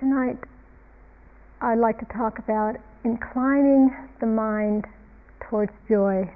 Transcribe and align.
Tonight, 0.00 0.38
I'd 1.60 1.78
like 1.78 2.00
to 2.00 2.06
talk 2.06 2.40
about 2.40 2.74
inclining 3.04 3.94
the 4.18 4.26
mind 4.26 4.86
towards 5.48 5.70
joy. 5.88 6.28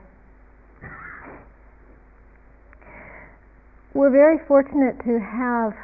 We're 3.94 4.10
very 4.10 4.38
fortunate 4.46 5.02
to 5.02 5.18
have 5.18 5.74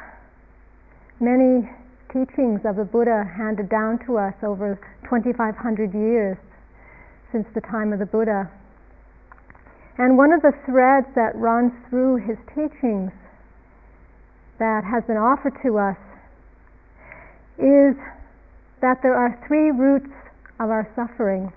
many 1.19 1.69
teachings 2.13 2.61
of 2.63 2.77
the 2.77 2.85
Buddha 2.85 3.29
handed 3.35 3.67
down 3.67 3.99
to 4.05 4.17
us 4.19 4.35
over 4.41 4.79
2,500 5.03 5.93
years 5.93 6.37
since 7.33 7.45
the 7.53 7.61
time 7.61 7.91
of 7.91 7.99
the 7.99 8.05
Buddha. 8.05 8.49
And 9.97 10.17
one 10.17 10.31
of 10.31 10.41
the 10.41 10.53
threads 10.65 11.07
that 11.15 11.35
runs 11.35 11.73
through 11.89 12.23
his 12.23 12.37
teachings 12.55 13.11
that 14.59 14.85
has 14.85 15.03
been 15.03 15.17
offered 15.17 15.59
to 15.63 15.77
us 15.77 15.97
is 17.57 17.95
that 18.81 19.01
there 19.01 19.15
are 19.15 19.39
three 19.47 19.71
roots 19.71 20.11
of 20.59 20.69
our 20.69 20.87
suffering 20.95 21.51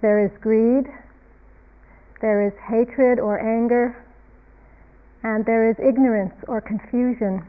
there 0.00 0.24
is 0.24 0.30
greed, 0.40 0.86
there 2.20 2.46
is 2.46 2.52
hatred 2.70 3.18
or 3.18 3.40
anger, 3.40 3.96
and 5.24 5.44
there 5.44 5.68
is 5.68 5.76
ignorance 5.80 6.34
or 6.46 6.60
confusion. 6.60 7.44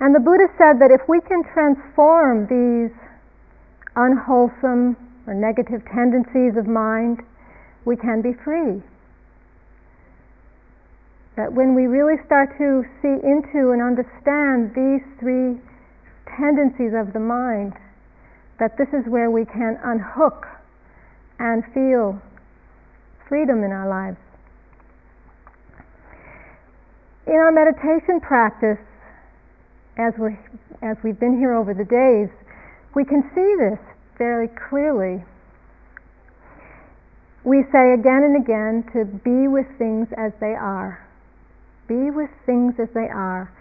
And 0.00 0.14
the 0.14 0.20
Buddha 0.20 0.48
said 0.58 0.78
that 0.80 0.90
if 0.90 1.00
we 1.08 1.20
can 1.22 1.42
transform 1.54 2.44
these 2.44 2.92
unwholesome 3.96 4.96
or 5.26 5.32
negative 5.32 5.82
tendencies 5.94 6.58
of 6.58 6.66
mind, 6.66 7.22
we 7.86 7.96
can 7.96 8.20
be 8.20 8.34
free. 8.44 8.82
That 11.36 11.52
when 11.52 11.74
we 11.74 11.86
really 11.86 12.16
start 12.24 12.56
to 12.56 12.82
see 13.02 13.20
into 13.20 13.72
and 13.72 13.82
understand 13.82 14.72
these 14.74 15.04
three 15.20 15.60
tendencies 16.36 16.92
of 16.96 17.12
the 17.12 17.20
mind, 17.20 17.74
that 18.58 18.76
this 18.78 18.88
is 18.92 19.04
where 19.06 19.30
we 19.30 19.44
can 19.44 19.78
unhook 19.84 20.46
and 21.38 21.62
feel 21.74 22.20
freedom 23.28 23.62
in 23.64 23.70
our 23.70 23.88
lives. 23.88 24.16
In 27.26 27.34
our 27.34 27.52
meditation 27.52 28.20
practice, 28.20 28.78
as, 29.98 30.14
we 30.18 30.38
as 30.80 30.96
we've 31.02 31.18
been 31.18 31.38
here 31.38 31.54
over 31.54 31.74
the 31.74 31.84
days, 31.84 32.30
we 32.94 33.04
can 33.04 33.22
see 33.34 33.54
this 33.58 33.78
very 34.16 34.48
clearly. 34.70 35.22
We 37.44 37.64
say 37.72 37.92
again 37.92 38.22
and 38.24 38.42
again 38.42 38.84
to 38.92 39.04
be 39.04 39.48
with 39.48 39.66
things 39.78 40.08
as 40.16 40.32
they 40.40 40.54
are. 40.54 41.05
Be 41.88 42.10
with 42.10 42.30
things 42.44 42.74
as 42.80 42.88
they 42.94 43.08
are. 43.08 43.52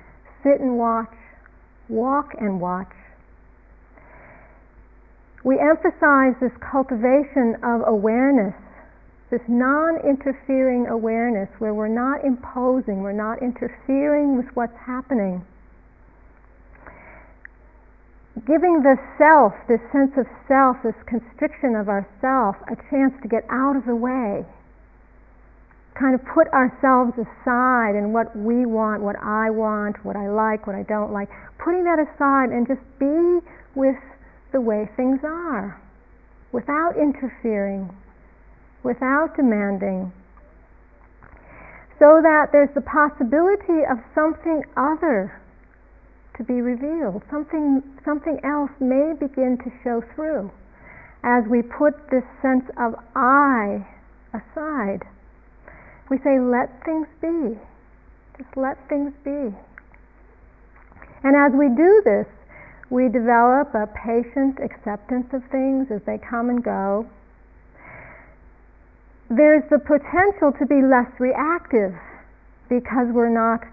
Sit 0.43 0.59
and 0.59 0.77
watch. 0.77 1.13
Walk 1.89 2.33
and 2.39 2.59
watch. 2.59 2.91
We 5.43 5.59
emphasize 5.59 6.33
this 6.41 6.53
cultivation 6.59 7.55
of 7.61 7.85
awareness 7.85 8.55
this 9.31 9.41
non 9.47 9.97
interfering 10.07 10.87
awareness 10.87 11.49
where 11.59 11.73
we're 11.73 11.87
not 11.87 12.23
imposing, 12.23 13.01
we're 13.01 13.11
not 13.11 13.41
interfering 13.41 14.37
with 14.37 14.45
what's 14.53 14.77
happening. 14.85 15.43
Giving 18.45 18.83
the 18.83 18.95
self, 19.17 19.53
this 19.67 19.81
sense 19.91 20.11
of 20.17 20.27
self, 20.47 20.77
this 20.83 20.95
constriction 21.07 21.75
of 21.75 21.89
ourself, 21.89 22.55
a 22.71 22.75
chance 22.89 23.13
to 23.23 23.27
get 23.27 23.43
out 23.49 23.75
of 23.75 23.85
the 23.85 23.95
way. 23.95 24.45
Kind 25.99 26.13
of 26.13 26.21
put 26.27 26.47
ourselves 26.49 27.13
aside 27.15 27.95
and 27.95 28.13
what 28.13 28.35
we 28.35 28.65
want, 28.65 29.01
what 29.01 29.15
I 29.23 29.49
want, 29.49 30.03
what 30.03 30.15
I 30.15 30.27
like, 30.27 30.67
what 30.67 30.75
I 30.75 30.83
don't 30.83 31.13
like. 31.13 31.29
Putting 31.57 31.83
that 31.85 31.99
aside 31.99 32.49
and 32.51 32.67
just 32.67 32.83
be 32.99 33.39
with 33.75 33.95
the 34.51 34.59
way 34.59 34.89
things 34.95 35.19
are 35.23 35.79
without 36.51 36.95
interfering, 36.95 37.89
without 38.83 39.35
demanding, 39.35 40.11
so 41.99 42.19
that 42.23 42.47
there's 42.51 42.73
the 42.75 42.81
possibility 42.81 43.83
of 43.89 43.99
something 44.15 44.63
other 44.77 45.41
to 46.37 46.43
be 46.43 46.61
revealed. 46.61 47.23
Something, 47.29 47.83
something 48.03 48.39
else 48.43 48.71
may 48.79 49.13
begin 49.19 49.57
to 49.63 49.71
show 49.83 50.01
through 50.15 50.51
as 51.23 51.43
we 51.49 51.61
put 51.61 51.95
this 52.11 52.23
sense 52.41 52.63
of 52.77 52.95
I 53.15 53.85
aside. 54.31 55.03
We 56.09 56.17
say, 56.19 56.39
let 56.39 56.69
things 56.85 57.07
be. 57.21 57.57
Just 58.37 58.55
let 58.55 58.77
things 58.89 59.13
be. 59.23 59.53
And 61.23 61.35
as 61.35 61.51
we 61.57 61.69
do 61.69 62.01
this, 62.05 62.27
we 62.89 63.09
develop 63.09 63.73
a 63.73 63.87
patient 63.87 64.59
acceptance 64.61 65.27
of 65.33 65.41
things 65.49 65.87
as 65.89 66.01
they 66.05 66.19
come 66.19 66.49
and 66.49 66.63
go 66.63 67.07
there's 69.29 69.63
the 69.71 69.79
potential 69.79 70.53
to 70.59 70.65
be 70.65 70.85
less 70.85 71.09
reactive 71.19 71.93
because 72.69 73.09
we're 73.09 73.33
not 73.33 73.65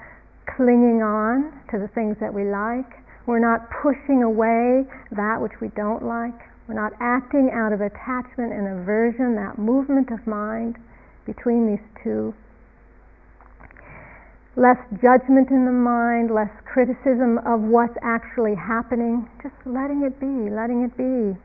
clinging 0.56 1.02
on 1.02 1.52
to 1.70 1.78
the 1.78 1.88
things 1.88 2.16
that 2.20 2.32
we 2.32 2.44
like. 2.44 2.88
We're 3.26 3.38
not 3.38 3.68
pushing 3.82 4.22
away 4.22 4.84
that 5.12 5.40
which 5.40 5.52
we 5.60 5.68
don't 5.76 6.04
like. 6.04 6.34
We're 6.66 6.80
not 6.80 6.92
acting 7.00 7.50
out 7.52 7.72
of 7.72 7.80
attachment 7.80 8.52
and 8.52 8.80
aversion, 8.80 9.36
that 9.36 9.58
movement 9.58 10.10
of 10.10 10.26
mind 10.26 10.76
between 11.24 11.66
these 11.66 11.84
two. 12.02 12.34
Less 14.54 14.76
judgment 15.00 15.48
in 15.48 15.64
the 15.64 15.72
mind, 15.72 16.30
less 16.30 16.52
criticism 16.66 17.38
of 17.46 17.62
what's 17.62 17.96
actually 18.02 18.54
happening, 18.54 19.28
just 19.42 19.54
letting 19.64 20.02
it 20.04 20.20
be, 20.20 20.50
letting 20.52 20.84
it 20.84 20.96
be. 20.96 21.38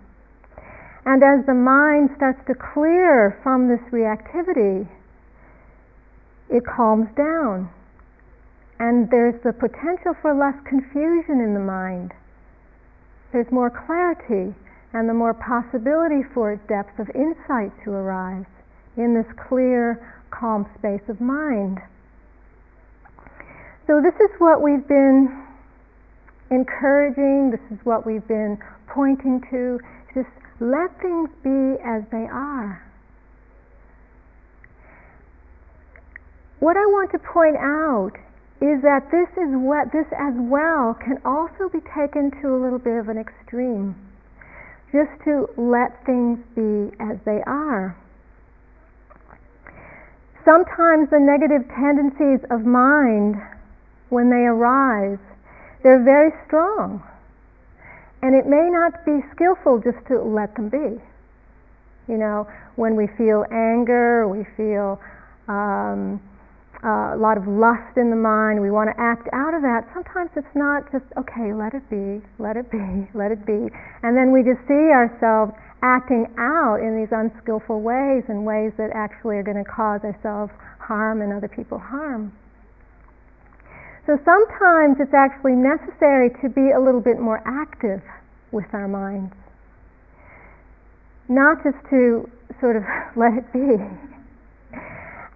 And 1.06 1.24
as 1.24 1.46
the 1.46 1.54
mind 1.54 2.10
starts 2.18 2.44
to 2.48 2.54
clear 2.54 3.40
from 3.44 3.70
this 3.70 3.80
reactivity, 3.96 4.90
it 6.50 6.64
calms 6.66 7.08
down. 7.16 7.70
And 8.80 9.10
there's 9.10 9.42
the 9.42 9.54
potential 9.54 10.14
for 10.22 10.36
less 10.36 10.60
confusion 10.68 11.40
in 11.40 11.54
the 11.54 11.64
mind. 11.64 12.12
There's 13.32 13.52
more 13.52 13.72
clarity 13.72 14.54
and 14.92 15.08
the 15.08 15.14
more 15.14 15.34
possibility 15.34 16.24
for 16.34 16.56
depth 16.68 17.00
of 17.00 17.08
insight 17.16 17.72
to 17.86 17.92
arise 17.92 18.46
in 18.98 19.14
this 19.14 19.32
clear, 19.48 20.22
calm 20.32 20.68
space 20.78 21.02
of 21.08 21.22
mind. 21.22 21.80
So, 23.86 24.02
this 24.02 24.16
is 24.16 24.30
what 24.40 24.62
we've 24.62 24.88
been 24.88 25.46
encouraging, 26.52 27.52
this 27.52 27.64
is 27.72 27.80
what 27.86 28.06
we've 28.06 28.28
been 28.28 28.58
pointing 28.88 29.42
to, 29.52 29.80
just 30.14 30.30
let 30.60 30.90
things 31.02 31.30
be 31.44 31.80
as 31.86 32.04
they 32.12 32.28
are. 32.28 32.84
What 36.60 36.76
I 36.76 36.86
want 36.88 37.12
to 37.12 37.20
point 37.20 37.56
out 37.58 38.14
is 38.60 38.82
that 38.82 39.12
this 39.12 39.30
is 39.38 39.54
what 39.54 39.92
this 39.94 40.08
as 40.18 40.34
well 40.36 40.98
can 40.98 41.22
also 41.24 41.70
be 41.70 41.80
taken 41.94 42.32
to 42.42 42.50
a 42.50 42.58
little 42.58 42.80
bit 42.80 42.98
of 42.98 43.10
an 43.10 43.18
extreme. 43.18 43.94
Just 44.92 45.14
to 45.26 45.48
let 45.56 46.04
things 46.06 46.40
be 46.56 46.90
as 47.00 47.18
they 47.26 47.44
are. 47.46 47.96
Sometimes 50.48 51.12
the 51.12 51.20
negative 51.20 51.68
tendencies 51.76 52.40
of 52.50 52.64
mind, 52.64 53.36
when 54.08 54.30
they 54.32 54.48
arise, 54.48 55.20
they're 55.84 56.04
very 56.04 56.32
strong 56.48 57.04
and 58.22 58.34
it 58.34 58.48
may 58.48 58.70
not 58.72 59.06
be 59.06 59.20
skillful 59.36 59.80
just 59.80 60.00
to 60.08 60.22
let 60.22 60.56
them 60.56 60.70
be. 60.70 60.98
You 62.08 62.18
know, 62.18 62.48
when 62.76 62.96
we 62.96 63.08
feel 63.18 63.46
anger, 63.52 64.28
we 64.28 64.48
feel 64.56 65.00
um, 65.48 66.22
uh, 66.84 67.16
a 67.16 67.20
lot 67.20 67.38
of 67.38 67.48
lust 67.48 67.98
in 67.98 68.10
the 68.10 68.16
mind, 68.16 68.62
we 68.62 68.72
want 68.72 68.90
to 68.90 68.98
act 69.02 69.28
out 69.34 69.54
of 69.54 69.62
that. 69.62 69.86
Sometimes 69.94 70.30
it's 70.36 70.56
not 70.56 70.92
just, 70.92 71.06
okay, 71.18 71.54
let 71.54 71.74
it 71.74 71.84
be, 71.90 72.22
let 72.40 72.56
it 72.56 72.72
be, 72.72 73.08
let 73.14 73.32
it 73.32 73.46
be. 73.46 73.70
And 74.04 74.16
then 74.16 74.32
we 74.32 74.42
just 74.42 74.62
see 74.68 74.94
ourselves 74.96 75.54
acting 75.82 76.26
out 76.38 76.82
in 76.82 76.98
these 76.98 77.12
unskillful 77.12 77.82
ways, 77.82 78.24
in 78.30 78.44
ways 78.44 78.74
that 78.78 78.90
actually 78.94 79.38
are 79.38 79.44
going 79.44 79.62
to 79.62 79.70
cause 79.70 80.02
ourselves 80.02 80.52
harm 80.80 81.22
and 81.22 81.34
other 81.34 81.48
people 81.48 81.78
harm. 81.78 82.34
So 84.08 84.16
sometimes 84.24 84.98
it's 85.04 85.14
actually 85.14 85.60
necessary 85.60 86.32
to 86.42 86.48
be 86.48 86.72
a 86.72 86.80
little 86.80 87.02
bit 87.02 87.20
more 87.20 87.44
active 87.44 88.02
with 88.52 88.72
our 88.72 88.88
minds. 88.88 89.36
Not 91.28 91.60
just 91.64 91.78
to 91.92 92.24
sort 92.64 92.80
of 92.80 92.84
let 93.20 93.36
it 93.36 93.52
be. 93.52 93.76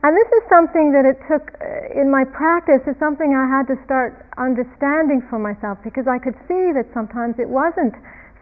And 0.02 0.18
this 0.18 0.32
is 0.34 0.44
something 0.50 0.90
that 0.98 1.06
it 1.06 1.22
took 1.30 1.54
uh, 1.62 1.94
in 1.94 2.10
my 2.10 2.26
practice, 2.26 2.82
it's 2.88 2.98
something 2.98 3.38
I 3.38 3.46
had 3.46 3.70
to 3.70 3.78
start 3.86 4.26
understanding 4.40 5.22
for 5.30 5.38
myself 5.38 5.78
because 5.84 6.10
I 6.10 6.18
could 6.18 6.34
see 6.50 6.74
that 6.74 6.90
sometimes 6.90 7.38
it 7.38 7.46
wasn't 7.46 7.94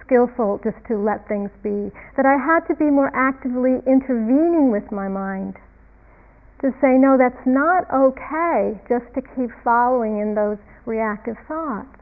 skillful 0.09 0.59
just 0.65 0.81
to 0.89 0.97
let 0.97 1.29
things 1.29 1.53
be, 1.61 1.93
that 2.17 2.25
I 2.25 2.33
had 2.41 2.65
to 2.65 2.75
be 2.75 2.89
more 2.89 3.13
actively 3.13 3.77
intervening 3.85 4.73
with 4.73 4.89
my 4.91 5.07
mind 5.07 5.53
to 6.65 6.73
say, 6.81 6.97
no, 6.97 7.15
that's 7.15 7.45
not 7.45 7.85
okay 7.93 8.73
just 8.89 9.05
to 9.13 9.21
keep 9.37 9.53
following 9.63 10.17
in 10.17 10.33
those 10.33 10.57
reactive 10.89 11.37
thoughts. 11.47 11.93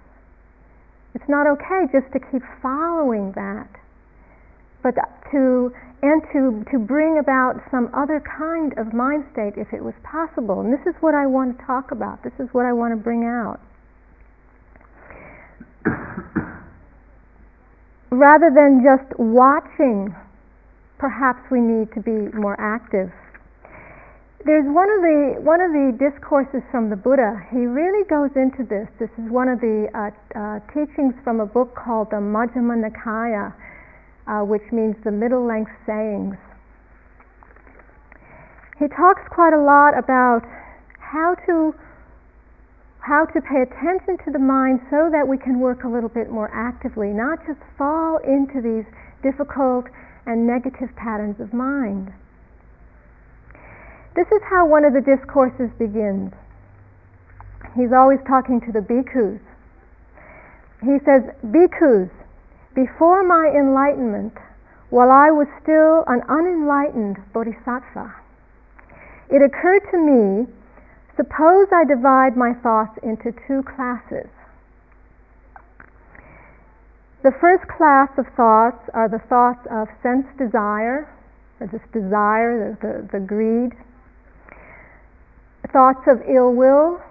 It's 1.13 1.27
not 1.27 1.45
okay 1.45 1.91
just 1.91 2.07
to 2.13 2.19
keep 2.31 2.41
following 2.63 3.33
that, 3.35 3.69
but 4.81 4.95
to 5.31 5.73
and 6.01 6.21
to, 6.31 6.63
to 6.71 6.77
bring 6.77 7.17
about 7.17 7.55
some 7.71 7.89
other 7.93 8.21
kind 8.21 8.71
of 8.77 8.93
mind 8.93 9.25
state 9.33 9.57
if 9.57 9.73
it 9.73 9.83
was 9.83 9.95
possible. 10.03 10.61
And 10.61 10.71
this 10.71 10.85
is 10.85 10.93
what 11.01 11.15
I 11.15 11.25
want 11.25 11.57
to 11.57 11.65
talk 11.65 11.89
about. 11.91 12.23
This 12.23 12.37
is 12.39 12.47
what 12.51 12.65
I 12.65 12.73
want 12.73 12.93
to 12.93 13.01
bring 13.01 13.25
out. 13.25 13.59
Rather 18.09 18.49
than 18.53 18.83
just 18.83 19.19
watching, 19.19 20.15
perhaps 20.97 21.39
we 21.51 21.59
need 21.59 21.91
to 21.93 21.99
be 21.99 22.31
more 22.37 22.55
active. 22.59 23.11
There's 24.45 24.63
one 24.63 24.87
of 24.87 25.01
the 25.03 25.43
one 25.43 25.59
of 25.59 25.75
the 25.75 25.91
discourses 25.99 26.63
from 26.71 26.89
the 26.89 26.95
Buddha. 26.95 27.35
He 27.51 27.67
really 27.67 28.07
goes 28.07 28.31
into 28.39 28.63
this. 28.63 28.87
This 28.97 29.11
is 29.19 29.29
one 29.29 29.49
of 29.49 29.59
the 29.59 29.91
uh, 29.91 30.15
uh, 30.39 30.59
teachings 30.71 31.15
from 31.23 31.41
a 31.41 31.45
book 31.45 31.75
called 31.75 32.07
the 32.11 32.23
Majjhima 32.23 32.79
Nikaya, 32.79 33.51
uh, 34.23 34.45
which 34.47 34.63
means 34.71 34.95
the 35.03 35.11
middle 35.11 35.45
length 35.45 35.75
sayings. 35.85 36.39
He 38.79 38.87
talks 38.87 39.25
quite 39.35 39.51
a 39.51 39.59
lot 39.59 39.97
about 39.99 40.47
how 41.01 41.35
to 41.47 41.75
how 43.07 43.23
to 43.23 43.39
pay 43.39 43.63
attention 43.63 44.19
to 44.25 44.31
the 44.35 44.39
mind 44.39 44.83
so 44.91 45.07
that 45.07 45.23
we 45.23 45.37
can 45.39 45.63
work 45.63 45.85
a 45.85 45.87
little 45.87 46.11
bit 46.11 46.29
more 46.29 46.51
actively, 46.51 47.15
not 47.15 47.39
just 47.47 47.59
fall 47.77 48.19
into 48.19 48.59
these 48.59 48.83
difficult 49.23 49.87
and 50.27 50.45
negative 50.45 50.91
patterns 50.99 51.39
of 51.39 51.53
mind. 51.53 52.11
This 54.13 54.27
is 54.27 54.43
how 54.49 54.67
one 54.67 54.83
of 54.83 54.91
the 54.91 54.99
discourses 54.99 55.71
begins. 55.79 56.35
He's 57.79 57.95
always 57.95 58.19
talking 58.27 58.59
to 58.67 58.71
the 58.75 58.83
bhikkhus. 58.83 59.39
He 60.83 60.99
says, 61.07 61.23
Bhikkhus, 61.47 62.11
before 62.75 63.23
my 63.23 63.55
enlightenment, 63.55 64.35
while 64.89 65.11
I 65.11 65.31
was 65.31 65.47
still 65.63 66.03
an 66.11 66.27
unenlightened 66.27 67.23
bodhisattva, 67.31 68.13
it 69.29 69.41
occurred 69.41 69.83
to 69.91 69.97
me 69.97 70.47
suppose 71.17 71.67
I 71.73 71.83
divide 71.83 72.37
my 72.37 72.53
thoughts 72.61 72.97
into 73.03 73.33
two 73.47 73.63
classes. 73.63 74.29
The 77.23 77.33
first 77.41 77.67
class 77.67 78.07
of 78.17 78.25
thoughts 78.37 78.87
are 78.93 79.09
the 79.09 79.19
thoughts 79.27 79.65
of 79.69 79.89
sense 80.01 80.27
desire, 80.37 81.09
or 81.59 81.67
this 81.67 81.81
desire, 81.91 82.77
the, 82.79 82.87
the, 82.87 83.19
the 83.19 83.25
greed, 83.25 83.73
thoughts 85.73 86.07
of 86.07 86.21
ill 86.29 86.53
will, 86.53 87.01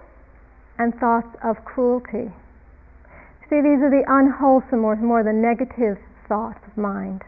and 0.79 0.95
thoughts 0.95 1.29
of 1.43 1.63
cruelty. 1.65 2.31
See, 3.49 3.59
these 3.61 3.83
are 3.83 3.91
the 3.91 4.03
unwholesome 4.07 4.83
or 4.83 4.95
more 4.95 5.23
the 5.23 5.33
negative 5.33 5.97
thoughts 6.27 6.59
of 6.65 6.77
mind. 6.77 7.23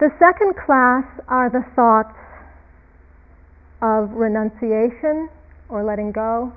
The 0.00 0.10
second 0.18 0.54
class 0.54 1.04
are 1.28 1.48
the 1.48 1.64
thoughts 1.74 2.14
of 3.80 4.10
renunciation 4.10 5.30
or 5.68 5.84
letting 5.84 6.12
go, 6.12 6.52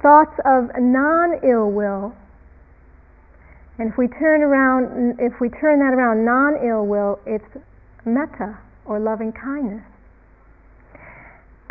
thoughts 0.00 0.38
of 0.44 0.70
non 0.80 1.40
ill 1.44 1.70
will. 1.70 2.14
And 3.78 3.90
if 3.90 3.98
we 3.98 4.08
turn 4.08 4.42
around, 4.42 5.18
if 5.18 5.40
we 5.40 5.48
turn 5.48 5.78
that 5.80 5.94
around, 5.94 6.24
non 6.24 6.54
ill 6.66 6.86
will, 6.86 7.20
it's 7.26 7.44
metta 8.04 8.58
or 8.84 9.00
loving 9.00 9.32
kindness 9.32 9.84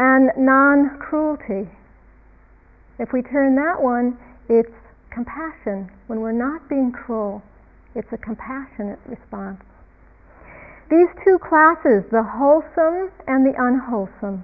and 0.01 0.31
non 0.35 0.97
cruelty. 0.97 1.69
If 2.97 3.13
we 3.13 3.21
turn 3.21 3.55
that 3.55 3.77
one, 3.77 4.17
it's 4.49 4.73
compassion. 5.13 5.91
When 6.07 6.21
we're 6.21 6.31
not 6.31 6.67
being 6.67 6.91
cruel, 6.91 7.43
it's 7.93 8.07
a 8.11 8.17
compassionate 8.17 8.97
response. 9.05 9.61
These 10.89 11.07
two 11.23 11.37
classes, 11.37 12.03
the 12.11 12.23
wholesome 12.23 13.11
and 13.27 13.45
the 13.45 13.53
unwholesome. 13.57 14.43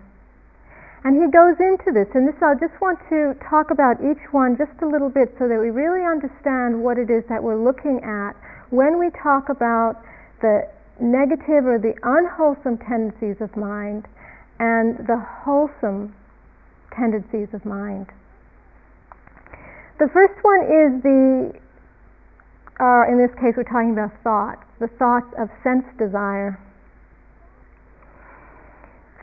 And 1.08 1.16
he 1.16 1.32
goes 1.32 1.56
into 1.56 1.96
this, 1.96 2.12
and 2.20 2.28
this 2.28 2.36
I 2.44 2.52
just 2.60 2.76
want 2.84 3.00
to 3.08 3.32
talk 3.48 3.72
about 3.72 3.96
each 4.04 4.20
one 4.36 4.60
just 4.60 4.76
a 4.84 4.86
little 4.86 5.08
bit 5.08 5.32
so 5.40 5.48
that 5.48 5.56
we 5.56 5.72
really 5.72 6.04
understand 6.04 6.84
what 6.84 7.00
it 7.00 7.08
is 7.08 7.24
that 7.32 7.40
we're 7.40 7.56
looking 7.56 8.04
at 8.04 8.36
when 8.76 9.00
we 9.00 9.08
talk 9.24 9.48
about 9.48 10.04
the 10.44 10.68
negative 11.00 11.64
or 11.64 11.80
the 11.80 11.96
unwholesome 12.04 12.76
tendencies 12.84 13.40
of 13.40 13.56
mind 13.56 14.04
and 14.60 15.00
the 15.08 15.16
wholesome 15.16 16.12
tendencies 16.92 17.48
of 17.56 17.64
mind. 17.64 18.12
The 20.04 20.12
first 20.12 20.36
one 20.44 20.60
is 20.68 20.90
the, 21.08 21.56
uh, 22.84 23.08
in 23.08 23.16
this 23.16 23.32
case, 23.40 23.56
we're 23.56 23.64
talking 23.64 23.96
about 23.96 24.12
thoughts, 24.28 24.68
the 24.84 24.92
thoughts 25.00 25.32
of 25.40 25.48
sense 25.64 25.88
desire. 25.96 26.60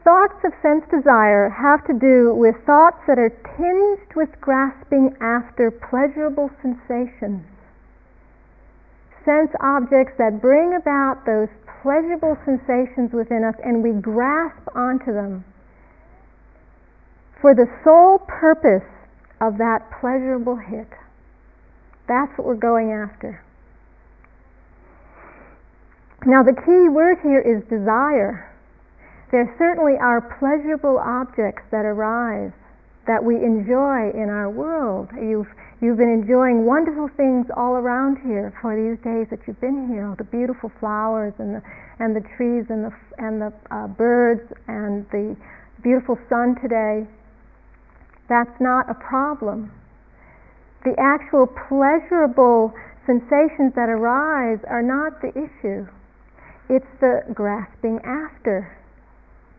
Thoughts 0.05 0.45
of 0.45 0.53
sense 0.61 0.85
desire 0.93 1.49
have 1.49 1.81
to 1.87 1.95
do 1.99 2.35
with 2.37 2.55
thoughts 2.67 3.01
that 3.09 3.19
are 3.19 3.33
tinged 3.57 4.15
with 4.15 4.29
grasping 4.39 5.17
after 5.21 5.71
pleasurable 5.71 6.51
sensations. 6.61 7.41
Sense 9.25 9.51
objects 9.61 10.13
that 10.19 10.43
bring 10.43 10.75
about 10.77 11.25
those 11.25 11.49
pleasurable 11.81 12.37
sensations 12.45 13.13
within 13.13 13.45
us 13.45 13.55
and 13.65 13.83
we 13.83 13.93
grasp 13.93 14.69
onto 14.77 15.13
them 15.13 15.43
for 17.41 17.55
the 17.55 17.67
sole 17.83 18.19
purpose 18.29 18.89
of 19.41 19.57
that 19.57 19.85
pleasurable 20.01 20.57
hit. 20.57 20.89
That's 22.09 22.31
what 22.37 22.47
we're 22.47 22.55
going 22.55 22.93
after. 22.93 23.43
Now, 26.27 26.43
the 26.43 26.53
key 26.53 26.89
word 26.89 27.19
here 27.23 27.41
is 27.41 27.63
desire. 27.69 28.54
There 29.35 29.53
certainly 29.59 29.99
are 29.99 30.23
pleasurable 30.39 30.97
objects 30.97 31.67
that 31.73 31.85
arise 31.85 32.53
that 33.09 33.19
we 33.19 33.35
enjoy 33.35 34.15
in 34.15 34.31
our 34.31 34.49
world. 34.49 35.11
You've 35.19 35.51
You've 35.81 35.99
been 35.99 36.23
enjoying 36.23 36.65
wonderful 36.65 37.11
things 37.17 37.47
all 37.57 37.75
around 37.75 38.19
here 38.23 38.55
for 38.63 38.79
these 38.79 38.97
days 39.03 39.27
that 39.31 39.41
you've 39.45 39.61
been 39.61 39.89
here. 39.89 40.15
The 40.17 40.23
beautiful 40.23 40.71
flowers 40.79 41.35
and 41.41 41.57
the 41.57 41.63
and 41.99 42.15
the 42.15 42.23
trees 42.37 42.67
and 42.71 42.85
the 42.85 42.93
and 43.19 43.43
the 43.43 43.53
uh, 43.73 43.89
birds 43.89 44.53
and 44.69 45.05
the 45.11 45.37
beautiful 45.83 46.17
sun 46.29 46.55
today. 46.63 47.05
That's 48.29 48.61
not 48.61 48.89
a 48.89 48.95
problem. 48.95 49.73
The 50.85 50.95
actual 50.97 51.49
pleasurable 51.49 52.73
sensations 53.05 53.75
that 53.75 53.91
arise 53.91 54.61
are 54.71 54.81
not 54.81 55.21
the 55.21 55.35
issue. 55.35 55.89
It's 56.71 56.87
the 57.01 57.27
grasping 57.35 57.99
after. 58.07 58.84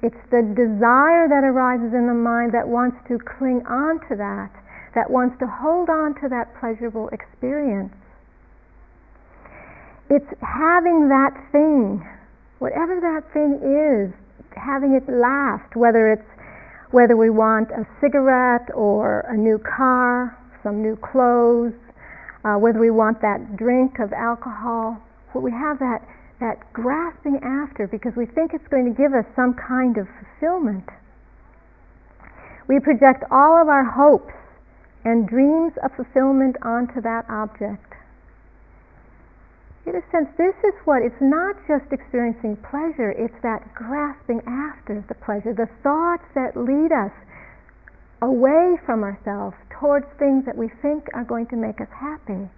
It's 0.03 0.19
the 0.29 0.43
desire 0.43 1.27
that 1.27 1.43
arises 1.43 1.93
in 1.93 2.07
the 2.07 2.13
mind 2.13 2.53
that 2.53 2.67
wants 2.67 2.97
to 3.07 3.17
cling 3.17 3.65
on 3.67 3.99
to 4.09 4.15
that 4.15 4.51
that 4.95 5.11
wants 5.11 5.37
to 5.39 5.45
hold 5.45 5.89
on 5.89 6.15
to 6.21 6.29
that 6.29 6.55
pleasurable 6.59 7.09
experience. 7.09 7.93
It's 10.09 10.31
having 10.41 11.09
that 11.09 11.35
thing, 11.51 12.01
whatever 12.59 12.99
that 13.01 13.27
thing 13.33 13.59
is, 13.59 14.15
having 14.55 14.95
it 14.95 15.03
last, 15.11 15.75
whether 15.75 16.11
it's 16.11 16.23
whether 16.91 17.17
we 17.17 17.29
want 17.29 17.69
a 17.71 17.85
cigarette 17.99 18.69
or 18.73 19.25
a 19.27 19.35
new 19.35 19.59
car, 19.59 20.37
some 20.63 20.81
new 20.81 20.95
clothes, 20.95 21.73
uh, 22.45 22.55
whether 22.55 22.79
we 22.79 22.89
want 22.89 23.19
that 23.21 23.57
drink 23.57 23.99
of 23.99 24.13
alcohol, 24.13 24.95
we 25.33 25.51
have 25.51 25.77
that, 25.79 25.99
that 26.39 26.59
grasping 26.73 27.39
after 27.43 27.87
because 27.87 28.13
we 28.15 28.25
think 28.25 28.53
it's 28.53 28.67
going 28.67 28.85
to 28.85 28.95
give 28.95 29.13
us 29.13 29.25
some 29.35 29.53
kind 29.53 29.97
of 29.97 30.07
fulfillment. 30.19 30.89
We 32.67 32.79
project 32.79 33.23
all 33.31 33.61
of 33.61 33.69
our 33.69 33.85
hopes 33.85 34.33
and 35.05 35.27
dreams 35.27 35.73
of 35.83 35.91
fulfillment 35.95 36.57
onto 36.61 36.99
that 37.01 37.25
object. 37.29 37.93
In 39.85 39.95
a 39.95 40.01
sense, 40.11 40.27
this 40.35 40.55
is 40.65 40.73
what 40.85 41.03
it's 41.03 41.21
not 41.21 41.55
just 41.67 41.93
experiencing 41.93 42.57
pleasure, 42.57 43.11
it's 43.11 43.37
that 43.43 43.61
grasping 43.75 44.41
after 44.47 45.05
the 45.07 45.13
pleasure, 45.13 45.53
the 45.53 45.69
thoughts 45.83 46.25
that 46.33 46.57
lead 46.57 46.91
us 46.91 47.13
away 48.21 48.77
from 48.83 49.03
ourselves 49.03 49.55
towards 49.69 50.07
things 50.17 50.43
that 50.45 50.57
we 50.57 50.69
think 50.81 51.05
are 51.13 51.23
going 51.23 51.45
to 51.47 51.55
make 51.55 51.79
us 51.79 51.91
happy. 51.93 52.49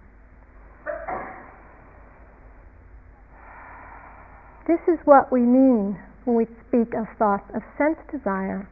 This 4.68 4.80
is 4.86 4.98
what 5.06 5.32
we 5.32 5.40
mean 5.40 5.98
when 6.26 6.36
we 6.36 6.44
speak 6.68 6.92
of 6.92 7.08
thoughts 7.18 7.48
of 7.56 7.62
sense 7.78 7.96
desire. 8.12 8.68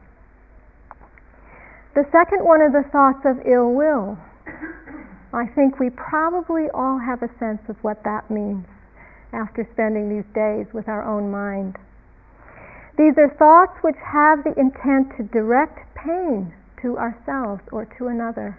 The 1.95 2.05
second 2.11 2.45
one 2.45 2.61
are 2.61 2.69
the 2.69 2.87
thoughts 2.91 3.25
of 3.25 3.41
ill 3.49 3.73
will. 3.73 4.15
I 5.33 5.47
think 5.55 5.79
we 5.79 5.89
probably 5.89 6.69
all 6.71 6.99
have 6.99 7.23
a 7.23 7.33
sense 7.39 7.61
of 7.67 7.77
what 7.81 8.03
that 8.03 8.29
means 8.29 8.67
after 9.33 9.67
spending 9.73 10.07
these 10.07 10.29
days 10.35 10.67
with 10.71 10.87
our 10.87 11.01
own 11.01 11.31
mind. 11.31 11.77
These 12.95 13.17
are 13.17 13.33
thoughts 13.33 13.81
which 13.81 13.97
have 13.97 14.43
the 14.43 14.53
intent 14.53 15.17
to 15.17 15.23
direct 15.23 15.81
pain 15.95 16.53
to 16.83 16.95
ourselves 16.97 17.63
or 17.71 17.85
to 17.97 18.07
another. 18.07 18.55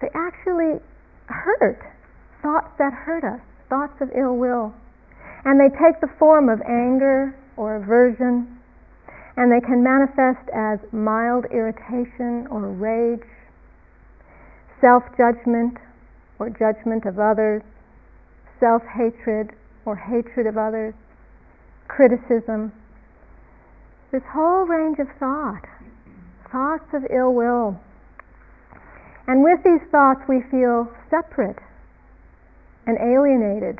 They 0.00 0.10
actually 0.16 0.80
hurt, 1.26 1.78
thoughts 2.42 2.74
that 2.78 2.92
hurt 2.92 3.22
us, 3.22 3.40
thoughts 3.68 3.94
of 4.00 4.10
ill 4.18 4.36
will. 4.36 4.74
And 5.44 5.58
they 5.58 5.68
take 5.68 6.00
the 6.00 6.10
form 6.18 6.48
of 6.48 6.60
anger 6.62 7.34
or 7.56 7.76
aversion, 7.76 8.58
and 9.36 9.50
they 9.50 9.60
can 9.60 9.82
manifest 9.82 10.48
as 10.54 10.78
mild 10.92 11.46
irritation 11.50 12.46
or 12.50 12.68
rage, 12.68 13.26
self 14.80 15.02
judgment 15.16 15.78
or 16.38 16.50
judgment 16.50 17.06
of 17.06 17.18
others, 17.18 17.62
self 18.58 18.82
hatred 18.84 19.50
or 19.84 19.96
hatred 19.96 20.46
of 20.46 20.58
others, 20.58 20.94
criticism. 21.88 22.72
This 24.12 24.22
whole 24.32 24.66
range 24.66 24.98
of 24.98 25.08
thought, 25.18 25.64
thoughts 26.50 26.92
of 26.92 27.04
ill 27.10 27.32
will. 27.32 27.78
And 29.26 29.44
with 29.44 29.62
these 29.64 29.80
thoughts, 29.90 30.20
we 30.28 30.42
feel 30.50 30.90
separate 31.08 31.58
and 32.86 32.98
alienated. 32.98 33.78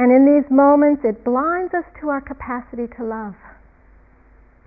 And 0.00 0.10
in 0.10 0.24
these 0.24 0.50
moments, 0.50 1.04
it 1.04 1.22
blinds 1.28 1.74
us 1.74 1.84
to 2.00 2.08
our 2.08 2.22
capacity 2.22 2.88
to 2.96 3.04
love. 3.04 3.36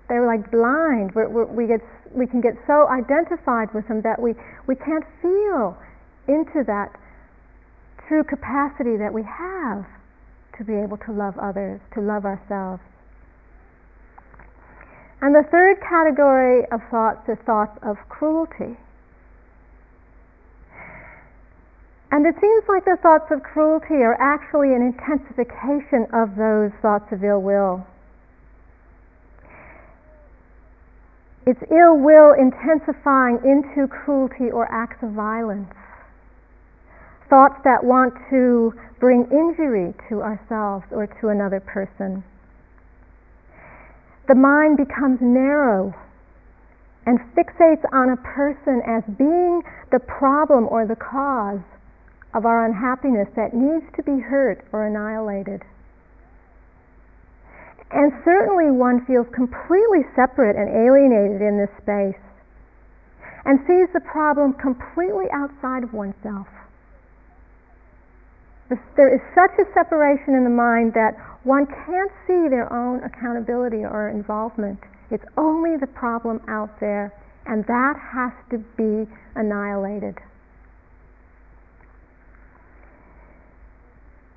They're 0.08 0.24
like 0.30 0.48
blind. 0.52 1.10
We're, 1.12 1.28
we're, 1.28 1.50
we, 1.50 1.66
get, 1.66 1.82
we 2.14 2.28
can 2.28 2.40
get 2.40 2.54
so 2.68 2.86
identified 2.86 3.74
with 3.74 3.82
them 3.88 4.00
that 4.02 4.22
we, 4.22 4.38
we 4.68 4.76
can't 4.76 5.02
feel 5.20 5.76
into 6.28 6.62
that 6.70 6.94
true 8.06 8.22
capacity 8.22 8.94
that 8.96 9.10
we 9.12 9.26
have 9.26 9.82
to 10.56 10.62
be 10.62 10.74
able 10.78 10.98
to 10.98 11.10
love 11.10 11.34
others, 11.42 11.80
to 11.94 12.00
love 12.00 12.24
ourselves. 12.24 12.82
And 15.20 15.34
the 15.34 15.42
third 15.50 15.82
category 15.82 16.62
of 16.70 16.78
thoughts 16.92 17.26
is 17.26 17.38
thoughts 17.44 17.76
of 17.82 17.96
cruelty. 18.08 18.78
And 22.14 22.24
it 22.26 22.36
seems 22.40 22.62
like 22.68 22.84
the 22.84 22.96
thoughts 23.02 23.26
of 23.32 23.42
cruelty 23.42 24.06
are 24.06 24.14
actually 24.22 24.70
an 24.70 24.86
intensification 24.86 26.06
of 26.14 26.38
those 26.38 26.70
thoughts 26.78 27.10
of 27.10 27.24
ill 27.24 27.42
will. 27.42 27.84
It's 31.44 31.58
ill 31.74 31.98
will 31.98 32.30
intensifying 32.38 33.42
into 33.42 33.88
cruelty 33.90 34.46
or 34.54 34.70
acts 34.70 35.02
of 35.02 35.10
violence. 35.10 35.74
Thoughts 37.28 37.58
that 37.64 37.82
want 37.82 38.14
to 38.30 38.72
bring 39.00 39.26
injury 39.34 39.92
to 40.08 40.22
ourselves 40.22 40.86
or 40.92 41.08
to 41.18 41.28
another 41.34 41.58
person 41.58 42.22
the 44.26 44.34
mind 44.34 44.78
becomes 44.78 45.18
narrow 45.20 45.92
and 47.04 47.18
fixates 47.36 47.84
on 47.92 48.08
a 48.08 48.16
person 48.16 48.80
as 48.86 49.02
being 49.18 49.60
the 49.92 50.00
problem 50.00 50.66
or 50.70 50.86
the 50.86 50.96
cause 50.96 51.60
of 52.34 52.44
our 52.44 52.66
unhappiness 52.66 53.28
that 53.36 53.54
needs 53.54 53.86
to 53.96 54.02
be 54.02 54.18
hurt 54.20 54.66
or 54.72 54.86
annihilated. 54.86 55.62
And 57.90 58.10
certainly 58.24 58.74
one 58.74 59.06
feels 59.06 59.26
completely 59.30 60.02
separate 60.18 60.58
and 60.58 60.66
alienated 60.66 61.40
in 61.40 61.56
this 61.56 61.70
space 61.78 62.18
and 63.46 63.60
sees 63.68 63.86
the 63.94 64.00
problem 64.00 64.54
completely 64.54 65.30
outside 65.30 65.84
of 65.84 65.92
oneself. 65.94 66.48
There 68.96 69.14
is 69.14 69.20
such 69.34 69.54
a 69.60 69.70
separation 69.74 70.34
in 70.34 70.42
the 70.42 70.50
mind 70.50 70.94
that 70.94 71.14
one 71.44 71.66
can't 71.66 72.10
see 72.26 72.48
their 72.48 72.72
own 72.72 73.04
accountability 73.04 73.84
or 73.84 74.08
involvement. 74.08 74.80
It's 75.10 75.24
only 75.36 75.76
the 75.76 75.86
problem 75.86 76.40
out 76.48 76.80
there, 76.80 77.12
and 77.46 77.64
that 77.66 77.94
has 78.00 78.32
to 78.50 78.58
be 78.74 79.06
annihilated. 79.36 80.18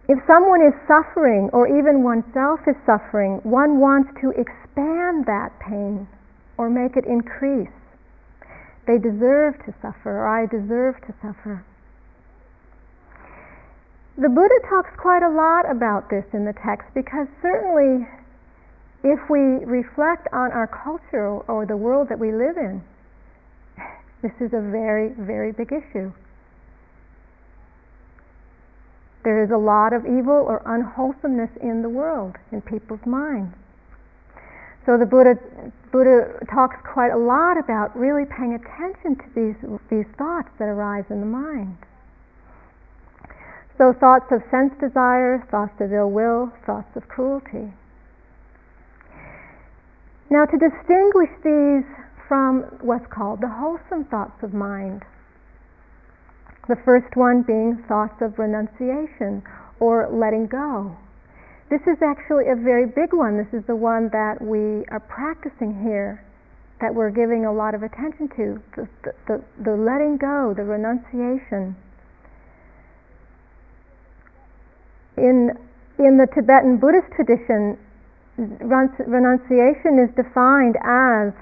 If 0.08 0.20
someone 0.26 0.62
is 0.62 0.74
suffering, 0.88 1.50
or 1.52 1.68
even 1.68 2.02
oneself 2.02 2.62
is 2.66 2.76
suffering, 2.86 3.44
one 3.44 3.80
wants 3.80 4.10
to 4.22 4.32
expand 4.32 5.26
that 5.28 5.52
pain 5.60 6.08
or 6.58 6.70
make 6.70 6.96
it 6.96 7.04
increase. 7.06 7.76
They 8.88 8.98
deserve 8.98 9.60
to 9.66 9.76
suffer, 9.82 10.24
or 10.24 10.28
I 10.28 10.46
deserve 10.48 10.96
to 11.08 11.14
suffer. 11.22 11.64
The 14.18 14.30
Buddha 14.30 14.60
talks 14.70 14.90
quite 14.98 15.22
a 15.22 15.30
lot 15.30 15.70
about 15.70 16.10
this 16.10 16.26
in 16.34 16.46
the 16.46 16.56
text 16.66 16.88
because 16.96 17.28
certainly 17.42 18.08
if 19.04 19.20
we 19.30 19.62
reflect 19.68 20.28
on 20.32 20.52
our 20.54 20.66
culture 20.66 21.38
or 21.52 21.66
the 21.68 21.78
world 21.78 22.08
that 22.10 22.18
we 22.18 22.32
live 22.32 22.58
in, 22.58 22.82
this 24.24 24.34
is 24.40 24.54
a 24.54 24.62
very, 24.72 25.14
very 25.20 25.52
big 25.52 25.72
issue. 25.72 26.12
There 29.28 29.44
is 29.44 29.52
a 29.52 29.58
lot 29.58 29.92
of 29.92 30.06
evil 30.06 30.40
or 30.48 30.64
unwholesomeness 30.64 31.50
in 31.60 31.82
the 31.82 31.90
world, 31.90 32.38
in 32.54 32.62
people's 32.62 33.06
minds. 33.06 33.54
So 34.86 34.98
the 34.98 35.06
Buddha, 35.06 35.36
Buddha 35.92 36.40
talks 36.50 36.78
quite 36.88 37.12
a 37.12 37.18
lot 37.18 37.60
about 37.60 37.92
really 37.92 38.24
paying 38.24 38.56
attention 38.56 39.20
to 39.20 39.28
these, 39.36 39.60
these 39.92 40.08
thoughts 40.16 40.48
that 40.60 40.72
arise 40.72 41.04
in 41.10 41.20
the 41.20 41.26
mind. 41.26 41.76
So 43.78 43.92
thoughts 43.92 44.32
of 44.32 44.44
sense 44.50 44.72
desire, 44.80 45.46
thoughts 45.52 45.76
of 45.82 45.92
ill 45.92 46.10
will, 46.10 46.54
thoughts 46.66 46.96
of 46.96 47.10
cruelty. 47.10 47.74
Now 50.30 50.46
to 50.46 50.56
distinguish 50.56 51.36
these 51.44 51.84
from 52.30 52.64
what's 52.80 53.08
called 53.12 53.42
the 53.42 53.52
wholesome 53.52 54.06
thoughts 54.06 54.42
of 54.42 54.54
mind. 54.54 55.04
The 56.68 56.76
first 56.84 57.16
one 57.16 57.44
being 57.44 57.84
thoughts 57.88 58.22
of 58.22 58.38
renunciation 58.38 59.44
or 59.80 60.10
letting 60.12 60.48
go. 60.48 60.96
This 61.70 61.82
is 61.88 61.98
actually 62.02 62.48
a 62.50 62.56
very 62.56 62.86
big 62.86 63.14
one. 63.14 63.38
This 63.38 63.54
is 63.54 63.66
the 63.68 63.76
one 63.76 64.10
that 64.12 64.42
we 64.42 64.86
are 64.88 65.00
practicing 65.00 65.84
here, 65.84 66.24
that 66.80 66.94
we're 66.94 67.12
giving 67.12 67.46
a 67.46 67.52
lot 67.52 67.76
of 67.76 67.84
attention 67.84 68.30
to. 68.36 68.62
The, 68.76 68.88
the, 69.28 69.44
the, 69.64 69.76
letting 69.76 70.18
go, 70.18 70.54
the 70.56 70.64
renunciation. 70.64 71.76
in 75.18 75.52
in 75.98 76.18
the 76.18 76.28
Tibetan 76.30 76.78
Buddhist 76.78 77.10
tradition, 77.18 77.78
renunciation 78.38 79.98
is 79.98 80.14
defined 80.16 80.78
as 80.86 81.34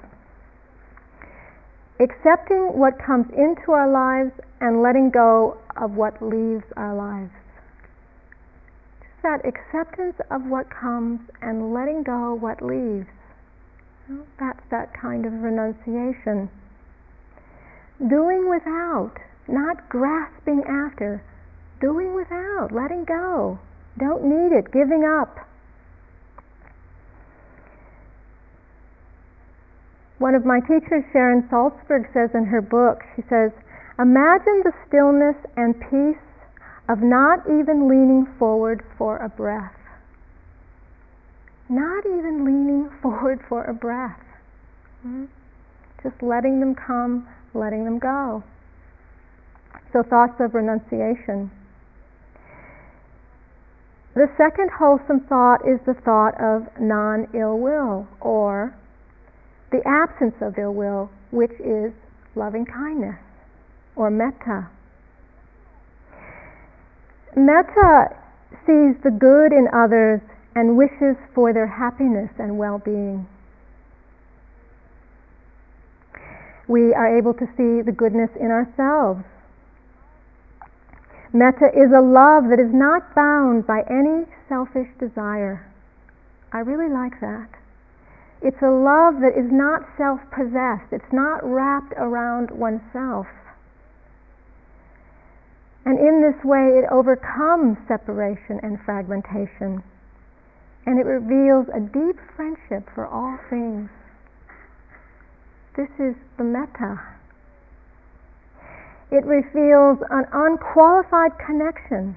accepting 2.00 2.78
what 2.78 2.98
comes 2.98 3.26
into 3.32 3.72
our 3.72 3.90
lives 3.90 4.32
and 4.60 4.82
letting 4.82 5.10
go 5.10 5.56
of 5.76 5.92
what 5.92 6.20
leaves 6.20 6.64
our 6.76 6.94
lives. 6.94 7.32
Just 9.00 9.22
that 9.22 9.40
acceptance 9.46 10.16
of 10.30 10.46
what 10.46 10.66
comes 10.70 11.20
and 11.42 11.72
letting 11.72 12.02
go 12.02 12.34
what 12.34 12.62
leaves. 12.62 13.06
That's 14.38 14.62
that 14.70 14.94
kind 14.94 15.26
of 15.26 15.32
renunciation. 15.32 16.48
Doing 17.98 18.48
without, 18.48 19.14
not 19.48 19.88
grasping 19.88 20.62
after, 20.68 21.22
doing 21.80 22.14
without, 22.14 22.70
letting 22.72 23.04
go. 23.04 23.58
Don't 23.98 24.24
need 24.24 24.56
it, 24.56 24.70
giving 24.72 25.04
up. 25.04 25.48
One 30.18 30.34
of 30.34 30.46
my 30.46 30.60
teachers, 30.60 31.04
Sharon 31.12 31.42
Salzberg, 31.50 32.12
says 32.14 32.30
in 32.34 32.46
her 32.46 32.62
book, 32.62 33.02
she 33.14 33.22
says, 33.28 33.52
Imagine 33.98 34.62
the 34.64 34.72
stillness 34.88 35.36
and 35.56 35.74
peace 35.78 36.22
of 36.88 37.02
not 37.02 37.40
even 37.46 37.88
leaning 37.88 38.26
forward 38.38 38.82
for 38.96 39.18
a 39.18 39.28
breath. 39.28 39.74
Not 41.68 42.06
even 42.06 42.44
leaning 42.44 42.90
forward 43.02 43.40
for 43.48 43.64
a 43.64 43.74
breath. 43.74 44.20
Hmm? 45.02 45.24
Just 46.02 46.22
letting 46.22 46.60
them 46.60 46.74
come, 46.74 47.28
letting 47.52 47.84
them 47.84 47.98
go. 47.98 48.42
So, 49.92 50.02
thoughts 50.02 50.40
of 50.40 50.54
renunciation. 50.54 51.50
The 54.14 54.28
second 54.38 54.70
wholesome 54.78 55.20
thought 55.28 55.66
is 55.68 55.78
the 55.84 55.94
thought 55.94 56.40
of 56.40 56.68
non 56.80 57.28
ill 57.34 57.58
will, 57.58 58.08
or 58.20 58.74
the 59.76 59.88
absence 59.88 60.34
of 60.40 60.58
ill 60.58 60.72
will, 60.72 61.10
which 61.30 61.52
is 61.60 61.92
loving 62.34 62.64
kindness, 62.64 63.18
or 63.94 64.10
metta. 64.10 64.68
Metta 67.36 68.16
sees 68.64 68.96
the 69.04 69.10
good 69.10 69.52
in 69.52 69.68
others 69.74 70.20
and 70.54 70.76
wishes 70.76 71.16
for 71.34 71.52
their 71.52 71.66
happiness 71.66 72.30
and 72.38 72.56
well 72.56 72.78
being. 72.78 73.26
We 76.66 76.94
are 76.94 77.18
able 77.18 77.34
to 77.34 77.46
see 77.56 77.82
the 77.82 77.92
goodness 77.92 78.30
in 78.40 78.50
ourselves 78.50 79.24
Metta 81.36 81.66
is 81.66 81.92
a 81.92 82.00
love 82.00 82.48
that 82.48 82.58
is 82.58 82.72
not 82.72 83.14
bound 83.14 83.66
by 83.66 83.82
any 83.90 84.24
selfish 84.48 84.88
desire. 84.98 85.66
I 86.50 86.60
really 86.60 86.88
like 86.88 87.20
that. 87.20 87.48
It's 88.42 88.60
a 88.62 88.70
love 88.70 89.20
that 89.20 89.32
is 89.36 89.50
not 89.50 89.82
self 89.96 90.20
possessed, 90.30 90.92
it's 90.92 91.12
not 91.12 91.40
wrapped 91.42 91.94
around 91.96 92.50
oneself. 92.50 93.26
And 95.86 95.98
in 96.00 96.20
this 96.20 96.44
way, 96.44 96.82
it 96.82 96.84
overcomes 96.90 97.78
separation 97.86 98.58
and 98.62 98.78
fragmentation. 98.84 99.82
And 100.84 100.98
it 100.98 101.06
reveals 101.06 101.66
a 101.74 101.80
deep 101.80 102.18
friendship 102.34 102.90
for 102.94 103.06
all 103.06 103.38
things. 103.48 103.88
This 105.76 105.90
is 105.98 106.16
the 106.38 106.44
metta. 106.44 107.00
It 109.10 109.24
reveals 109.24 109.98
an 110.10 110.26
unqualified 110.32 111.38
connection 111.38 112.16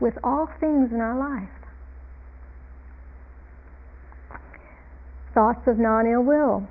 with 0.00 0.18
all 0.22 0.48
things 0.60 0.92
in 0.92 1.00
our 1.00 1.16
life. 1.16 1.53
Thoughts 5.34 5.66
of 5.66 5.78
non 5.78 6.06
ill 6.06 6.22
will. 6.22 6.66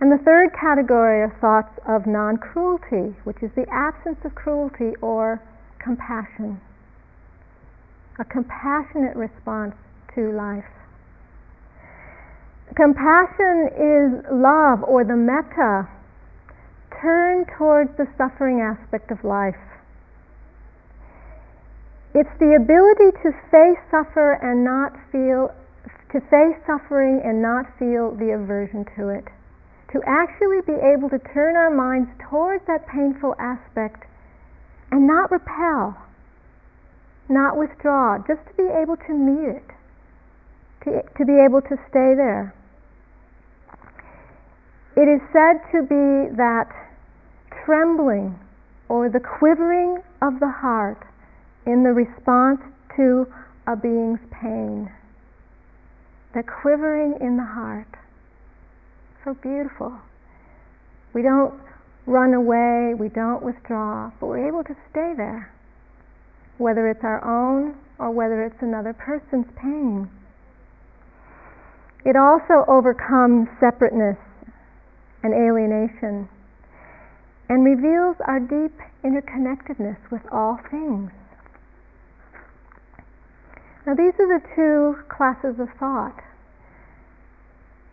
And 0.00 0.10
the 0.10 0.18
third 0.24 0.50
category 0.52 1.22
are 1.22 1.36
thoughts 1.40 1.78
of 1.86 2.06
non 2.06 2.36
cruelty, 2.38 3.14
which 3.24 3.42
is 3.42 3.50
the 3.54 3.66
absence 3.70 4.18
of 4.24 4.34
cruelty 4.34 4.96
or 5.00 5.40
compassion. 5.78 6.60
A 8.18 8.24
compassionate 8.24 9.16
response 9.16 9.74
to 10.14 10.32
life. 10.32 10.64
Compassion 12.74 13.68
is 13.78 14.24
love 14.32 14.82
or 14.84 15.04
the 15.04 15.16
metta 15.16 15.88
turned 17.00 17.46
towards 17.56 17.90
the 17.96 18.06
suffering 18.16 18.60
aspect 18.60 19.10
of 19.10 19.22
life. 19.24 19.56
It's 22.14 22.30
the 22.38 22.54
ability 22.54 23.16
to 23.22 23.30
face 23.50 23.78
suffer 23.90 24.32
and 24.42 24.64
not 24.64 24.96
feel 25.12 25.54
to 26.12 26.20
face 26.20 26.56
suffering 26.66 27.20
and 27.24 27.40
not 27.40 27.66
feel 27.78 28.14
the 28.16 28.34
aversion 28.34 28.84
to 28.96 29.08
it 29.08 29.24
to 29.92 30.00
actually 30.06 30.60
be 30.66 30.78
able 30.94 31.10
to 31.10 31.18
turn 31.34 31.56
our 31.56 31.70
minds 31.70 32.08
towards 32.30 32.64
that 32.66 32.86
painful 32.86 33.34
aspect 33.38 34.06
and 34.90 35.06
not 35.06 35.30
repel, 35.30 35.96
not 37.28 37.56
withdraw, 37.56 38.18
just 38.18 38.40
to 38.46 38.54
be 38.56 38.68
able 38.70 38.96
to 38.96 39.12
meet 39.12 39.48
it, 39.48 39.68
to, 40.84 41.02
to 41.18 41.24
be 41.24 41.34
able 41.42 41.60
to 41.60 41.76
stay 41.90 42.14
there. 42.14 42.54
It 44.96 45.08
is 45.08 45.20
said 45.32 45.58
to 45.72 45.82
be 45.82 46.36
that 46.36 46.70
trembling 47.64 48.38
or 48.88 49.08
the 49.08 49.20
quivering 49.20 50.02
of 50.22 50.38
the 50.40 50.50
heart 50.50 51.02
in 51.66 51.82
the 51.82 51.90
response 51.90 52.60
to 52.96 53.26
a 53.66 53.76
being's 53.76 54.20
pain. 54.30 54.90
The 56.34 56.42
quivering 56.42 57.16
in 57.20 57.36
the 57.36 57.44
heart 57.44 57.88
so 59.24 59.34
beautiful. 59.34 59.92
We 61.12 61.22
don't 61.22 61.54
run 62.06 62.34
away, 62.34 62.94
we 62.98 63.08
don't 63.08 63.42
withdraw, 63.42 64.10
but 64.20 64.26
we're 64.26 64.46
able 64.46 64.64
to 64.64 64.74
stay 64.90 65.12
there, 65.16 65.52
whether 66.58 66.88
it's 66.88 67.04
our 67.04 67.22
own 67.24 67.76
or 67.98 68.10
whether 68.10 68.42
it's 68.44 68.62
another 68.62 68.92
person's 68.94 69.46
pain. 69.60 70.08
It 72.04 72.16
also 72.16 72.64
overcomes 72.66 73.48
separateness 73.60 74.16
and 75.22 75.34
alienation 75.34 76.28
and 77.48 77.64
reveals 77.64 78.16
our 78.26 78.40
deep 78.40 78.72
interconnectedness 79.04 79.98
with 80.10 80.22
all 80.32 80.58
things. 80.70 81.10
Now, 83.86 83.94
these 83.94 84.12
are 84.18 84.28
the 84.28 84.44
two 84.54 84.96
classes 85.08 85.58
of 85.58 85.68
thought 85.78 86.20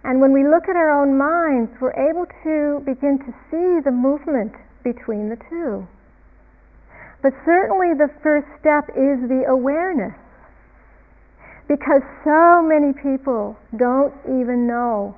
and 0.08 0.22
when 0.22 0.32
we 0.32 0.48
look 0.48 0.70
at 0.72 0.80
our 0.80 0.88
own 0.88 1.20
minds, 1.20 1.70
we're 1.82 1.92
able 1.92 2.24
to 2.48 2.80
begin 2.88 3.20
to 3.28 3.32
see 3.52 3.84
the 3.84 3.92
movement 3.92 4.56
between 4.82 5.28
the 5.28 5.36
two. 5.52 5.84
But 7.22 7.34
certainly 7.44 7.92
the 7.92 8.08
first 8.24 8.48
step 8.56 8.88
is 8.96 9.20
the 9.28 9.44
awareness. 9.52 10.16
Because 11.68 12.00
so 12.24 12.64
many 12.64 12.94
people 12.94 13.60
don't 13.76 14.16
even 14.32 14.64
know 14.66 15.14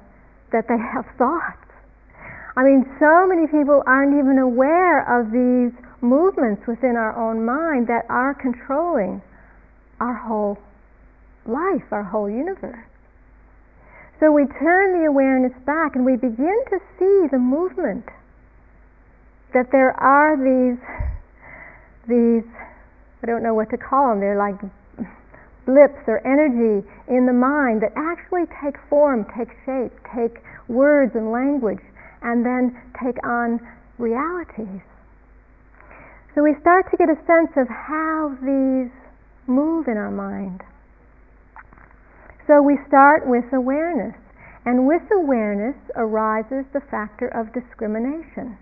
that 0.51 0.65
they 0.67 0.81
have 0.81 1.05
thoughts. 1.21 1.69
I 2.57 2.63
mean, 2.63 2.81
so 2.97 3.29
many 3.29 3.45
people 3.45 3.83
aren't 3.85 4.17
even 4.17 4.39
aware 4.39 5.05
of 5.05 5.29
these 5.29 5.69
movements 6.01 6.65
within 6.65 6.97
our 6.97 7.13
own 7.13 7.45
mind 7.45 7.85
that 7.93 8.09
are 8.09 8.33
controlling 8.33 9.21
our 9.99 10.13
whole 10.13 10.57
life, 11.45 11.83
our 11.91 12.03
whole 12.03 12.29
universe. 12.29 12.85
So 14.19 14.31
we 14.31 14.45
turn 14.59 14.99
the 14.99 15.07
awareness 15.07 15.53
back 15.65 15.95
and 15.95 16.05
we 16.05 16.15
begin 16.15 16.59
to 16.69 16.79
see 16.99 17.27
the 17.31 17.39
movement. 17.39 18.05
That 19.53 19.71
there 19.71 19.95
are 19.99 20.35
these, 20.35 20.79
these, 22.07 22.43
I 23.23 23.25
don't 23.25 23.41
know 23.41 23.53
what 23.53 23.69
to 23.71 23.77
call 23.77 24.09
them, 24.09 24.19
they're 24.19 24.37
like 24.37 24.59
blips 25.65 26.03
or 26.07 26.19
energy 26.25 26.85
in 27.07 27.25
the 27.25 27.33
mind 27.33 27.81
that 27.81 27.93
actually 27.95 28.45
take 28.61 28.75
form, 28.89 29.25
take 29.37 29.49
shape, 29.65 29.93
take 30.13 30.43
words 30.67 31.15
and 31.15 31.31
language, 31.31 31.81
and 32.21 32.45
then 32.45 32.75
take 33.01 33.15
on 33.25 33.59
realities. 33.97 34.81
So 36.35 36.43
we 36.43 36.55
start 36.61 36.89
to 36.91 36.97
get 36.97 37.09
a 37.09 37.17
sense 37.25 37.51
of 37.55 37.67
how 37.67 38.35
these 38.41 38.91
move 39.49 39.87
in 39.87 39.97
our 39.97 40.11
mind. 40.11 40.61
So 42.47 42.61
we 42.61 42.77
start 42.87 43.27
with 43.27 43.45
awareness. 43.51 44.15
And 44.65 44.85
with 44.85 45.03
awareness 45.11 45.75
arises 45.95 46.65
the 46.73 46.81
factor 46.91 47.27
of 47.27 47.53
discrimination. 47.53 48.57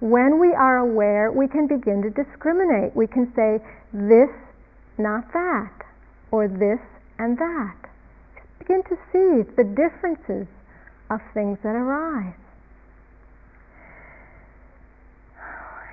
When 0.00 0.40
we 0.40 0.52
are 0.52 0.78
aware, 0.78 1.30
we 1.30 1.46
can 1.46 1.68
begin 1.68 2.02
to 2.02 2.10
discriminate. 2.10 2.94
We 2.96 3.06
can 3.06 3.32
say, 3.36 3.62
this, 3.92 4.28
not 4.98 5.32
that, 5.32 5.72
or 6.30 6.48
this 6.48 6.82
and 7.18 7.38
that. 7.38 7.76
Begin 8.58 8.82
to 8.90 8.96
see 9.12 9.46
the 9.56 9.64
differences 9.64 10.48
of 11.08 11.20
things 11.32 11.58
that 11.62 11.76
arise. 11.76 12.34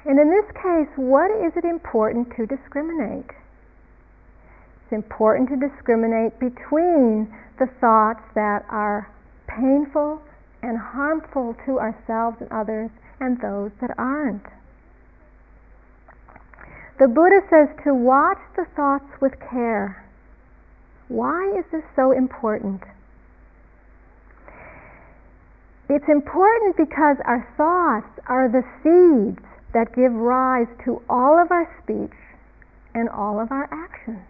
And 0.06 0.20
in 0.20 0.30
this 0.30 0.46
case, 0.56 0.90
what 0.96 1.30
is 1.46 1.54
it 1.56 1.66
important 1.66 2.30
to 2.38 2.46
discriminate? 2.46 3.30
It's 4.84 4.94
important 4.94 5.50
to 5.50 5.56
discriminate 5.56 6.40
between 6.40 7.28
the 7.60 7.68
thoughts 7.80 8.24
that 8.34 8.66
are 8.70 9.12
painful 9.48 10.22
and 10.64 10.78
harmful 10.78 11.56
to 11.66 11.80
ourselves 11.80 12.38
and 12.40 12.52
others 12.52 12.90
and 13.20 13.40
those 13.42 13.72
that 13.82 13.92
aren't. 13.98 14.46
The 17.00 17.08
Buddha 17.08 17.42
says 17.50 17.70
to 17.86 17.94
watch 17.94 18.40
the 18.56 18.66
thoughts 18.76 19.08
with 19.22 19.34
care. 19.40 20.04
Why 21.08 21.54
is 21.58 21.66
this 21.72 21.84
so 21.96 22.12
important? 22.12 22.82
It's 25.90 26.08
important 26.08 26.78
because 26.78 27.18
our 27.26 27.48
thoughts 27.58 28.20
are 28.28 28.48
the 28.48 28.64
seeds 28.84 29.49
that 29.74 29.96
give 29.96 30.14
rise 30.14 30.68
to 30.86 31.02
all 31.10 31.40
of 31.40 31.52
our 31.52 31.70
speech 31.84 32.18
and 32.94 33.10
all 33.10 33.40
of 33.40 33.52
our 33.52 33.70
actions. 33.72 34.26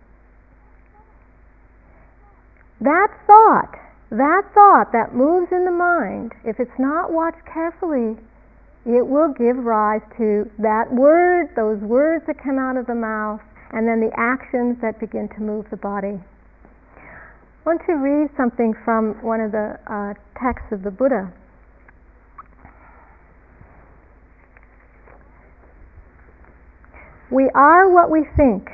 That 2.82 3.08
thought, 3.28 3.75
that 4.12 4.43
thought 4.54 4.91
that 4.91 5.13
moves 5.13 5.52
in 5.52 5.65
the 5.65 5.71
mind, 5.71 6.34
if 6.43 6.60
it's 6.60 6.80
not 6.80 7.12
watched 7.12 7.45
carefully, 7.45 8.17
it 8.86 9.06
will 9.06 9.34
give 9.36 9.58
rise 9.58 10.02
to 10.17 10.49
that 10.60 10.88
word, 10.91 11.52
those 11.56 11.80
words 11.82 12.25
that 12.28 12.41
come 12.41 12.58
out 12.58 12.78
of 12.78 12.88
the 12.88 12.95
mouth, 12.95 13.41
and 13.71 13.88
then 13.88 13.99
the 13.99 14.12
actions 14.17 14.78
that 14.82 14.99
begin 14.99 15.30
to 15.36 15.41
move 15.41 15.65
the 15.69 15.78
body. 15.78 16.17
I 16.17 17.69
want 17.69 17.82
to 17.86 17.93
read 17.93 18.32
something 18.36 18.73
from 18.84 19.21
one 19.21 19.41
of 19.41 19.52
the 19.52 19.78
uh, 19.86 20.13
texts 20.41 20.71
of 20.71 20.82
the 20.82 20.91
Buddha. 20.91 21.32
We 27.32 27.48
are 27.54 27.88
what 27.88 28.10
we 28.10 28.26
think. 28.36 28.72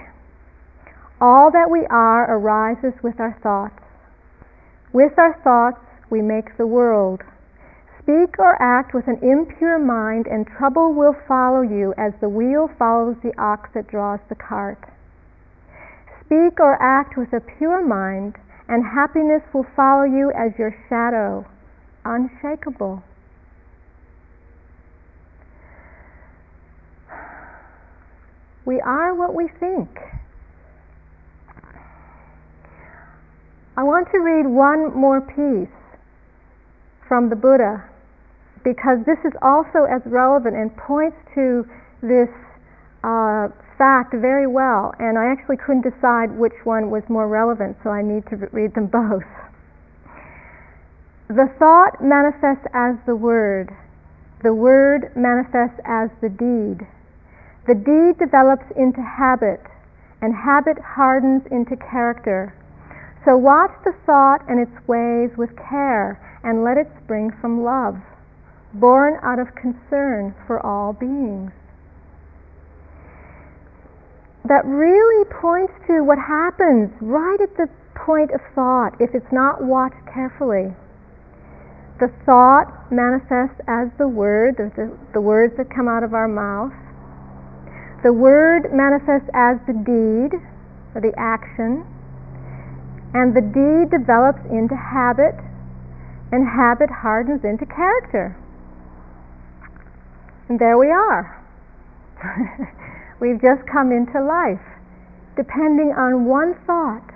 All 1.19 1.51
that 1.51 1.69
we 1.69 1.85
are 1.89 2.37
arises 2.37 2.93
with 3.03 3.19
our 3.19 3.37
thoughts. 3.43 3.83
With 4.93 5.19
our 5.19 5.37
thoughts, 5.43 5.83
we 6.09 6.21
make 6.21 6.55
the 6.55 6.67
world. 6.67 7.21
Speak 7.99 8.39
or 8.39 8.55
act 8.61 8.93
with 8.93 9.07
an 9.07 9.19
impure 9.21 9.77
mind, 9.77 10.27
and 10.27 10.47
trouble 10.47 10.93
will 10.93 11.17
follow 11.27 11.63
you 11.63 11.93
as 11.97 12.13
the 12.21 12.29
wheel 12.29 12.69
follows 12.79 13.17
the 13.21 13.33
ox 13.37 13.69
that 13.73 13.87
draws 13.87 14.19
the 14.29 14.35
cart. 14.35 14.79
Speak 16.23 16.59
or 16.59 16.81
act 16.81 17.17
with 17.17 17.33
a 17.33 17.41
pure 17.41 17.85
mind, 17.85 18.35
and 18.69 18.85
happiness 18.85 19.43
will 19.53 19.65
follow 19.75 20.03
you 20.03 20.31
as 20.31 20.57
your 20.57 20.73
shadow, 20.87 21.45
unshakable. 22.05 23.03
We 28.65 28.81
are 28.81 29.13
what 29.13 29.33
we 29.33 29.47
think. 29.59 29.89
I 33.77 33.83
want 33.83 34.09
to 34.11 34.19
read 34.19 34.47
one 34.47 34.95
more 34.95 35.21
piece 35.21 35.73
from 37.07 37.29
the 37.29 37.35
Buddha 37.35 37.83
because 38.63 38.99
this 39.05 39.19
is 39.23 39.33
also 39.41 39.85
as 39.85 40.01
relevant 40.05 40.55
and 40.55 40.75
points 40.77 41.17
to 41.35 41.67
this 42.01 42.29
uh, 43.03 43.49
fact 43.77 44.13
very 44.13 44.47
well, 44.47 44.93
and 44.99 45.17
I 45.17 45.25
actually 45.31 45.57
couldn't 45.57 45.83
decide 45.83 46.31
which 46.31 46.57
one 46.63 46.89
was 46.89 47.03
more 47.07 47.27
relevant, 47.27 47.77
so 47.83 47.91
I 47.91 48.01
need 48.01 48.25
to 48.29 48.37
read 48.51 48.73
them 48.73 48.87
both. 48.91 49.23
The 51.27 51.49
thought 51.59 52.01
manifests 52.01 52.65
as 52.73 52.95
the 53.05 53.15
word, 53.15 53.69
the 54.41 54.53
word 54.53 55.11
manifests 55.15 55.79
as 55.85 56.09
the 56.21 56.29
deed. 56.29 56.87
The 57.67 57.75
deed 57.75 58.19
develops 58.19 58.65
into 58.75 59.01
habit, 59.01 59.61
and 60.21 60.33
habit 60.35 60.77
hardens 60.79 61.43
into 61.51 61.75
character. 61.75 62.53
So 63.25 63.37
watch 63.37 63.71
the 63.83 63.93
thought 64.05 64.41
and 64.47 64.59
its 64.59 64.87
ways 64.87 65.31
with 65.37 65.55
care, 65.57 66.19
and 66.43 66.63
let 66.63 66.77
it 66.77 66.87
spring 67.03 67.31
from 67.41 67.63
love, 67.63 67.97
born 68.73 69.17
out 69.23 69.39
of 69.39 69.55
concern 69.55 70.35
for 70.45 70.63
all 70.63 70.93
beings 70.93 71.51
that 74.47 74.63
really 74.65 75.25
points 75.41 75.73
to 75.87 76.03
what 76.03 76.19
happens 76.19 76.91
right 77.01 77.41
at 77.41 77.57
the 77.57 77.67
point 77.95 78.29
of 78.31 78.39
thought 78.53 78.93
if 78.99 79.09
it's 79.15 79.31
not 79.31 79.63
watched 79.63 80.05
carefully. 80.13 80.69
The 81.99 82.11
thought 82.25 82.91
manifests 82.91 83.59
as 83.67 83.89
the 83.97 84.07
word, 84.07 84.57
the, 84.57 84.91
the 85.13 85.21
words 85.21 85.53
that 85.57 85.73
come 85.73 85.87
out 85.87 86.03
of 86.03 86.13
our 86.13 86.27
mouth. 86.27 86.73
The 88.05 88.13
word 88.13 88.71
manifests 88.71 89.31
as 89.33 89.57
the 89.65 89.73
deed, 89.73 90.37
or 90.93 91.01
the 91.01 91.11
action. 91.17 91.81
And 93.15 93.33
the 93.33 93.41
deed 93.41 93.89
develops 93.89 94.45
into 94.45 94.75
habit, 94.75 95.33
and 96.31 96.45
habit 96.45 96.91
hardens 97.01 97.43
into 97.43 97.65
character. 97.65 98.37
And 100.47 100.59
there 100.59 100.77
we 100.77 100.91
are. 100.91 101.41
We've 103.19 103.41
just 103.41 103.65
come 103.65 103.91
into 103.91 104.21
life 104.21 104.61
depending 105.35 105.89
on 105.97 106.25
one 106.25 106.53
thought. 106.67 107.09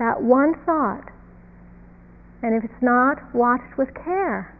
That 0.00 0.20
one 0.20 0.54
thought. 0.66 1.12
And 2.42 2.56
if 2.56 2.64
it's 2.64 2.82
not 2.82 3.22
watched 3.32 3.78
with 3.78 3.94
care, 3.94 4.52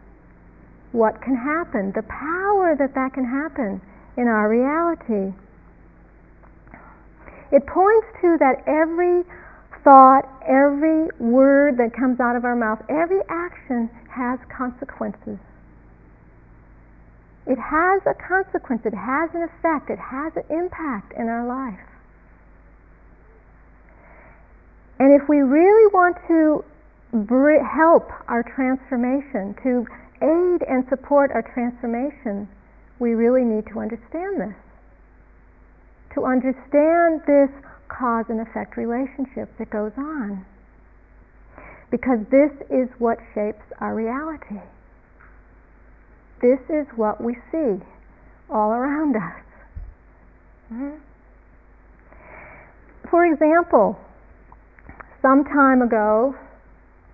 what 0.93 1.21
can 1.21 1.35
happen? 1.35 1.91
The 1.91 2.03
power 2.03 2.77
that 2.79 2.95
that 2.95 3.13
can 3.13 3.25
happen 3.25 3.81
in 4.17 4.27
our 4.27 4.49
reality. 4.49 5.33
It 7.51 7.65
points 7.65 8.07
to 8.21 8.37
that 8.39 8.67
every 8.67 9.23
thought, 9.83 10.27
every 10.45 11.07
word 11.19 11.77
that 11.77 11.93
comes 11.93 12.19
out 12.19 12.35
of 12.35 12.43
our 12.43 12.55
mouth, 12.55 12.83
every 12.89 13.21
action 13.29 13.89
has 14.09 14.39
consequences. 14.49 15.39
It 17.45 17.57
has 17.57 18.01
a 18.03 18.13
consequence, 18.13 18.81
it 18.83 18.93
has 18.93 19.29
an 19.33 19.43
effect, 19.43 19.89
it 19.89 19.99
has 19.99 20.33
an 20.35 20.43
impact 20.49 21.13
in 21.13 21.29
our 21.29 21.47
life. 21.47 21.79
And 24.99 25.13
if 25.13 25.29
we 25.29 25.37
really 25.37 25.87
want 25.93 26.17
to 26.27 26.65
help 27.63 28.11
our 28.27 28.43
transformation, 28.43 29.55
to 29.63 29.85
aid 30.21 30.67
and 30.67 30.83
support 30.89 31.31
our 31.31 31.43
transformation, 31.53 32.49
we 32.99 33.11
really 33.13 33.43
need 33.43 33.65
to 33.73 33.79
understand 33.79 34.41
this. 34.41 34.55
To 36.15 36.25
understand 36.25 37.21
this 37.27 37.49
cause 37.87 38.25
and 38.29 38.41
effect 38.41 38.77
relationship 38.77 39.55
that 39.59 39.69
goes 39.69 39.91
on. 39.97 40.45
Because 41.91 42.19
this 42.31 42.51
is 42.69 42.89
what 42.97 43.17
shapes 43.33 43.63
our 43.79 43.95
reality. 43.95 44.61
This 46.41 46.59
is 46.69 46.85
what 46.95 47.23
we 47.23 47.35
see 47.51 47.79
all 48.49 48.71
around 48.71 49.15
us. 49.15 49.43
Mm-hmm. 50.71 50.97
For 53.09 53.25
example, 53.25 53.97
some 55.21 55.45
time 55.45 55.81
ago, 55.81 56.35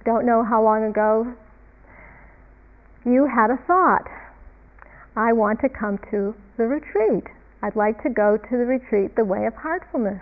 don't 0.06 0.26
know 0.26 0.44
how 0.44 0.64
long 0.64 0.84
ago, 0.84 1.34
you 3.06 3.28
had 3.28 3.52
a 3.52 3.58
thought. 3.68 4.08
I 5.16 5.34
want 5.34 5.60
to 5.62 5.70
come 5.70 6.00
to 6.12 6.36
the 6.58 6.66
retreat. 6.66 7.26
I'd 7.62 7.76
like 7.76 8.02
to 8.04 8.10
go 8.10 8.38
to 8.38 8.50
the 8.52 8.66
retreat, 8.66 9.16
the 9.16 9.26
way 9.26 9.46
of 9.46 9.56
heartfulness. 9.56 10.22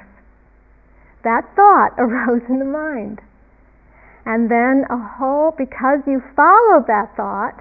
That 1.23 1.43
thought 1.55 1.93
arose 1.97 2.43
in 2.49 2.59
the 2.59 2.65
mind. 2.65 3.19
And 4.25 4.51
then 4.51 4.85
a 4.89 4.97
whole, 4.97 5.51
because 5.57 5.99
you 6.05 6.21
followed 6.35 6.85
that 6.87 7.15
thought, 7.15 7.57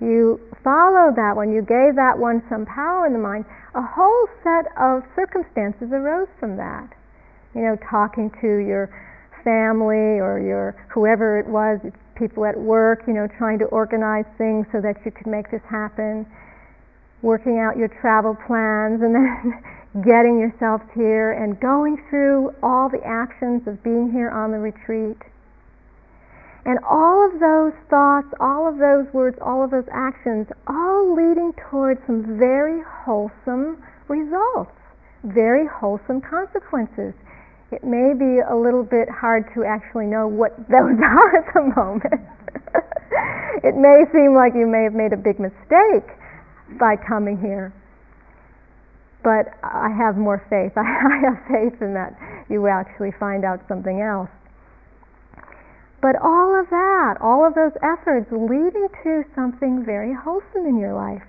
you 0.00 0.40
followed 0.62 1.14
that 1.16 1.34
one, 1.36 1.52
you 1.52 1.62
gave 1.62 1.96
that 1.96 2.18
one 2.18 2.42
some 2.48 2.66
power 2.66 3.06
in 3.06 3.12
the 3.12 3.18
mind, 3.18 3.44
a 3.74 3.82
whole 3.82 4.28
set 4.42 4.66
of 4.78 5.02
circumstances 5.14 5.90
arose 5.92 6.28
from 6.38 6.56
that. 6.56 6.88
You 7.54 7.62
know, 7.62 7.76
talking 7.88 8.30
to 8.40 8.46
your 8.46 8.90
family 9.44 10.18
or 10.18 10.38
your 10.38 10.74
whoever 10.88 11.38
it 11.38 11.46
was, 11.46 11.78
people 12.18 12.44
at 12.44 12.58
work, 12.58 13.04
you 13.06 13.14
know, 13.14 13.28
trying 13.38 13.58
to 13.60 13.66
organize 13.66 14.26
things 14.36 14.66
so 14.72 14.80
that 14.80 14.96
you 15.04 15.10
could 15.10 15.26
make 15.26 15.50
this 15.50 15.62
happen, 15.70 16.26
working 17.22 17.58
out 17.58 17.76
your 17.76 17.88
travel 18.00 18.36
plans, 18.46 19.02
and 19.02 19.14
then 19.14 19.62
getting 20.04 20.38
yourself 20.38 20.82
here 20.94 21.32
and 21.32 21.58
going 21.60 21.96
through 22.10 22.54
all 22.62 22.88
the 22.88 23.00
actions 23.06 23.66
of 23.66 23.82
being 23.82 24.10
here 24.10 24.30
on 24.30 24.50
the 24.50 24.58
retreat 24.58 25.16
and 26.68 26.78
all 26.84 27.24
of 27.24 27.40
those 27.40 27.72
thoughts, 27.88 28.28
all 28.40 28.68
of 28.68 28.76
those 28.76 29.06
words, 29.14 29.38
all 29.40 29.64
of 29.64 29.70
those 29.70 29.88
actions, 29.90 30.46
all 30.66 31.16
leading 31.16 31.54
towards 31.70 31.98
some 32.06 32.36
very 32.38 32.82
wholesome 32.84 33.82
results, 34.06 34.76
very 35.24 35.66
wholesome 35.66 36.20
consequences. 36.20 37.14
It 37.70 37.84
may 37.84 38.14
be 38.16 38.40
a 38.40 38.56
little 38.56 38.82
bit 38.82 39.08
hard 39.10 39.44
to 39.54 39.64
actually 39.64 40.06
know 40.06 40.26
what 40.26 40.56
those 40.68 40.96
are 40.96 41.36
at 41.36 41.52
the 41.52 41.62
moment. 41.76 42.20
it 43.64 43.76
may 43.76 44.04
seem 44.12 44.34
like 44.34 44.54
you 44.54 44.66
may 44.66 44.84
have 44.84 44.94
made 44.94 45.12
a 45.12 45.20
big 45.20 45.38
mistake 45.38 46.08
by 46.80 46.96
coming 46.96 47.38
here. 47.38 47.72
But 49.22 49.52
I 49.62 49.90
have 49.90 50.16
more 50.16 50.40
faith. 50.48 50.72
I 50.76 51.20
have 51.28 51.38
faith 51.48 51.82
in 51.82 51.92
that 51.92 52.16
you 52.48 52.62
will 52.62 52.72
actually 52.72 53.12
find 53.20 53.44
out 53.44 53.60
something 53.68 54.00
else. 54.00 54.30
But 56.00 56.14
all 56.22 56.54
of 56.58 56.70
that, 56.70 57.18
all 57.20 57.44
of 57.44 57.54
those 57.54 57.74
efforts 57.82 58.30
leading 58.30 58.86
to 59.02 59.24
something 59.34 59.84
very 59.84 60.14
wholesome 60.14 60.64
in 60.64 60.78
your 60.78 60.94
life. 60.94 61.26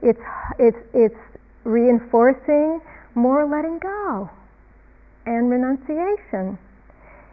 It's, 0.00 0.20
it's, 0.60 0.78
it's 0.94 1.18
reinforcing 1.64 2.80
more 3.16 3.44
letting 3.44 3.80
go 3.80 4.30
and 5.26 5.50
renunciation. 5.50 6.58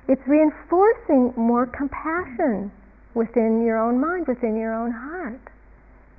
It's 0.08 0.22
reinforcing 0.28 1.34
more 1.38 1.66
compassion 1.66 2.72
within 3.14 3.64
your 3.64 3.78
own 3.78 4.02
mind, 4.02 4.28
within 4.28 4.58
your 4.58 4.74
own 4.74 4.92
heart. 4.92 5.40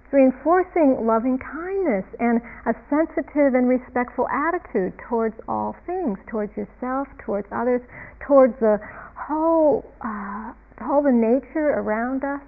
It's 0.04 0.12
reinforcing 0.12 1.04
loving 1.04 1.38
kindness 1.38 2.04
and 2.20 2.40
a 2.66 2.74
sensitive 2.88 3.54
and 3.54 3.68
respectful 3.68 4.28
attitude 4.28 4.94
towards 5.08 5.34
all 5.48 5.76
things, 5.86 6.18
towards 6.30 6.56
yourself, 6.56 7.08
towards 7.18 7.48
others, 7.52 7.82
towards 8.26 8.54
the 8.60 8.78
whole, 9.16 9.84
uh, 10.00 10.52
whole 10.80 11.02
the 11.02 11.12
nature 11.12 11.76
around 11.76 12.24
us, 12.24 12.40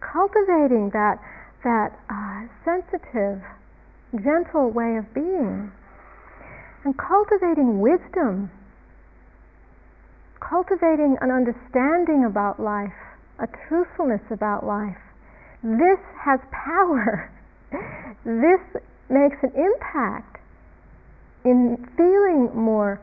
cultivating 0.00 0.90
that 0.90 1.20
that 1.64 1.90
uh, 2.08 2.46
sensitive, 2.64 3.42
gentle 4.22 4.70
way 4.70 4.96
of 4.96 5.12
being, 5.12 5.70
and 6.84 6.94
cultivating 6.96 7.80
wisdom, 7.80 8.50
cultivating 10.40 11.16
an 11.20 11.30
understanding 11.30 12.24
about 12.24 12.60
life, 12.60 12.94
a 13.38 13.46
truthfulness 13.68 14.22
about 14.30 14.64
life. 14.64 14.98
This 15.62 15.98
has 16.20 16.40
power. 16.52 17.30
this 18.24 18.60
makes 19.10 19.36
an 19.42 19.52
impact 19.54 20.38
in 21.44 21.76
feeling 21.96 22.50
more 22.54 23.00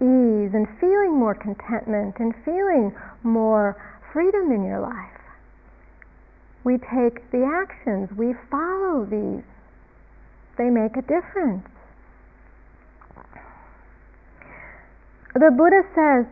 ease 0.00 0.50
and 0.54 0.66
feeling 0.80 1.14
more 1.14 1.34
contentment 1.34 2.16
and 2.18 2.34
feeling 2.44 2.92
more 3.22 3.76
freedom 4.12 4.50
in 4.50 4.64
your 4.64 4.80
life. 4.80 5.22
We 6.64 6.78
take 6.78 7.30
the 7.30 7.44
actions, 7.44 8.10
we 8.16 8.34
follow 8.50 9.04
these. 9.04 9.44
They 10.58 10.70
make 10.70 10.96
a 10.96 11.02
difference. 11.02 11.66
The 15.34 15.50
Buddha 15.50 15.82
says, 15.94 16.26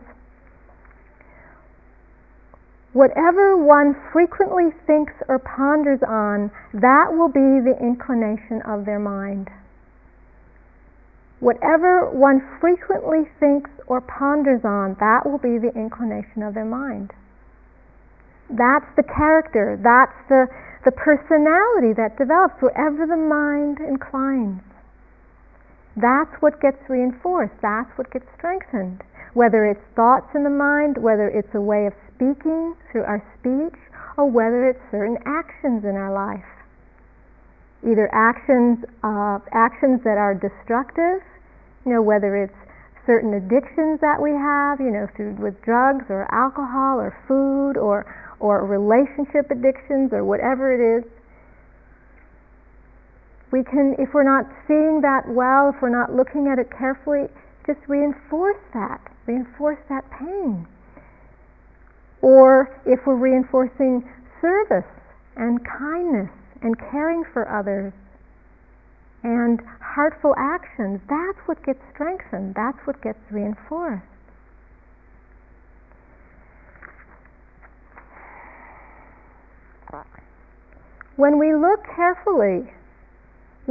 whatever 2.93 3.57
one 3.57 3.95
frequently 4.11 4.69
thinks 4.85 5.13
or 5.27 5.39
ponders 5.39 6.01
on, 6.07 6.51
that 6.73 7.11
will 7.11 7.29
be 7.29 7.59
the 7.63 7.77
inclination 7.81 8.61
of 8.63 8.85
their 8.85 8.99
mind 8.99 9.49
whatever 11.41 12.09
one 12.09 12.39
frequently 12.61 13.25
thinks 13.39 13.69
or 13.87 13.99
ponders 13.99 14.61
on, 14.63 14.95
that 15.01 15.25
will 15.25 15.39
be 15.39 15.57
the 15.57 15.73
inclination 15.75 16.43
of 16.43 16.53
their 16.53 16.65
mind. 16.65 17.11
That's 18.49 18.85
the 18.95 19.03
character, 19.03 19.77
that's 19.81 20.15
the, 20.29 20.47
the 20.85 20.91
personality 20.91 21.93
that 21.97 22.17
develops 22.17 22.61
wherever 22.61 23.05
the 23.05 23.17
mind 23.17 23.79
inclines. 23.79 24.61
That's 25.95 26.31
what 26.41 26.61
gets 26.61 26.77
reinforced, 26.89 27.53
that's 27.61 27.89
what 27.97 28.11
gets 28.11 28.25
strengthened. 28.37 29.01
Whether 29.33 29.65
it's 29.65 29.83
thoughts 29.95 30.27
in 30.35 30.43
the 30.43 30.49
mind, 30.49 30.97
whether 30.97 31.27
it's 31.27 31.53
a 31.53 31.61
way 31.61 31.85
of 31.85 31.93
speaking 32.13 32.75
through 32.91 33.03
our 33.03 33.23
speech, 33.39 33.79
or 34.17 34.29
whether 34.29 34.67
it's 34.67 34.79
certain 34.91 35.17
actions 35.25 35.83
in 35.83 35.95
our 35.95 36.11
life. 36.11 36.45
Either 37.83 38.09
actions, 38.13 38.83
uh, 39.03 39.39
actions 39.51 40.03
that 40.03 40.17
are 40.17 40.35
destructive, 40.35 41.23
you 41.85 41.91
know, 41.93 42.01
whether 42.01 42.35
it's 42.35 42.53
certain 43.05 43.33
addictions 43.33 43.99
that 44.01 44.21
we 44.21 44.31
have, 44.31 44.79
you 44.79 44.91
know, 44.91 45.07
through 45.15 45.33
with 45.35 45.59
drugs 45.63 46.05
or 46.09 46.27
alcohol 46.33 46.99
or 46.99 47.15
food 47.27 47.77
or 47.77 48.05
or 48.39 48.65
relationship 48.65 49.49
addictions 49.51 50.11
or 50.13 50.23
whatever 50.23 50.73
it 50.73 50.81
is. 50.81 51.03
We 53.51 53.63
can, 53.63 53.95
if 53.99 54.13
we're 54.13 54.23
not 54.23 54.45
seeing 54.67 55.01
that 55.01 55.27
well, 55.27 55.69
if 55.69 55.81
we're 55.81 55.89
not 55.89 56.15
looking 56.15 56.47
at 56.47 56.57
it 56.57 56.71
carefully, 56.71 57.27
just 57.67 57.79
reinforce 57.87 58.59
that, 58.73 59.01
reinforce 59.25 59.79
that 59.89 60.09
pain. 60.09 60.65
Or 62.21 62.79
if 62.85 63.05
we're 63.05 63.15
reinforcing 63.15 64.07
service 64.39 64.87
and 65.35 65.59
kindness 65.65 66.31
and 66.61 66.77
caring 66.79 67.23
for 67.33 67.49
others, 67.49 67.93
and 69.23 69.61
heartful 69.79 70.33
actions, 70.37 70.99
that's 71.07 71.37
what 71.45 71.63
gets 71.65 71.79
strengthened, 71.93 72.55
that's 72.55 72.77
what 72.85 73.01
gets 73.01 73.19
reinforced. 73.29 74.03
When 81.17 81.37
we 81.37 81.53
look 81.53 81.85
carefully, 81.95 82.71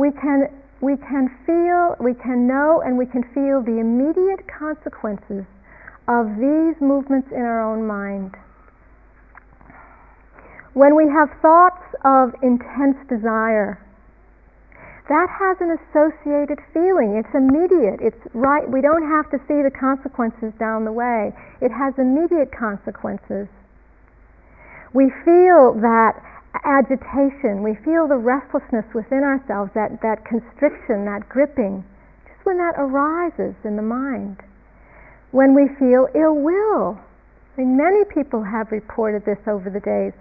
we 0.01 0.11
can, 0.13 0.49
we 0.81 0.97
can 0.97 1.29
feel, 1.45 1.95
we 2.01 2.15
can 2.15 2.49
know, 2.49 2.81
and 2.81 2.97
we 2.97 3.05
can 3.05 3.23
feel 3.37 3.61
the 3.61 3.77
immediate 3.77 4.49
consequences 4.49 5.45
of 6.09 6.41
these 6.41 6.75
movements 6.81 7.29
in 7.31 7.45
our 7.45 7.61
own 7.61 7.87
mind. 7.87 8.33
When 10.73 10.97
we 10.97 11.05
have 11.13 11.29
thoughts 11.43 11.85
of 12.05 12.33
intense 12.43 12.97
desire, 13.13 13.77
that 15.11 15.27
has 15.29 15.59
an 15.61 15.75
associated 15.75 16.63
feeling. 16.73 17.19
It's 17.19 17.35
immediate. 17.35 17.99
It's 18.01 18.23
right. 18.33 18.63
We 18.63 18.81
don't 18.81 19.03
have 19.03 19.29
to 19.35 19.39
see 19.51 19.61
the 19.61 19.75
consequences 19.75 20.55
down 20.57 20.87
the 20.87 20.95
way. 20.95 21.35
It 21.61 21.75
has 21.75 21.93
immediate 21.99 22.55
consequences. 22.55 23.51
We 24.95 25.11
feel 25.27 25.75
that 25.83 26.15
agitation. 26.65 27.63
We 27.63 27.79
feel 27.85 28.09
the 28.09 28.19
restlessness 28.19 28.87
within 28.95 29.23
ourselves, 29.23 29.71
that, 29.75 30.03
that 30.03 30.25
constriction, 30.27 31.07
that 31.07 31.29
gripping, 31.29 31.85
just 32.27 32.43
when 32.45 32.59
that 32.59 32.75
arises 32.77 33.55
in 33.65 33.77
the 33.77 33.87
mind. 33.87 34.43
When 35.31 35.55
we 35.55 35.71
feel 35.79 36.11
ill 36.15 36.35
will. 36.35 36.99
I 37.55 37.63
mean, 37.63 37.77
many 37.77 38.03
people 38.11 38.43
have 38.43 38.73
reported 38.73 39.25
this 39.25 39.39
over 39.47 39.71
the 39.71 39.83
days 39.83 40.15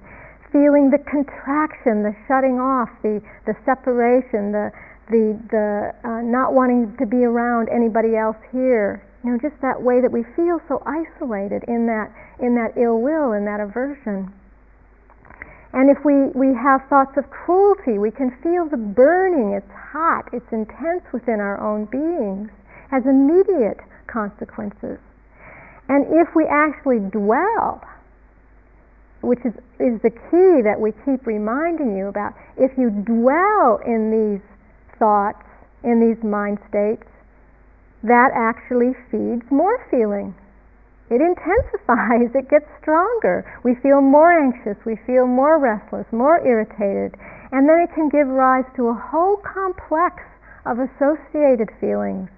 feeling 0.51 0.89
the 0.89 1.01
contraction, 1.05 2.01
the 2.01 2.13
shutting 2.27 2.57
off, 2.57 2.89
the, 3.01 3.21
the 3.45 3.53
separation, 3.65 4.51
the, 4.51 4.73
the, 5.09 5.37
the 5.49 5.67
uh, 6.05 6.21
not 6.25 6.53
wanting 6.53 6.93
to 6.97 7.05
be 7.05 7.25
around 7.25 7.69
anybody 7.69 8.17
else 8.17 8.37
here. 8.51 9.01
You 9.23 9.31
know, 9.31 9.37
just 9.41 9.59
that 9.61 9.81
way 9.81 10.01
that 10.01 10.11
we 10.11 10.23
feel 10.35 10.61
so 10.67 10.81
isolated 10.85 11.65
in 11.67 11.85
that, 11.87 12.09
in 12.39 12.55
that 12.55 12.73
ill 12.79 13.01
will, 13.01 13.33
in 13.33 13.45
that 13.45 13.59
aversion. 13.59 14.31
And 15.73 15.89
if 15.89 16.03
we, 16.03 16.33
we 16.33 16.55
have 16.55 16.81
thoughts 16.89 17.15
of 17.17 17.29
cruelty, 17.29 17.99
we 17.99 18.11
can 18.11 18.31
feel 18.41 18.65
the 18.65 18.77
burning, 18.77 19.53
it's 19.53 19.71
hot, 19.71 20.25
it's 20.33 20.51
intense 20.51 21.03
within 21.13 21.39
our 21.39 21.61
own 21.61 21.85
beings, 21.85 22.49
has 22.89 23.05
immediate 23.05 23.77
consequences. 24.07 24.97
And 25.87 26.05
if 26.09 26.33
we 26.35 26.45
actually 26.49 26.99
dwell 26.99 27.81
which 29.21 29.39
is, 29.43 29.53
is 29.79 29.99
the 30.01 30.11
key 30.11 30.63
that 30.63 30.79
we 30.79 30.91
keep 31.03 31.25
reminding 31.27 31.95
you 31.97 32.07
about. 32.07 32.33
If 32.57 32.71
you 32.77 32.89
dwell 32.89 33.79
in 33.85 34.11
these 34.11 34.43
thoughts, 34.97 35.43
in 35.83 35.99
these 35.99 36.21
mind 36.23 36.59
states, 36.69 37.07
that 38.03 38.31
actually 38.33 38.95
feeds 39.11 39.43
more 39.51 39.85
feeling. 39.91 40.33
It 41.09 41.21
intensifies, 41.21 42.29
it 42.35 42.49
gets 42.49 42.69
stronger. 42.81 43.45
We 43.63 43.75
feel 43.81 44.01
more 44.01 44.31
anxious, 44.31 44.77
we 44.85 44.95
feel 45.05 45.25
more 45.25 45.57
restless, 45.57 46.05
more 46.11 46.45
irritated, 46.45 47.17
and 47.51 47.67
then 47.67 47.79
it 47.81 47.93
can 47.93 48.09
give 48.09 48.27
rise 48.27 48.65
to 48.75 48.89
a 48.89 48.93
whole 48.93 49.37
complex 49.37 50.21
of 50.65 50.77
associated 50.77 51.69
feelings. 51.81 52.29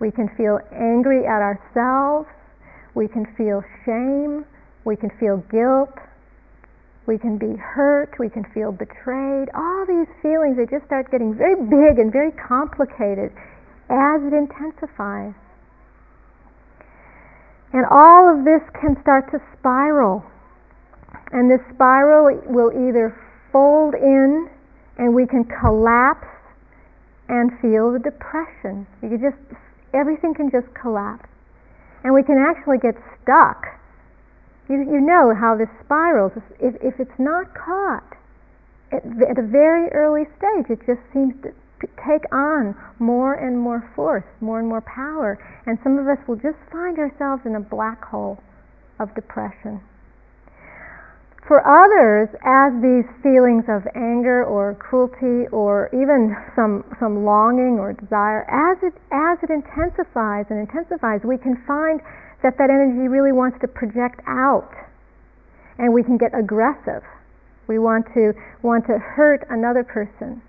We 0.00 0.10
can 0.10 0.28
feel 0.36 0.60
angry 0.72 1.26
at 1.26 1.44
ourselves, 1.44 2.28
we 2.94 3.06
can 3.06 3.26
feel 3.36 3.62
shame, 3.84 4.46
we 4.84 4.96
can 4.96 5.10
feel 5.20 5.44
guilt, 5.52 5.92
we 7.06 7.18
can 7.18 7.36
be 7.36 7.56
hurt, 7.56 8.16
we 8.18 8.30
can 8.30 8.44
feel 8.54 8.72
betrayed. 8.72 9.48
All 9.54 9.84
these 9.84 10.08
feelings, 10.22 10.56
they 10.56 10.64
just 10.64 10.86
start 10.86 11.10
getting 11.10 11.34
very 11.34 11.56
big 11.56 11.98
and 11.98 12.10
very 12.10 12.32
complicated 12.32 13.30
as 13.90 14.22
it 14.22 14.32
intensifies. 14.32 15.34
And 17.72 17.86
all 17.90 18.28
of 18.28 18.44
this 18.44 18.62
can 18.80 19.00
start 19.02 19.30
to 19.30 19.38
spiral. 19.58 20.24
And 21.32 21.50
this 21.50 21.60
spiral 21.74 22.42
will 22.46 22.72
either 22.74 23.14
fold 23.52 23.94
in 23.94 24.50
and 24.98 25.14
we 25.14 25.26
can 25.26 25.44
collapse 25.44 26.26
and 27.28 27.52
feel 27.62 27.92
the 27.92 28.00
depression. 28.00 28.86
You 29.02 29.10
can 29.10 29.20
just 29.20 29.38
everything 29.94 30.34
can 30.34 30.50
just 30.50 30.66
collapse. 30.74 31.28
And 32.02 32.14
we 32.14 32.22
can 32.22 32.38
actually 32.38 32.78
get 32.78 32.94
stuck 33.22 33.80
you, 34.70 34.86
you 34.86 35.00
know 35.00 35.34
how 35.34 35.56
this 35.58 35.68
spirals. 35.84 36.30
If, 36.60 36.76
if 36.80 37.00
it's 37.00 37.18
not 37.18 37.52
caught 37.58 38.16
at, 38.92 39.02
at 39.04 39.36
a 39.36 39.42
very 39.42 39.90
early 39.90 40.30
stage, 40.38 40.70
it 40.70 40.78
just 40.86 41.02
seems 41.12 41.34
to 41.42 41.50
take 42.04 42.24
on 42.32 42.74
more 42.98 43.34
and 43.34 43.58
more 43.58 43.88
force, 43.94 44.24
more 44.40 44.58
and 44.58 44.68
more 44.68 44.82
power, 44.82 45.38
and 45.66 45.78
some 45.82 45.98
of 45.98 46.06
us 46.08 46.18
will 46.28 46.36
just 46.36 46.58
find 46.70 46.98
ourselves 46.98 47.42
in 47.44 47.54
a 47.56 47.60
black 47.60 48.04
hole 48.04 48.38
of 48.98 49.14
depression. 49.14 49.80
For 51.48 51.64
others, 51.66 52.28
as 52.46 52.70
these 52.78 53.08
feelings 53.24 53.64
of 53.66 53.82
anger 53.96 54.44
or 54.44 54.76
cruelty 54.78 55.48
or 55.50 55.90
even 55.90 56.36
some, 56.54 56.84
some 57.00 57.24
longing 57.24 57.80
or 57.80 57.92
desire, 57.92 58.46
as 58.46 58.78
it, 58.84 58.94
as 59.10 59.40
it 59.42 59.50
intensifies 59.50 60.46
and 60.50 60.60
intensifies, 60.60 61.24
we 61.24 61.38
can 61.38 61.58
find 61.66 61.98
that 62.44 62.56
that 62.58 62.70
energy 62.70 63.08
really 63.08 63.32
wants 63.32 63.58
to 63.60 63.68
project 63.68 64.20
out. 64.28 64.70
And 65.78 65.92
we 65.92 66.04
can 66.04 66.18
get 66.18 66.30
aggressive. 66.38 67.02
We 67.66 67.78
want 67.78 68.06
to 68.14 68.32
want 68.62 68.86
to 68.86 68.98
hurt 68.98 69.46
another 69.48 69.82
person 69.82 70.42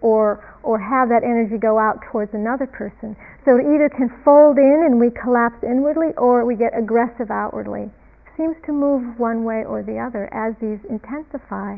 or 0.00 0.44
or 0.62 0.78
have 0.78 1.08
that 1.08 1.22
energy 1.24 1.56
go 1.56 1.78
out 1.78 2.00
towards 2.10 2.32
another 2.34 2.66
person 2.66 3.16
so 3.44 3.56
it 3.56 3.64
either 3.64 3.88
can 3.88 4.10
fold 4.24 4.58
in 4.58 4.82
and 4.84 5.00
we 5.00 5.10
collapse 5.10 5.62
inwardly 5.62 6.12
or 6.16 6.44
we 6.44 6.54
get 6.56 6.76
aggressive 6.76 7.30
outwardly 7.30 7.84
it 7.84 8.32
seems 8.36 8.56
to 8.64 8.72
move 8.72 9.18
one 9.18 9.44
way 9.44 9.64
or 9.64 9.82
the 9.82 9.98
other 9.98 10.28
as 10.34 10.54
these 10.60 10.78
intensify 10.90 11.76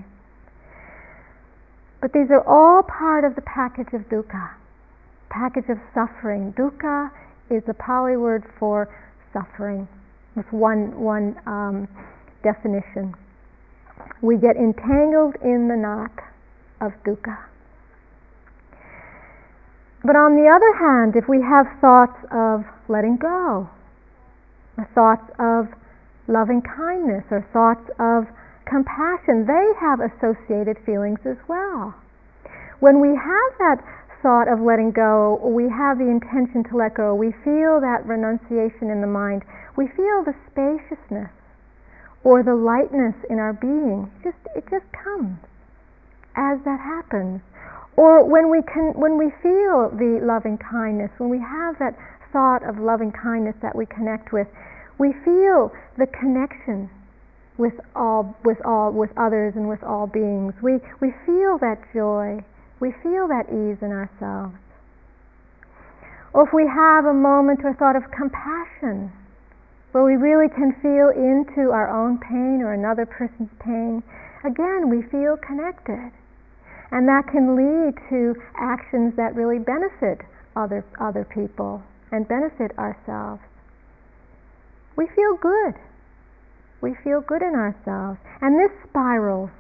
but 2.00 2.12
these 2.12 2.30
are 2.30 2.42
all 2.46 2.82
part 2.82 3.24
of 3.24 3.34
the 3.34 3.42
package 3.42 3.92
of 3.92 4.02
dukkha 4.08 4.50
package 5.30 5.68
of 5.68 5.78
suffering 5.94 6.52
dukkha 6.54 7.10
is 7.50 7.62
a 7.68 7.74
Pali 7.74 8.16
word 8.16 8.44
for 8.58 8.88
suffering. 9.32 9.88
That's 10.36 10.50
one, 10.52 10.98
one 11.00 11.36
um, 11.46 11.88
definition. 12.42 13.14
We 14.22 14.36
get 14.36 14.56
entangled 14.56 15.36
in 15.42 15.68
the 15.68 15.76
knot 15.76 16.12
of 16.80 16.92
dukkha. 17.04 17.47
But 20.04 20.14
on 20.14 20.36
the 20.36 20.46
other 20.46 20.72
hand, 20.78 21.16
if 21.16 21.28
we 21.28 21.42
have 21.42 21.66
thoughts 21.80 22.18
of 22.30 22.64
letting 22.88 23.16
go, 23.16 23.68
thoughts 24.94 25.28
of 25.38 25.68
loving 26.28 26.62
kindness, 26.62 27.24
or 27.30 27.42
thoughts 27.52 27.90
of 27.98 28.28
compassion, 28.64 29.46
they 29.46 29.66
have 29.80 29.98
associated 29.98 30.78
feelings 30.84 31.18
as 31.24 31.36
well. 31.48 31.94
When 32.80 33.00
we 33.00 33.08
have 33.08 33.50
that 33.58 33.82
thought 34.22 34.46
of 34.46 34.60
letting 34.60 34.92
go, 34.92 35.40
we 35.42 35.68
have 35.68 35.98
the 35.98 36.06
intention 36.06 36.62
to 36.70 36.76
let 36.76 36.94
go, 36.94 37.14
we 37.14 37.32
feel 37.42 37.80
that 37.80 38.06
renunciation 38.06 38.90
in 38.90 39.00
the 39.00 39.06
mind, 39.06 39.42
we 39.76 39.88
feel 39.88 40.22
the 40.22 40.34
spaciousness 40.50 41.30
or 42.22 42.42
the 42.42 42.54
lightness 42.54 43.14
in 43.30 43.38
our 43.38 43.52
being. 43.52 44.10
It 44.20 44.30
just, 44.30 44.56
it 44.56 44.64
just 44.70 44.86
comes 44.92 45.38
as 46.36 46.58
that 46.64 46.78
happens. 46.78 47.40
Or 47.98 48.22
when 48.22 48.48
we 48.48 48.62
can, 48.62 48.94
when 48.94 49.18
we 49.18 49.34
feel 49.42 49.90
the 49.90 50.22
loving 50.22 50.56
kindness, 50.56 51.10
when 51.18 51.30
we 51.30 51.40
have 51.42 51.74
that 51.80 51.98
thought 52.32 52.62
of 52.62 52.78
loving 52.78 53.10
kindness 53.10 53.56
that 53.60 53.74
we 53.74 53.86
connect 53.86 54.30
with, 54.32 54.46
we 54.98 55.12
feel 55.26 55.74
the 55.98 56.06
connection 56.06 56.90
with 57.58 57.74
all 57.96 58.38
with 58.44 58.58
all 58.64 58.92
with 58.92 59.10
others 59.18 59.54
and 59.56 59.68
with 59.68 59.82
all 59.82 60.06
beings. 60.06 60.54
We 60.62 60.78
we 61.02 61.10
feel 61.26 61.58
that 61.58 61.82
joy. 61.92 62.38
We 62.78 62.94
feel 63.02 63.26
that 63.34 63.50
ease 63.50 63.82
in 63.82 63.90
ourselves. 63.90 64.54
Or 66.32 66.46
if 66.46 66.54
we 66.54 66.70
have 66.70 67.04
a 67.04 67.12
moment 67.12 67.64
or 67.64 67.74
thought 67.74 67.96
of 67.96 68.04
compassion, 68.14 69.10
where 69.90 70.04
we 70.04 70.14
really 70.14 70.46
can 70.46 70.70
feel 70.78 71.10
into 71.10 71.74
our 71.74 71.90
own 71.90 72.18
pain 72.22 72.62
or 72.62 72.72
another 72.72 73.06
person's 73.06 73.50
pain, 73.58 74.04
again 74.44 74.86
we 74.88 75.02
feel 75.10 75.36
connected. 75.36 76.12
And 76.90 77.06
that 77.06 77.28
can 77.30 77.54
lead 77.54 77.94
to 78.08 78.34
actions 78.56 79.14
that 79.16 79.34
really 79.34 79.58
benefit 79.58 80.24
other 80.56 80.84
other 81.00 81.24
people 81.24 81.82
and 82.10 82.26
benefit 82.26 82.72
ourselves. 82.78 83.42
We 84.96 85.06
feel 85.14 85.36
good 85.36 85.74
we 86.80 86.94
feel 87.02 87.20
good 87.20 87.42
in 87.42 87.54
ourselves. 87.54 88.18
And 88.40 88.58
this 88.58 88.70
spirals 88.88 89.50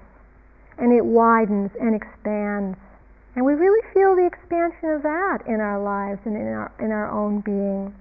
and 0.78 0.92
it 0.92 1.04
widens 1.04 1.70
and 1.80 1.94
expands. 1.94 2.78
And 3.34 3.44
we 3.44 3.54
really 3.54 3.82
feel 3.92 4.14
the 4.14 4.26
expansion 4.26 4.90
of 4.90 5.02
that 5.02 5.38
in 5.46 5.60
our 5.60 5.82
lives 5.82 6.20
and 6.24 6.36
in 6.36 6.46
our, 6.46 6.72
in 6.78 6.90
our 6.90 7.10
own 7.10 7.40
being. 7.40 7.94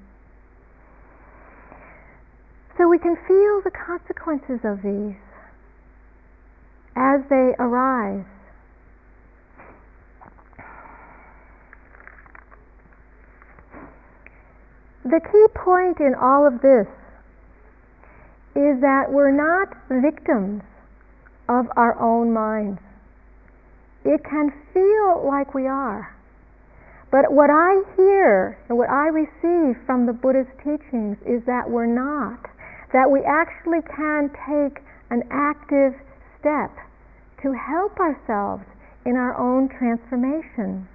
So 2.77 2.87
we 2.87 2.99
can 2.99 3.15
feel 3.27 3.61
the 3.63 3.73
consequences 3.73 4.61
of 4.63 4.81
these 4.83 5.17
as 6.95 7.21
they 7.29 7.53
arise. 7.57 8.25
The 15.07 15.21
key 15.21 15.47
point 15.55 16.01
in 16.01 16.15
all 16.19 16.45
of 16.45 16.59
this 16.59 16.85
is 18.59 18.81
that 18.81 19.07
we're 19.07 19.31
not 19.31 19.71
victims 19.87 20.63
of 21.47 21.67
our 21.77 21.97
own 21.97 22.33
minds. 22.33 22.81
It 24.03 24.19
can 24.25 24.51
feel 24.73 25.23
like 25.25 25.53
we 25.53 25.65
are. 25.65 26.13
But 27.09 27.31
what 27.31 27.49
I 27.49 27.83
hear 27.95 28.59
and 28.67 28.77
what 28.77 28.89
I 28.89 29.07
receive 29.07 29.79
from 29.85 30.07
the 30.07 30.11
Buddha's 30.11 30.51
teachings 30.57 31.15
is 31.25 31.41
that 31.45 31.69
we're 31.69 31.85
not. 31.85 32.43
That 32.91 33.09
we 33.09 33.23
actually 33.23 33.83
can 33.87 34.29
take 34.43 34.83
an 35.09 35.23
active 35.31 35.95
step 36.37 36.75
to 37.43 37.53
help 37.53 37.97
ourselves 37.97 38.65
in 39.05 39.15
our 39.15 39.39
own 39.39 39.69
transformation. 39.69 40.85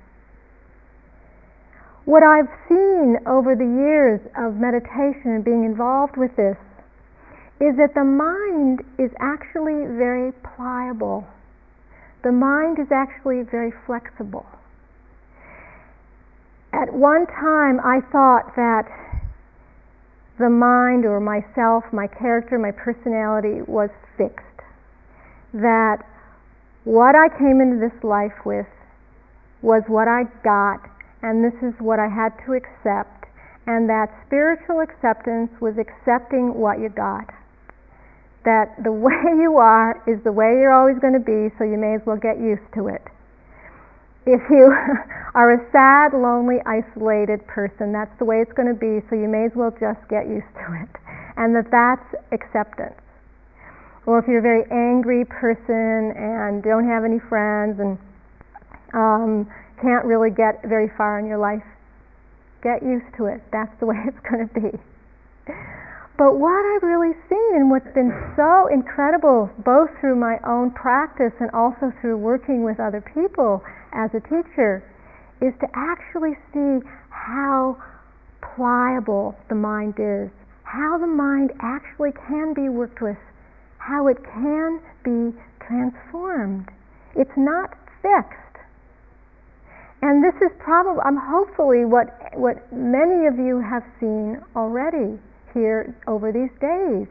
What 2.04 2.22
I've 2.22 2.50
seen 2.68 3.16
over 3.26 3.54
the 3.54 3.64
years 3.64 4.20
of 4.36 4.56
meditation 4.56 5.38
and 5.38 5.44
being 5.44 5.64
involved 5.64 6.16
with 6.16 6.34
this 6.36 6.56
is 7.60 7.76
that 7.76 7.94
the 7.94 8.02
mind 8.02 8.82
is 8.98 9.10
actually 9.20 9.86
very 9.86 10.32
pliable. 10.42 11.24
The 12.24 12.32
mind 12.32 12.80
is 12.80 12.90
actually 12.90 13.42
very 13.42 13.72
flexible. 13.86 14.46
At 16.72 16.92
one 16.92 17.26
time, 17.26 17.78
I 17.84 18.00
thought 18.10 18.56
that 18.56 18.82
the 20.38 20.50
mind 20.50 21.04
or 21.04 21.20
myself, 21.20 21.84
my 21.92 22.08
character, 22.08 22.58
my 22.58 22.72
personality 22.72 23.62
was 23.62 23.90
fixed. 24.16 24.42
That 25.54 25.98
what 26.82 27.14
I 27.14 27.28
came 27.38 27.60
into 27.60 27.78
this 27.78 28.02
life 28.02 28.44
with 28.44 28.66
was 29.60 29.84
what 29.86 30.08
I 30.08 30.24
got, 30.42 30.80
and 31.22 31.44
this 31.44 31.54
is 31.62 31.74
what 31.78 31.98
I 31.98 32.08
had 32.08 32.34
to 32.46 32.52
accept, 32.52 33.26
and 33.66 33.88
that 33.88 34.10
spiritual 34.26 34.80
acceptance 34.80 35.50
was 35.60 35.74
accepting 35.78 36.54
what 36.54 36.78
you 36.78 36.88
got 36.88 37.30
that 38.44 38.74
the 38.82 38.92
way 39.06 39.22
you 39.38 39.56
are 39.58 40.02
is 40.06 40.22
the 40.24 40.32
way 40.32 40.58
you're 40.58 40.74
always 40.74 40.98
going 40.98 41.14
to 41.14 41.22
be, 41.22 41.54
so 41.58 41.64
you 41.64 41.78
may 41.78 41.94
as 41.94 42.02
well 42.06 42.18
get 42.18 42.38
used 42.38 42.66
to 42.74 42.88
it. 42.88 43.02
If 44.26 44.42
you 44.50 44.70
are 45.34 45.54
a 45.54 45.60
sad, 45.72 46.14
lonely, 46.14 46.62
isolated 46.66 47.46
person, 47.46 47.92
that's 47.92 48.12
the 48.18 48.24
way 48.24 48.38
it's 48.42 48.52
going 48.52 48.70
to 48.70 48.78
be, 48.78 49.02
so 49.10 49.16
you 49.16 49.28
may 49.28 49.46
as 49.46 49.54
well 49.54 49.74
just 49.78 50.02
get 50.08 50.28
used 50.28 50.50
to 50.62 50.68
it. 50.78 50.92
And 51.36 51.56
that 51.56 51.70
that's 51.70 52.06
acceptance. 52.30 52.98
Or 54.04 54.18
if 54.18 54.26
you're 54.26 54.42
a 54.42 54.42
very 54.42 54.66
angry 54.70 55.24
person 55.24 56.10
and 56.18 56.62
don't 56.62 56.86
have 56.86 57.04
any 57.04 57.22
friends 57.30 57.78
and 57.78 57.98
um, 58.94 59.46
can't 59.82 60.06
really 60.06 60.30
get 60.30 60.62
very 60.62 60.88
far 60.96 61.18
in 61.18 61.26
your 61.26 61.38
life, 61.38 61.66
get 62.62 62.82
used 62.82 63.10
to 63.18 63.26
it. 63.26 63.42
That's 63.52 63.72
the 63.80 63.86
way 63.86 63.96
it's 64.06 64.20
going 64.30 64.48
to 64.48 64.54
be. 64.54 64.78
But 66.16 66.38
what 66.38 66.62
I've 66.62 66.86
really 66.86 67.14
seen 67.28 67.50
and 67.56 67.70
what's 67.70 67.92
been 67.94 68.14
so 68.36 68.68
incredible, 68.68 69.50
both 69.64 69.90
through 70.00 70.16
my 70.16 70.38
own 70.46 70.70
practice 70.70 71.32
and 71.40 71.50
also 71.50 71.92
through 72.00 72.18
working 72.18 72.62
with 72.62 72.78
other 72.78 73.00
people 73.00 73.62
as 73.92 74.10
a 74.14 74.20
teacher, 74.20 74.86
is 75.40 75.52
to 75.58 75.66
actually 75.74 76.38
see 76.54 76.78
how 77.10 77.76
pliable 78.54 79.34
the 79.48 79.54
mind 79.54 79.94
is, 79.98 80.30
how 80.62 80.96
the 80.98 81.06
mind 81.06 81.50
actually 81.60 82.12
can 82.28 82.54
be 82.54 82.68
worked 82.68 83.02
with, 83.02 83.18
how 83.78 84.06
it 84.06 84.18
can 84.22 84.80
be 85.02 85.36
transformed. 85.66 86.68
It's 87.16 87.36
not 87.36 87.74
fixed. 88.02 88.51
And 90.02 90.22
this 90.22 90.34
is 90.42 90.50
probably, 90.58 91.00
I'm 91.06 91.16
hopefully 91.16 91.84
what, 91.84 92.10
what 92.34 92.58
many 92.72 93.26
of 93.30 93.38
you 93.38 93.62
have 93.62 93.86
seen 94.00 94.42
already 94.56 95.18
here 95.54 95.94
over 96.08 96.32
these 96.32 96.50
days 96.58 97.06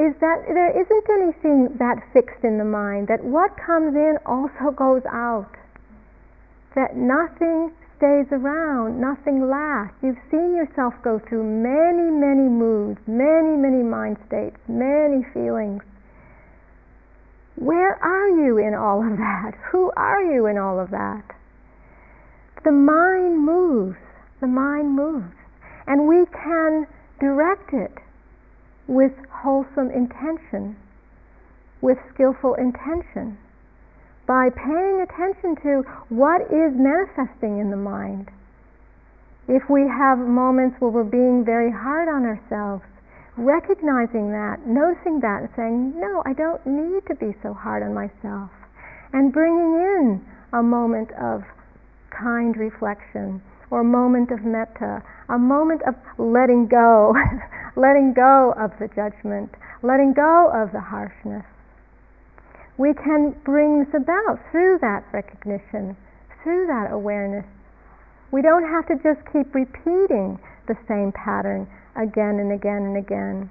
is 0.00 0.16
that 0.24 0.48
there 0.48 0.72
isn't 0.72 1.06
anything 1.12 1.76
that 1.76 2.00
fixed 2.16 2.42
in 2.42 2.56
the 2.56 2.64
mind, 2.64 3.08
that 3.08 3.22
what 3.22 3.52
comes 3.60 3.94
in 3.94 4.16
also 4.24 4.72
goes 4.76 5.04
out, 5.12 5.52
that 6.74 6.96
nothing 6.96 7.70
stays 8.00 8.26
around, 8.32 8.98
nothing 8.98 9.46
lasts. 9.48 9.94
You've 10.02 10.18
seen 10.30 10.56
yourself 10.56 10.94
go 11.04 11.20
through 11.28 11.44
many, 11.44 12.08
many 12.08 12.48
moods, 12.48 12.98
many, 13.06 13.60
many 13.60 13.84
mind 13.84 14.16
states, 14.26 14.56
many 14.66 15.22
feelings. 15.36 15.82
Where 17.56 17.94
are 18.02 18.28
you 18.30 18.56
in 18.56 18.72
all 18.72 19.04
of 19.04 19.18
that? 19.18 19.52
Who 19.70 19.92
are 19.94 20.24
you 20.24 20.46
in 20.46 20.56
all 20.56 20.80
of 20.80 20.90
that? 20.90 21.22
The 22.64 22.72
mind 22.72 23.44
moves. 23.44 23.96
The 24.40 24.46
mind 24.46 24.94
moves. 24.94 25.34
And 25.86 26.06
we 26.06 26.26
can 26.26 26.86
direct 27.18 27.72
it 27.72 27.98
with 28.86 29.12
wholesome 29.30 29.90
intention, 29.90 30.76
with 31.80 31.98
skillful 32.14 32.54
intention, 32.54 33.38
by 34.26 34.50
paying 34.50 35.02
attention 35.02 35.56
to 35.62 35.82
what 36.08 36.42
is 36.42 36.72
manifesting 36.74 37.58
in 37.58 37.70
the 37.70 37.76
mind. 37.76 38.30
If 39.48 39.68
we 39.68 39.82
have 39.88 40.18
moments 40.18 40.76
where 40.78 40.90
we're 40.90 41.02
being 41.02 41.44
very 41.44 41.70
hard 41.70 42.08
on 42.08 42.24
ourselves, 42.24 42.84
recognizing 43.36 44.30
that, 44.30 44.66
noticing 44.66 45.18
that, 45.20 45.42
and 45.42 45.48
saying, 45.56 45.98
No, 45.98 46.22
I 46.24 46.32
don't 46.32 46.64
need 46.66 47.02
to 47.08 47.14
be 47.16 47.34
so 47.42 47.52
hard 47.52 47.82
on 47.82 47.94
myself, 47.94 48.50
and 49.12 49.32
bringing 49.32 49.74
in 49.74 50.24
a 50.52 50.62
moment 50.62 51.10
of 51.18 51.42
kind 52.12 52.56
reflection 52.56 53.42
or 53.70 53.80
a 53.80 53.84
moment 53.84 54.30
of 54.30 54.44
metta, 54.44 55.02
a 55.28 55.38
moment 55.38 55.80
of 55.88 55.94
letting 56.18 56.68
go, 56.68 57.14
letting 57.76 58.12
go 58.12 58.52
of 58.58 58.70
the 58.78 58.88
judgment, 58.94 59.50
letting 59.82 60.12
go 60.12 60.52
of 60.52 60.72
the 60.72 60.80
harshness. 60.80 61.44
We 62.76 62.92
can 62.92 63.34
bring 63.44 63.84
this 63.84 63.94
about 63.94 64.40
through 64.50 64.78
that 64.82 65.04
recognition, 65.12 65.96
through 66.42 66.66
that 66.66 66.92
awareness. 66.92 67.46
We 68.30 68.42
don't 68.42 68.64
have 68.64 68.86
to 68.88 68.96
just 69.02 69.24
keep 69.32 69.54
repeating 69.54 70.38
the 70.68 70.76
same 70.88 71.12
pattern 71.12 71.68
again 71.96 72.40
and 72.40 72.52
again 72.52 72.82
and 72.82 72.96
again. 72.96 73.50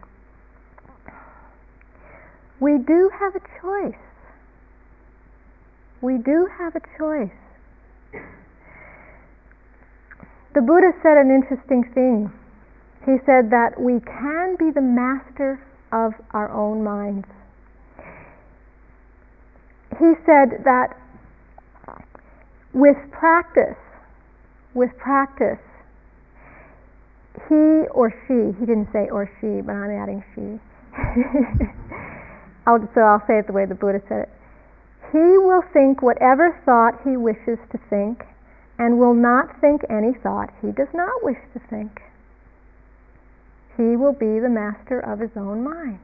We 2.60 2.78
do 2.78 3.10
have 3.20 3.36
a 3.36 3.42
choice. 3.60 4.02
We 6.02 6.18
do 6.18 6.48
have 6.58 6.76
a 6.76 6.82
choice. 6.98 7.32
The 10.54 10.62
Buddha 10.62 10.92
said 11.02 11.18
an 11.18 11.32
interesting 11.32 11.84
thing. 11.94 12.32
He 13.06 13.18
said 13.26 13.50
that 13.52 13.80
we 13.80 14.00
can 14.02 14.58
be 14.60 14.70
the 14.70 14.82
master 14.82 15.64
of 15.92 16.14
our 16.32 16.52
own 16.52 16.84
minds. 16.84 17.28
He 19.98 20.14
said 20.26 20.64
that 20.66 20.98
with 22.74 22.98
practice, 23.12 23.80
with 24.74 24.92
practice, 24.98 25.60
he 27.48 27.88
or 27.92 28.12
she, 28.28 28.58
he 28.60 28.66
didn't 28.66 28.90
say 28.92 29.10
or 29.10 29.32
she, 29.40 29.62
but 29.62 29.74
I'm 29.74 29.92
adding 29.92 30.24
she. 30.36 30.60
I'll, 32.68 32.88
so 32.94 33.02
I'll 33.02 33.24
say 33.26 33.40
it 33.40 33.48
the 33.48 33.54
way 33.54 33.66
the 33.66 33.76
Buddha 33.76 34.02
said 34.08 34.24
it. 34.24 34.30
He 35.12 35.38
will 35.38 35.64
think 35.74 36.02
whatever 36.02 36.60
thought 36.66 37.02
he 37.04 37.16
wishes 37.18 37.58
to 37.72 37.80
think 37.90 38.24
and 38.78 39.00
will 39.00 39.14
not 39.14 39.60
think 39.62 39.82
any 39.90 40.14
thought 40.14 40.50
he 40.62 40.72
does 40.72 40.88
not 40.94 41.24
wish 41.24 41.38
to 41.54 41.60
think. 41.70 42.02
He 43.78 43.96
will 43.96 44.14
be 44.14 44.40
the 44.40 44.50
master 44.50 45.00
of 45.00 45.20
his 45.20 45.32
own 45.36 45.64
mind. 45.64 46.00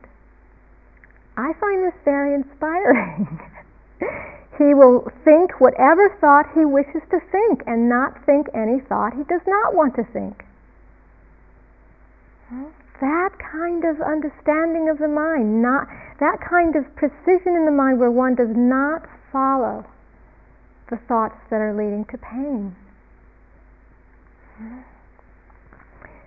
I 1.35 1.53
find 1.59 1.85
this 1.85 1.99
very 2.03 2.33
inspiring. 2.33 3.39
he 4.57 4.73
will 4.73 5.11
think 5.23 5.59
whatever 5.61 6.09
thought 6.19 6.45
he 6.53 6.65
wishes 6.65 7.01
to 7.11 7.19
think 7.31 7.61
and 7.67 7.89
not 7.89 8.25
think 8.25 8.47
any 8.53 8.79
thought 8.79 9.13
he 9.13 9.23
does 9.23 9.45
not 9.45 9.75
want 9.75 9.95
to 9.95 10.03
think. 10.03 10.43
Hmm? 12.49 12.65
That 12.99 13.29
kind 13.37 13.85
of 13.85 14.01
understanding 14.01 14.89
of 14.89 14.97
the 14.97 15.07
mind, 15.07 15.61
not 15.61 15.87
that 16.19 16.41
kind 16.41 16.75
of 16.75 16.95
precision 16.95 17.53
in 17.53 17.65
the 17.65 17.71
mind 17.71 17.99
where 17.99 18.09
one 18.09 18.33
does 18.33 18.55
not 18.55 19.05
follow 19.31 19.85
the 20.89 20.97
thoughts 21.07 21.35
that 21.49 21.57
are 21.57 21.73
leading 21.73 22.05
to 22.11 22.17
pain. 22.17 22.75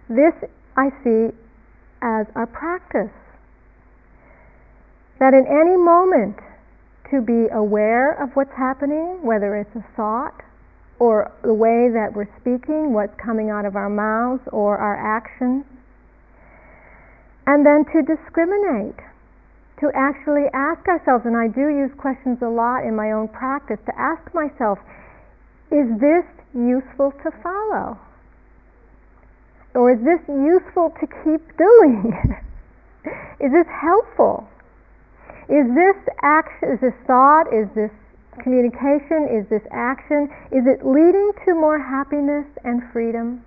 This 0.09 0.35
I 0.77 0.91
see 1.05 1.35
as 2.03 2.27
our 2.35 2.47
practice. 2.47 3.13
That 5.19 5.35
in 5.35 5.47
any 5.47 5.77
moment 5.77 6.37
to 7.11 7.21
be 7.21 7.49
aware 7.53 8.13
of 8.23 8.31
what's 8.35 8.55
happening, 8.57 9.21
whether 9.23 9.57
it's 9.57 9.75
a 9.77 9.85
thought 9.97 10.43
or 10.99 11.33
the 11.43 11.55
way 11.55 11.89
that 11.93 12.15
we're 12.15 12.29
speaking, 12.41 12.93
what's 12.93 13.15
coming 13.17 13.51
out 13.51 13.65
of 13.65 13.75
our 13.75 13.91
mouths 13.91 14.43
or 14.53 14.79
our 14.79 14.97
actions, 14.97 15.65
and 17.47 17.67
then 17.67 17.85
to 17.93 18.03
discriminate, 18.03 19.01
to 19.81 19.91
actually 19.95 20.45
ask 20.53 20.87
ourselves, 20.89 21.25
and 21.25 21.37
I 21.37 21.49
do 21.49 21.73
use 21.73 21.91
questions 21.97 22.39
a 22.43 22.49
lot 22.49 22.85
in 22.85 22.95
my 22.95 23.13
own 23.13 23.29
practice, 23.29 23.79
to 23.87 23.93
ask 23.99 24.23
myself, 24.35 24.79
is 25.73 25.89
this 25.99 26.25
useful 26.55 27.13
to 27.25 27.31
follow? 27.43 27.99
Or 29.75 29.93
is 29.93 30.01
this 30.05 30.21
useful 30.29 30.93
to 31.01 31.07
keep 31.25 31.43
doing? 31.57 32.13
is 33.41 33.53
this 33.53 33.69
helpful? 33.69 34.47
Is 35.49 35.67
this 35.75 35.97
action, 36.23 36.77
is 36.77 36.81
this 36.81 36.95
thought, 37.07 37.49
is 37.53 37.67
this 37.75 37.91
communication, 38.43 39.27
is 39.33 39.49
this 39.49 39.63
action, 39.73 40.29
is 40.53 40.67
it 40.67 40.87
leading 40.87 41.33
to 41.47 41.55
more 41.55 41.79
happiness 41.79 42.47
and 42.65 42.83
freedom? 42.93 43.45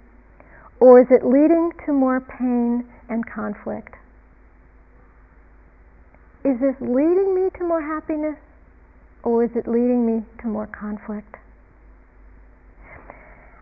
Or 0.79 0.99
is 0.99 1.07
it 1.11 1.25
leading 1.25 1.71
to 1.85 1.93
more 1.93 2.19
pain 2.19 2.83
and 3.07 3.23
conflict? 3.25 3.95
Is 6.43 6.59
this 6.59 6.75
leading 6.81 7.35
me 7.35 7.49
to 7.57 7.63
more 7.63 7.81
happiness 7.81 8.37
or 9.23 9.43
is 9.43 9.51
it 9.55 9.67
leading 9.67 10.05
me 10.05 10.23
to 10.41 10.47
more 10.47 10.67
conflict? 10.67 11.35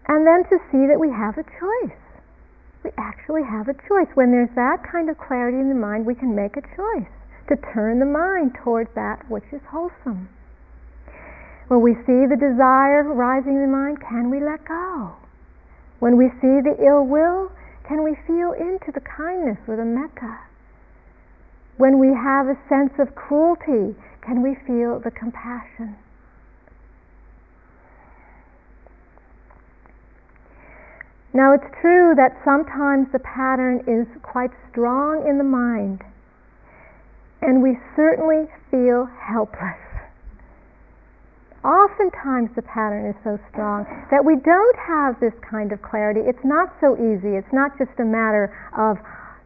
And 0.07 0.25
then 0.25 0.43
to 0.49 0.57
see 0.71 0.87
that 0.87 0.99
we 0.99 1.09
have 1.09 1.37
a 1.37 1.43
choice 1.43 1.97
we 2.83 2.91
actually 2.97 3.43
have 3.43 3.67
a 3.67 3.73
choice. 3.73 4.09
When 4.15 4.31
there's 4.31 4.53
that 4.55 4.83
kind 4.89 5.09
of 5.09 5.17
clarity 5.17 5.57
in 5.57 5.69
the 5.69 5.75
mind, 5.75 6.05
we 6.05 6.15
can 6.15 6.35
make 6.35 6.57
a 6.57 6.65
choice 6.75 7.09
to 7.49 7.55
turn 7.73 7.99
the 7.99 8.09
mind 8.09 8.55
towards 8.63 8.89
that 8.95 9.29
which 9.29 9.45
is 9.51 9.61
wholesome. 9.69 10.29
When 11.67 11.81
we 11.81 11.93
see 12.05 12.25
the 12.27 12.37
desire 12.37 13.03
rising 13.03 13.55
in 13.55 13.61
the 13.61 13.71
mind, 13.71 14.01
can 14.01 14.29
we 14.29 14.41
let 14.41 14.65
go? 14.65 15.13
When 15.99 16.17
we 16.17 16.29
see 16.41 16.59
the 16.59 16.75
ill 16.81 17.05
will, 17.05 17.51
can 17.87 18.03
we 18.03 18.17
feel 18.27 18.51
into 18.53 18.91
the 18.91 19.01
kindness 19.01 19.57
or 19.67 19.75
the 19.77 19.85
metta? 19.85 20.39
When 21.81 21.97
we 21.97 22.13
have 22.13 22.45
a 22.45 22.53
sense 22.69 22.93
of 22.99 23.15
cruelty, 23.15 23.97
can 24.21 24.43
we 24.43 24.53
feel 24.67 24.99
the 24.99 25.09
compassion? 25.09 25.97
Now 31.33 31.53
it's 31.53 31.65
true 31.81 32.13
that 32.13 32.37
sometimes 32.45 33.07
the 33.11 33.17
pattern 33.25 33.81
is 33.89 34.05
quite 34.21 34.51
strong 34.69 35.25
in 35.27 35.39
the 35.39 35.43
mind, 35.43 36.03
and 37.41 37.63
we 37.63 37.79
certainly 37.95 38.45
feel 38.69 39.09
helpless. 39.17 39.81
Oftentimes 41.65 42.51
the 42.53 42.61
pattern 42.61 43.09
is 43.09 43.15
so 43.23 43.39
strong 43.49 43.89
that 44.11 44.23
we 44.23 44.35
don't 44.35 44.77
have 44.77 45.19
this 45.19 45.33
kind 45.41 45.71
of 45.71 45.81
clarity. 45.81 46.21
It's 46.29 46.45
not 46.45 46.77
so 46.79 46.93
easy. 46.93 47.41
It's 47.41 47.51
not 47.51 47.75
just 47.79 47.97
a 47.97 48.05
matter 48.05 48.53
of 48.77 49.01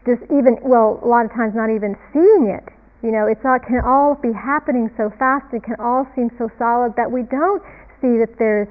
just 0.05 0.21
even, 0.29 0.57
well, 0.61 1.01
a 1.01 1.07
lot 1.07 1.25
of 1.25 1.33
times 1.33 1.53
not 1.57 1.73
even 1.73 1.97
seeing 2.13 2.53
it. 2.53 2.65
You 3.01 3.11
know, 3.11 3.27
it's 3.27 3.41
all, 3.45 3.57
it 3.57 3.65
can 3.65 3.81
all 3.85 4.15
be 4.15 4.33
happening 4.33 4.89
so 4.97 5.11
fast, 5.17 5.53
it 5.53 5.63
can 5.63 5.75
all 5.79 6.07
seem 6.15 6.29
so 6.37 6.49
solid 6.57 6.93
that 6.95 7.09
we 7.09 7.21
don't 7.23 7.61
see 8.01 8.17
that 8.21 8.37
there's 8.37 8.69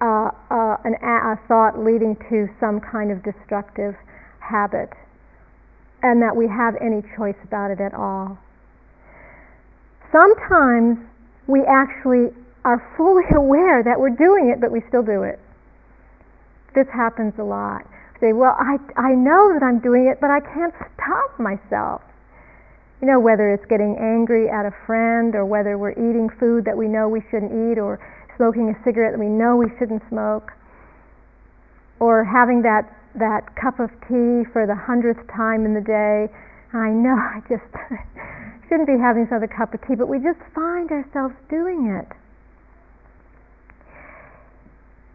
uh, 0.00 0.32
uh, 0.50 0.76
an, 0.84 0.96
a 1.04 1.36
thought 1.48 1.78
leading 1.78 2.16
to 2.28 2.48
some 2.58 2.80
kind 2.80 3.12
of 3.12 3.22
destructive 3.22 3.94
habit, 4.40 4.88
and 6.02 6.20
that 6.22 6.34
we 6.34 6.48
have 6.48 6.74
any 6.80 7.04
choice 7.16 7.36
about 7.44 7.70
it 7.70 7.80
at 7.80 7.92
all. 7.92 8.36
Sometimes 10.12 10.98
we 11.46 11.60
actually 11.68 12.32
are 12.64 12.80
fully 12.96 13.24
aware 13.36 13.82
that 13.82 14.00
we're 14.00 14.16
doing 14.16 14.52
it, 14.52 14.60
but 14.60 14.72
we 14.72 14.80
still 14.88 15.04
do 15.04 15.22
it. 15.22 15.38
This 16.74 16.86
happens 16.92 17.34
a 17.38 17.44
lot. 17.44 17.84
Say, 18.20 18.34
well, 18.34 18.54
I, 18.60 18.76
I 19.00 19.16
know 19.16 19.56
that 19.56 19.64
I'm 19.64 19.80
doing 19.80 20.06
it, 20.06 20.20
but 20.20 20.28
I 20.28 20.40
can't 20.40 20.74
stop 20.94 21.40
myself. 21.40 22.02
You 23.00 23.08
know, 23.08 23.18
whether 23.18 23.48
it's 23.48 23.64
getting 23.64 23.96
angry 23.96 24.50
at 24.50 24.66
a 24.68 24.72
friend, 24.84 25.34
or 25.34 25.46
whether 25.46 25.78
we're 25.78 25.96
eating 25.96 26.28
food 26.38 26.66
that 26.66 26.76
we 26.76 26.86
know 26.86 27.08
we 27.08 27.22
shouldn't 27.30 27.50
eat, 27.50 27.80
or 27.80 27.98
smoking 28.36 28.68
a 28.68 28.76
cigarette 28.84 29.12
that 29.16 29.18
we 29.18 29.32
know 29.32 29.56
we 29.56 29.72
shouldn't 29.78 30.02
smoke, 30.10 30.52
or 31.98 32.24
having 32.24 32.60
that, 32.60 32.84
that 33.16 33.56
cup 33.56 33.80
of 33.80 33.88
tea 34.04 34.44
for 34.52 34.68
the 34.68 34.76
hundredth 34.76 35.24
time 35.32 35.64
in 35.64 35.72
the 35.72 35.80
day. 35.80 36.28
I 36.76 36.92
know 36.92 37.16
I 37.36 37.40
just 37.48 37.64
shouldn't 38.68 38.86
be 38.86 39.00
having 39.00 39.24
this 39.24 39.32
other 39.32 39.48
cup 39.48 39.72
of 39.72 39.80
tea, 39.88 39.96
but 39.96 40.08
we 40.08 40.20
just 40.20 40.40
find 40.54 40.92
ourselves 40.92 41.34
doing 41.48 41.88
it. 41.88 42.08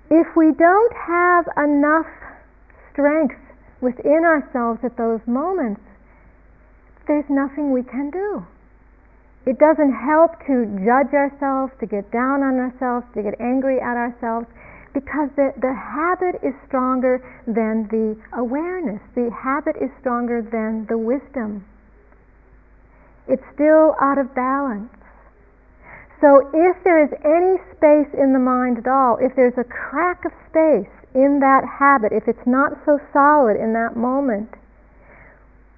If 0.10 0.36
we 0.36 0.54
don't 0.58 0.94
have 0.94 1.46
enough 1.58 2.10
strength 2.96 3.36
within 3.84 4.24
ourselves 4.24 4.80
at 4.88 4.96
those 4.96 5.20
moments, 5.28 5.84
there's 7.08 7.28
nothing 7.30 7.76
we 7.76 7.84
can 7.84 8.10
do. 8.10 8.42
It 9.46 9.60
doesn't 9.60 9.94
help 9.94 10.40
to 10.48 10.66
judge 10.82 11.14
ourselves, 11.14 11.70
to 11.80 11.86
get 11.86 12.10
down 12.10 12.42
on 12.42 12.58
ourselves, 12.58 13.06
to 13.14 13.22
get 13.22 13.38
angry 13.38 13.78
at 13.78 13.94
ourselves, 13.94 14.48
because 14.96 15.30
the, 15.36 15.54
the 15.62 15.76
habit 15.76 16.42
is 16.42 16.56
stronger 16.66 17.22
than 17.46 17.86
the 17.92 18.18
awareness. 18.34 19.04
The 19.14 19.30
habit 19.30 19.76
is 19.78 19.92
stronger 20.00 20.42
than 20.42 20.88
the 20.88 20.98
wisdom. 20.98 21.68
It's 23.28 23.44
still 23.54 23.94
out 24.02 24.18
of 24.18 24.34
balance. 24.34 24.90
So 26.22 26.50
if 26.50 26.82
there 26.82 27.04
is 27.04 27.12
any 27.22 27.62
space 27.76 28.10
in 28.18 28.34
the 28.34 28.42
mind 28.42 28.80
at 28.80 28.88
all, 28.88 29.20
if 29.22 29.36
there's 29.36 29.58
a 29.60 29.68
crack 29.68 30.26
of 30.26 30.32
space 30.50 30.90
in 31.16 31.40
that 31.40 31.64
habit, 31.64 32.12
if 32.12 32.28
it's 32.28 32.46
not 32.46 32.78
so 32.86 33.00
solid 33.14 33.56
in 33.56 33.72
that 33.74 33.96
moment, 33.96 34.50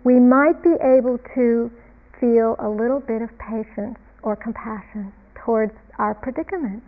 we 0.04 0.20
might 0.20 0.62
be 0.64 0.74
able 0.82 1.20
to 1.36 1.72
feel 2.20 2.56
a 2.60 2.68
little 2.68 3.00
bit 3.00 3.22
of 3.22 3.30
patience 3.38 4.00
or 4.24 4.36
compassion 4.36 5.14
towards 5.36 5.74
our 6.00 6.16
predicament, 6.16 6.84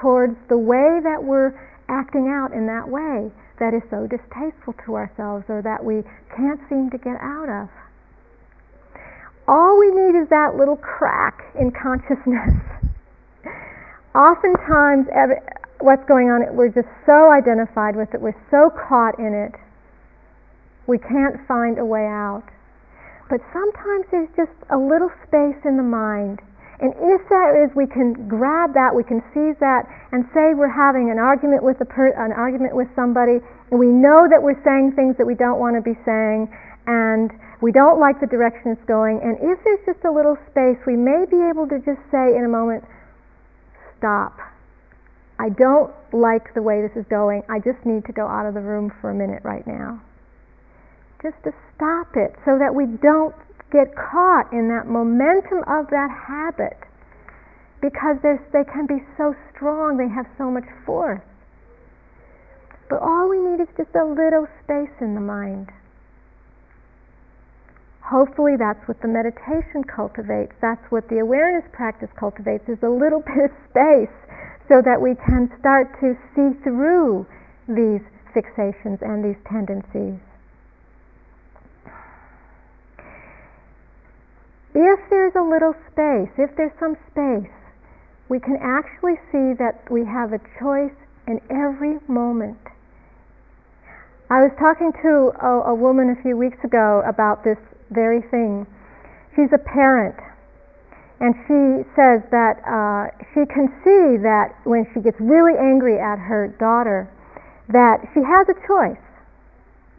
towards 0.00 0.34
the 0.48 0.58
way 0.58 0.98
that 1.02 1.22
we're 1.22 1.54
acting 1.88 2.26
out 2.28 2.52
in 2.52 2.66
that 2.66 2.88
way 2.88 3.30
that 3.60 3.72
is 3.72 3.82
so 3.90 4.06
distasteful 4.10 4.74
to 4.84 4.96
ourselves 4.96 5.44
or 5.48 5.62
that 5.62 5.84
we 5.84 6.02
can't 6.34 6.60
seem 6.68 6.90
to 6.90 6.98
get 6.98 7.14
out 7.20 7.48
of. 7.48 7.68
All 9.46 9.78
we 9.78 9.90
need 9.94 10.18
is 10.18 10.28
that 10.30 10.56
little 10.56 10.76
crack 10.76 11.44
in 11.60 11.70
consciousness. 11.70 12.58
Oftentimes, 14.14 15.06
what's 15.84 16.04
going 16.08 16.32
on, 16.32 16.48
we're 16.56 16.72
just 16.72 16.88
so 17.04 17.28
identified 17.28 17.94
with 17.94 18.08
it, 18.16 18.20
we're 18.20 18.36
so 18.50 18.72
caught 18.72 19.20
in 19.20 19.36
it, 19.36 19.52
we 20.88 20.96
can't 20.96 21.36
find 21.46 21.78
a 21.78 21.84
way 21.84 22.08
out. 22.08 22.48
But 23.28 23.40
sometimes 23.52 24.08
there's 24.10 24.32
just 24.32 24.56
a 24.72 24.76
little 24.80 25.12
space 25.28 25.60
in 25.64 25.76
the 25.76 25.84
mind. 25.84 26.40
And 26.80 26.92
if 26.98 27.20
there 27.28 27.64
is, 27.64 27.70
we 27.76 27.86
can 27.86 28.28
grab 28.28 28.74
that, 28.74 28.96
we 28.96 29.04
can 29.04 29.22
seize 29.32 29.56
that, 29.60 29.84
and 30.12 30.24
say 30.34 30.56
we're 30.56 30.72
having 30.72 31.12
an 31.12 31.20
argument 31.20 31.62
with 31.62 31.80
a 31.80 31.86
per- 31.86 32.16
an 32.16 32.32
argument 32.32 32.74
with 32.74 32.88
somebody, 32.96 33.40
and 33.70 33.78
we 33.78 33.86
know 33.88 34.26
that 34.28 34.42
we're 34.42 34.58
saying 34.64 34.92
things 34.96 35.16
that 35.16 35.24
we 35.24 35.36
don't 35.36 35.60
want 35.60 35.76
to 35.76 35.84
be 35.84 35.96
saying, 36.04 36.48
and 36.88 37.30
we 37.60 37.72
don't 37.72 38.00
like 38.00 38.20
the 38.20 38.26
direction 38.26 38.72
it's 38.72 38.84
going. 38.84 39.20
And 39.22 39.38
if 39.40 39.62
there's 39.64 39.84
just 39.86 40.04
a 40.04 40.10
little 40.10 40.36
space, 40.50 40.76
we 40.84 40.96
may 40.96 41.24
be 41.30 41.40
able 41.48 41.68
to 41.68 41.78
just 41.78 42.00
say 42.10 42.36
in 42.36 42.44
a 42.44 42.48
moment, 42.48 42.84
"Stop. 43.96 44.53
I 45.38 45.48
don't 45.48 45.92
like 46.12 46.54
the 46.54 46.62
way 46.62 46.80
this 46.80 46.96
is 46.96 47.06
going. 47.10 47.42
I 47.48 47.58
just 47.58 47.84
need 47.84 48.04
to 48.06 48.12
go 48.12 48.26
out 48.26 48.46
of 48.46 48.54
the 48.54 48.60
room 48.60 48.92
for 49.00 49.10
a 49.10 49.14
minute 49.14 49.42
right 49.44 49.66
now." 49.66 50.00
just 51.24 51.42
to 51.42 51.52
stop 51.74 52.12
it 52.14 52.36
so 52.44 52.60
that 52.60 52.76
we 52.76 52.84
don't 53.00 53.34
get 53.72 53.88
caught 53.96 54.52
in 54.52 54.68
that 54.68 54.84
momentum 54.86 55.64
of 55.64 55.88
that 55.88 56.12
habit 56.12 56.76
because 57.80 58.20
they 58.22 58.64
can 58.68 58.86
be 58.86 59.00
so 59.16 59.34
strong, 59.50 59.96
they 59.96 60.08
have 60.08 60.28
so 60.36 60.52
much 60.52 60.68
force. 60.84 61.24
But 62.88 63.00
all 63.00 63.28
we 63.28 63.40
need 63.40 63.60
is 63.60 63.68
just 63.76 63.96
a 63.96 64.04
little 64.04 64.46
space 64.62 64.92
in 65.00 65.16
the 65.16 65.24
mind. 65.24 65.72
Hopefully 68.04 68.56
that's 68.60 68.86
what 68.86 69.00
the 69.00 69.08
meditation 69.08 69.84
cultivates. 69.84 70.52
That's 70.60 70.84
what 70.92 71.08
the 71.08 71.20
awareness 71.20 71.64
practice 71.72 72.12
cultivates 72.16 72.68
is 72.68 72.78
a 72.84 72.92
little 72.92 73.20
bit 73.26 73.48
of 73.48 73.52
space 73.72 74.12
so 74.68 74.80
that 74.80 75.00
we 75.00 75.14
can 75.26 75.50
start 75.60 75.92
to 76.00 76.16
see 76.34 76.56
through 76.62 77.26
these 77.68 78.00
fixations 78.34 79.00
and 79.02 79.24
these 79.24 79.40
tendencies. 79.48 80.20
If 84.74 85.00
there's 85.08 85.34
a 85.36 85.42
little 85.42 85.74
space, 85.92 86.32
if 86.36 86.50
there's 86.56 86.74
some 86.80 86.96
space, 87.10 87.52
we 88.28 88.40
can 88.40 88.58
actually 88.60 89.14
see 89.30 89.54
that 89.58 89.86
we 89.90 90.04
have 90.04 90.32
a 90.32 90.40
choice 90.58 90.96
in 91.28 91.40
every 91.50 91.98
moment. 92.08 92.58
I 94.30 94.40
was 94.40 94.50
talking 94.58 94.90
to 95.02 95.30
a, 95.38 95.70
a 95.70 95.74
woman 95.74 96.10
a 96.10 96.22
few 96.22 96.36
weeks 96.36 96.58
ago 96.64 97.02
about 97.06 97.44
this 97.44 97.58
very 97.90 98.22
thing. 98.32 98.66
She's 99.36 99.52
a 99.52 99.58
parent, 99.58 100.16
and 101.24 101.32
she 101.48 101.88
says 101.96 102.20
that 102.28 102.60
uh, 102.68 103.08
she 103.32 103.48
can 103.48 103.72
see 103.80 104.20
that 104.20 104.52
when 104.68 104.84
she 104.92 105.00
gets 105.00 105.16
really 105.16 105.56
angry 105.56 105.96
at 105.96 106.20
her 106.20 106.52
daughter, 106.60 107.08
that 107.72 108.04
she 108.12 108.20
has 108.20 108.44
a 108.52 108.56
choice 108.68 109.00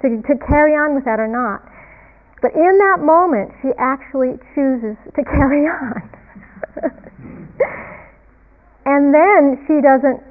to, 0.05 0.21
to 0.21 0.38
carry 0.45 0.78
on 0.78 0.93
with 0.93 1.01
that 1.09 1.17
or 1.17 1.26
not. 1.26 1.65
But 2.45 2.53
in 2.53 2.78
that 2.78 3.01
moment, 3.01 3.49
she 3.65 3.73
actually 3.82 4.38
chooses 4.53 4.93
to 5.17 5.21
carry 5.34 5.65
on. 5.65 5.97
and 8.86 9.09
then 9.09 9.65
she 9.65 9.82
doesn't, 9.82 10.21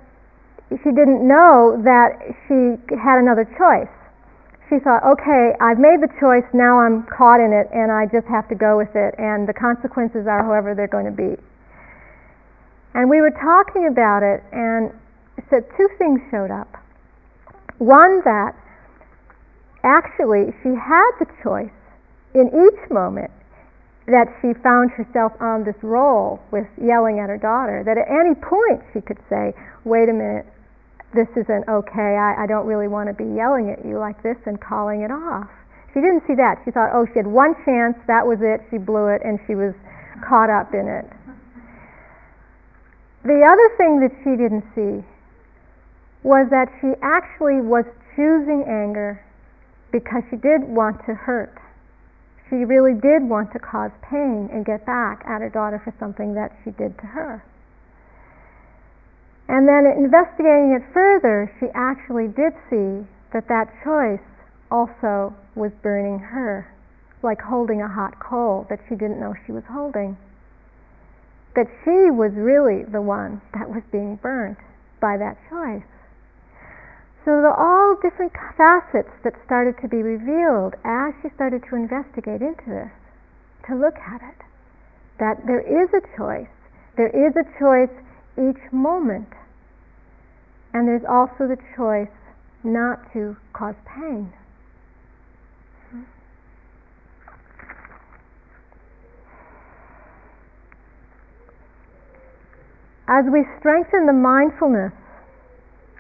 she 0.78 0.94
didn't 0.94 1.26
know 1.26 1.74
that 1.82 2.22
she 2.46 2.78
had 2.94 3.18
another 3.18 3.50
choice. 3.58 3.90
She 4.68 4.78
thought, 4.78 5.04
okay, 5.04 5.52
I've 5.60 5.78
made 5.78 6.00
the 6.00 6.08
choice, 6.18 6.44
now 6.54 6.80
I'm 6.80 7.04
caught 7.04 7.40
in 7.40 7.52
it, 7.52 7.68
and 7.72 7.92
I 7.92 8.06
just 8.06 8.26
have 8.26 8.48
to 8.48 8.54
go 8.54 8.78
with 8.78 8.96
it, 8.96 9.14
and 9.18 9.46
the 9.46 9.52
consequences 9.52 10.26
are 10.26 10.42
however 10.42 10.74
they're 10.74 10.88
going 10.88 11.04
to 11.04 11.12
be. 11.12 11.36
And 12.94 13.10
we 13.10 13.20
were 13.20 13.30
talking 13.30 13.86
about 13.86 14.22
it, 14.22 14.42
and 14.52 14.90
said 15.50 15.64
two 15.76 15.88
things 15.98 16.20
showed 16.30 16.50
up. 16.50 16.76
One, 17.78 18.22
that 18.24 18.54
actually 19.82 20.54
she 20.62 20.70
had 20.70 21.10
the 21.18 21.26
choice 21.42 21.74
in 22.34 22.48
each 22.48 22.90
moment 22.90 23.30
that 24.06 24.28
she 24.40 24.52
found 24.62 24.90
herself 24.92 25.32
on 25.40 25.64
this 25.64 25.76
roll 25.82 26.40
with 26.50 26.66
yelling 26.80 27.20
at 27.20 27.28
her 27.28 27.38
daughter, 27.38 27.82
that 27.84 27.96
at 27.96 28.08
any 28.08 28.34
point 28.34 28.82
she 28.92 29.00
could 29.00 29.18
say, 29.28 29.52
wait 29.84 30.08
a 30.08 30.12
minute, 30.12 30.46
this 31.14 31.28
isn't 31.36 31.68
okay, 31.68 32.18
I, 32.18 32.44
I 32.44 32.46
don't 32.46 32.66
really 32.66 32.88
want 32.88 33.08
to 33.08 33.14
be 33.14 33.24
yelling 33.24 33.70
at 33.70 33.84
you 33.84 33.98
like 33.98 34.22
this 34.22 34.36
and 34.46 34.60
calling 34.60 35.02
it 35.02 35.10
off. 35.10 35.48
She 35.94 36.00
didn't 36.00 36.26
see 36.26 36.34
that. 36.34 36.58
She 36.64 36.70
thought, 36.70 36.90
oh, 36.92 37.06
she 37.06 37.22
had 37.22 37.26
one 37.26 37.54
chance, 37.64 37.94
that 38.06 38.26
was 38.26 38.38
it, 38.42 38.60
she 38.70 38.78
blew 38.78 39.08
it, 39.08 39.22
and 39.24 39.38
she 39.46 39.54
was 39.54 39.72
caught 40.26 40.50
up 40.50 40.74
in 40.74 40.86
it. 40.86 41.06
The 43.22 43.40
other 43.40 43.68
thing 43.78 44.00
that 44.02 44.12
she 44.26 44.36
didn't 44.36 44.66
see 44.74 45.06
was 46.26 46.50
that 46.50 46.68
she 46.80 46.92
actually 47.00 47.62
was 47.62 47.84
choosing 48.16 48.66
anger 48.68 49.22
because 49.92 50.22
she 50.30 50.36
did 50.36 50.62
want 50.66 50.98
to 51.06 51.14
hurt 51.14 51.56
she 52.54 52.64
really 52.64 52.94
did 52.94 53.22
want 53.22 53.52
to 53.52 53.58
cause 53.58 53.90
pain 54.02 54.48
and 54.52 54.64
get 54.64 54.84
back 54.86 55.24
at 55.26 55.40
her 55.40 55.50
daughter 55.50 55.80
for 55.82 55.94
something 55.98 56.34
that 56.34 56.52
she 56.62 56.70
did 56.70 56.96
to 56.98 57.06
her. 57.06 57.42
And 59.48 59.68
then 59.68 59.84
investigating 59.86 60.72
it 60.72 60.82
further, 60.92 61.52
she 61.60 61.66
actually 61.74 62.28
did 62.28 62.52
see 62.70 63.06
that 63.32 63.48
that 63.48 63.68
choice 63.84 64.24
also 64.70 65.34
was 65.54 65.70
burning 65.82 66.18
her, 66.18 66.66
like 67.22 67.40
holding 67.40 67.82
a 67.82 67.88
hot 67.88 68.18
coal 68.18 68.66
that 68.70 68.80
she 68.88 68.94
didn't 68.94 69.20
know 69.20 69.34
she 69.46 69.52
was 69.52 69.64
holding. 69.68 70.16
That 71.54 71.66
she 71.84 72.10
was 72.10 72.32
really 72.34 72.84
the 72.84 73.02
one 73.02 73.40
that 73.52 73.68
was 73.68 73.82
being 73.92 74.16
burnt 74.16 74.58
by 75.00 75.16
that 75.18 75.36
choice. 75.50 75.84
So 77.24 77.30
are 77.30 77.56
all 77.56 77.96
different 78.00 78.32
facets 78.56 79.12
that 79.24 79.32
started 79.46 79.80
to 79.80 79.88
be 79.88 80.02
revealed 80.02 80.74
as 80.84 81.14
she 81.22 81.28
started 81.34 81.62
to 81.70 81.76
investigate 81.76 82.42
into 82.42 82.68
this, 82.68 82.92
to 83.68 83.76
look 83.76 83.96
at 83.96 84.20
it. 84.20 84.40
That 85.18 85.46
there 85.46 85.64
is 85.64 85.88
a 85.94 86.04
choice. 86.16 86.52
There 86.96 87.08
is 87.08 87.32
a 87.36 87.48
choice 87.58 87.92
each 88.38 88.72
moment. 88.72 89.28
And 90.72 90.88
there's 90.88 91.04
also 91.08 91.46
the 91.46 91.58
choice 91.76 92.08
not 92.64 93.12
to 93.12 93.36
cause 93.52 93.76
pain. 93.86 94.32
As 103.06 103.26
we 103.30 103.44
strengthen 103.58 104.06
the 104.06 104.14
mindfulness 104.14 104.92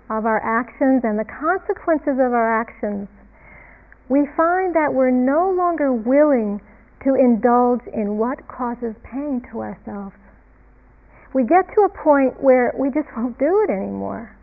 of 0.08 0.24
our 0.24 0.40
actions 0.40 1.02
and 1.04 1.18
the 1.18 1.24
consequences 1.24 2.16
of 2.16 2.32
our 2.32 2.60
actions, 2.60 3.08
we 4.08 4.26
find 4.36 4.74
that 4.74 4.92
we're 4.92 5.10
no 5.10 5.50
longer 5.50 5.92
willing 5.92 6.60
to 7.04 7.14
indulge 7.14 7.82
in 7.92 8.16
what 8.16 8.48
causes 8.48 8.94
pain 9.04 9.42
to 9.52 9.60
ourselves. 9.60 10.16
We 11.34 11.44
get 11.44 11.66
to 11.74 11.82
a 11.82 11.88
point 11.88 12.42
where 12.42 12.72
we 12.78 12.88
just 12.90 13.08
won't 13.16 13.38
do 13.38 13.66
it 13.68 13.70
anymore. 13.70 14.34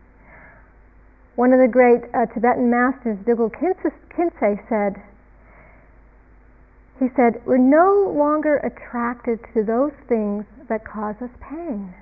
One 1.34 1.52
of 1.52 1.58
the 1.58 1.68
great 1.68 2.04
uh, 2.14 2.26
Tibetan 2.26 2.70
masters, 2.70 3.18
Dilgo 3.24 3.50
Khyentse, 3.50 4.68
said, 4.68 5.02
he 7.00 7.08
said, 7.16 7.42
we're 7.46 7.56
no 7.56 8.14
longer 8.14 8.58
attracted 8.58 9.40
to 9.54 9.64
those 9.64 9.92
things 10.06 10.44
that 10.68 10.84
cause 10.84 11.16
us 11.20 11.30
pain 11.40 11.94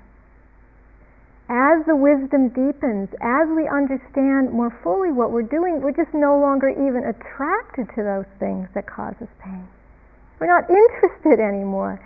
as 1.51 1.85
the 1.85 1.97
wisdom 1.99 2.49
deepens, 2.55 3.11
as 3.21 3.51
we 3.51 3.67
understand 3.67 4.55
more 4.55 4.71
fully 4.87 5.11
what 5.11 5.33
we're 5.35 5.43
doing, 5.43 5.83
we're 5.83 5.91
just 5.91 6.15
no 6.15 6.39
longer 6.39 6.71
even 6.71 7.03
attracted 7.03 7.91
to 7.99 8.07
those 8.07 8.31
things 8.39 8.71
that 8.79 8.87
cause 8.87 9.19
us 9.21 9.29
pain. 9.43 9.67
We're 10.39 10.47
not 10.47 10.71
interested 10.71 11.43
anymore. 11.43 11.99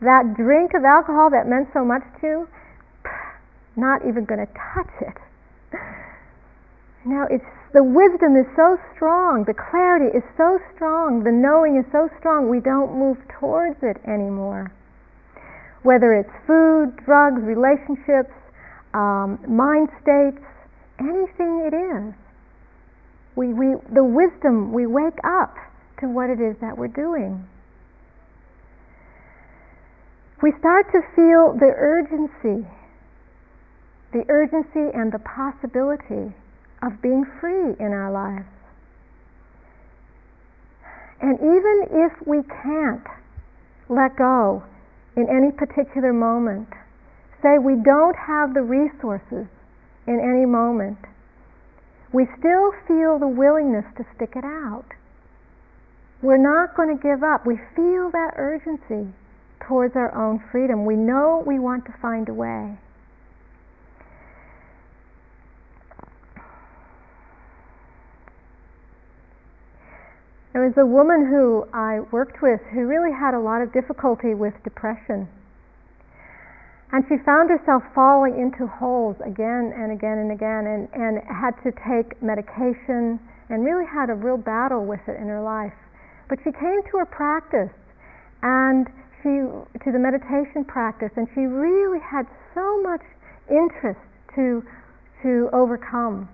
That 0.00 0.34
drink 0.34 0.72
of 0.74 0.84
alcohol 0.84 1.30
that 1.30 1.46
meant 1.46 1.68
so 1.72 1.84
much 1.84 2.02
to, 2.22 2.48
not 3.76 4.02
even 4.08 4.24
going 4.24 4.40
to 4.40 4.52
touch 4.52 4.94
it. 5.00 5.16
Now 7.04 7.26
it's 7.30 7.44
the 7.72 7.84
wisdom 7.84 8.34
is 8.34 8.46
so 8.56 8.76
strong, 8.96 9.44
the 9.46 9.54
clarity 9.54 10.10
is 10.10 10.24
so 10.36 10.58
strong, 10.74 11.22
the 11.22 11.30
knowing 11.30 11.78
is 11.78 11.86
so 11.92 12.10
strong, 12.18 12.50
we 12.50 12.58
don't 12.58 12.98
move 12.98 13.16
towards 13.38 13.78
it 13.82 13.96
anymore. 14.08 14.72
Whether 15.82 16.12
it's 16.14 16.32
food, 16.48 16.96
drugs, 17.06 17.40
relationships, 17.42 18.34
um, 18.92 19.38
mind 19.46 19.88
states, 20.02 20.42
anything 20.98 21.62
it 21.62 21.74
is. 21.74 22.14
We, 23.36 23.54
we, 23.54 23.76
the 23.94 24.02
wisdom, 24.02 24.72
we 24.72 24.86
wake 24.86 25.22
up 25.22 25.54
to 26.00 26.08
what 26.08 26.28
it 26.28 26.40
is 26.40 26.56
that 26.60 26.76
we're 26.76 26.88
doing. 26.88 27.46
We 30.42 30.52
start 30.58 30.90
to 30.92 31.02
feel 31.14 31.52
the 31.52 31.72
urgency, 31.76 32.66
the 34.12 34.24
urgency 34.28 34.88
and 34.96 35.12
the 35.12 35.18
possibility 35.18 36.32
of 36.82 37.02
being 37.02 37.26
free 37.40 37.76
in 37.78 37.92
our 37.92 38.10
lives. 38.10 38.48
And 41.20 41.36
even 41.38 42.08
if 42.08 42.26
we 42.26 42.40
can't 42.62 43.04
let 43.90 44.16
go 44.16 44.62
in 45.16 45.28
any 45.28 45.52
particular 45.52 46.14
moment, 46.14 46.68
say 47.42 47.58
we 47.58 47.76
don't 47.84 48.16
have 48.16 48.54
the 48.54 48.62
resources 48.62 49.46
in 50.06 50.20
any 50.20 50.46
moment, 50.46 50.98
we 52.12 52.26
still 52.38 52.72
feel 52.88 53.18
the 53.18 53.28
willingness 53.28 53.84
to 53.98 54.06
stick 54.16 54.32
it 54.36 54.44
out. 54.44 54.86
We're 56.22 56.40
not 56.40 56.74
going 56.74 56.96
to 56.96 57.02
give 57.02 57.22
up. 57.22 57.44
We 57.46 57.56
feel 57.76 58.10
that 58.10 58.32
urgency 58.36 59.12
towards 59.66 59.96
our 59.96 60.14
own 60.14 60.42
freedom. 60.50 60.84
We 60.84 60.96
know 60.96 61.42
we 61.46 61.58
want 61.58 61.84
to 61.86 61.92
find 62.00 62.28
a 62.28 62.34
way. 62.34 62.76
There 70.52 70.66
was 70.66 70.76
a 70.76 70.86
woman 70.86 71.26
who 71.26 71.66
I 71.72 72.00
worked 72.10 72.42
with 72.42 72.60
who 72.72 72.86
really 72.86 73.12
had 73.12 73.34
a 73.34 73.38
lot 73.38 73.62
of 73.62 73.72
difficulty 73.72 74.34
with 74.34 74.52
depression. 74.64 75.28
And 76.92 77.04
she 77.08 77.18
found 77.24 77.50
herself 77.50 77.84
falling 77.94 78.36
into 78.38 78.66
holes 78.66 79.16
again 79.24 79.72
and 79.76 79.92
again 79.92 80.18
and 80.18 80.32
again 80.32 80.66
and, 80.66 80.88
and 80.92 81.22
had 81.22 81.54
to 81.62 81.70
take 81.86 82.20
medication 82.20 83.20
and 83.48 83.64
really 83.64 83.86
had 83.86 84.10
a 84.10 84.14
real 84.14 84.36
battle 84.36 84.84
with 84.84 85.00
it 85.06 85.16
in 85.20 85.28
her 85.28 85.40
life. 85.40 85.72
But 86.28 86.40
she 86.42 86.50
came 86.50 86.82
to 86.90 86.98
her 86.98 87.06
practice 87.06 87.70
and 88.42 88.88
she 89.22 89.28
to 89.84 89.88
the 89.92 89.98
meditation 89.98 90.64
practice 90.64 91.10
and 91.16 91.28
she 91.34 91.42
really 91.42 92.00
had 92.00 92.26
so 92.54 92.80
much 92.82 93.02
interest 93.48 94.00
to 94.34 94.62
to 95.22 95.50
overcome 95.52 96.28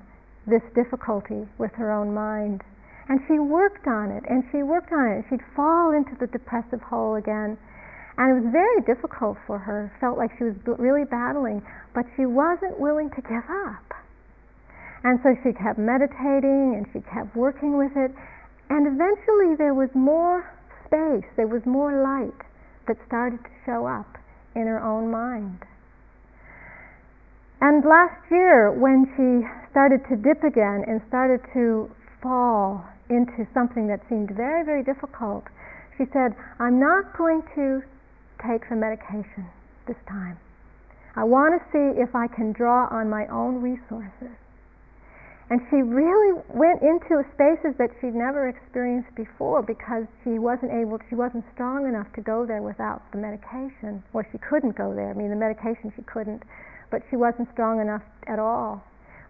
this 0.47 0.63
difficulty 0.75 1.43
with 1.59 1.73
her 1.75 1.91
own 1.91 2.15
mind. 2.15 2.63
And 3.09 3.21
she 3.27 3.39
worked 3.39 3.87
on 3.87 4.11
it, 4.11 4.25
and 4.29 4.43
she 4.51 4.63
worked 4.63 4.93
on 4.93 5.07
it, 5.11 5.25
she'd 5.31 5.43
fall 5.55 5.93
into 5.93 6.15
the 6.19 6.27
depressive 6.27 6.83
hole 6.83 7.15
again. 7.15 7.59
And 8.19 8.27
it 8.31 8.35
was 8.43 8.51
very 8.51 8.81
difficult 8.83 9.37
for 9.47 9.59
her. 9.59 9.93
Felt 10.01 10.19
like 10.19 10.31
she 10.39 10.45
was 10.45 10.55
really 10.79 11.05
battling, 11.05 11.63
but 11.95 12.07
she 12.17 12.27
wasn't 12.27 12.81
willing 12.81 13.11
to 13.11 13.21
give 13.23 13.45
up. 13.67 13.95
And 15.05 15.21
so 15.23 15.37
she 15.45 15.53
kept 15.53 15.79
meditating 15.79 16.75
and 16.79 16.87
she 16.93 17.01
kept 17.13 17.37
working 17.37 17.77
with 17.77 17.93
it. 17.95 18.11
And 18.71 18.87
eventually 18.87 19.55
there 19.55 19.75
was 19.75 19.91
more 19.95 20.51
space, 20.87 21.29
there 21.37 21.47
was 21.47 21.63
more 21.67 22.03
light 22.03 22.46
that 22.87 22.97
started 23.07 23.43
to 23.43 23.51
show 23.65 23.87
up 23.87 24.19
in 24.55 24.67
her 24.67 24.83
own 24.83 25.11
mind. 25.11 25.63
And 27.61 27.85
last 27.85 28.21
year, 28.31 28.71
when 28.71 29.07
she 29.17 29.49
started 29.71 30.01
to 30.09 30.17
dip 30.17 30.45
again 30.45 30.85
and 30.87 31.01
started 31.09 31.41
to 31.55 31.91
fall 32.23 32.85
into 33.09 33.47
something 33.55 33.87
that 33.89 34.01
seemed 34.09 34.31
very, 34.31 34.65
very 34.65 34.83
difficult, 34.83 35.45
she 35.97 36.05
said, 36.13 36.37
I'm 36.59 36.79
not 36.79 37.17
going 37.17 37.43
to 37.55 37.83
take 38.45 38.69
the 38.69 38.77
medication 38.77 39.49
this 39.87 39.97
time. 40.09 40.39
I 41.17 41.25
want 41.25 41.57
to 41.57 41.65
see 41.73 42.01
if 42.01 42.15
I 42.15 42.27
can 42.29 42.53
draw 42.53 42.89
on 42.91 43.09
my 43.09 43.27
own 43.29 43.63
resources. 43.63 44.37
And 45.49 45.61
she 45.71 45.77
really 45.77 46.43
went 46.51 46.83
into 46.83 47.23
spaces 47.35 47.79
that 47.79 47.91
she'd 48.01 48.19
never 48.19 48.49
experienced 48.49 49.15
before 49.15 49.63
because 49.63 50.05
she 50.25 50.41
wasn't 50.41 50.73
able, 50.73 50.99
she 51.09 51.15
wasn't 51.15 51.45
strong 51.55 51.87
enough 51.87 52.13
to 52.15 52.21
go 52.21 52.45
there 52.45 52.63
without 52.63 53.03
the 53.13 53.19
medication, 53.19 54.03
or 54.13 54.27
she 54.33 54.39
couldn't 54.39 54.77
go 54.77 54.93
there. 54.93 55.11
I 55.11 55.15
mean, 55.15 55.31
the 55.31 55.37
medication 55.37 55.93
she 55.95 56.03
couldn't, 56.03 56.43
but 56.91 57.03
she 57.11 57.17
wasn't 57.17 57.49
strong 57.53 57.81
enough 57.81 58.03
at 58.27 58.41
all. 58.41 58.83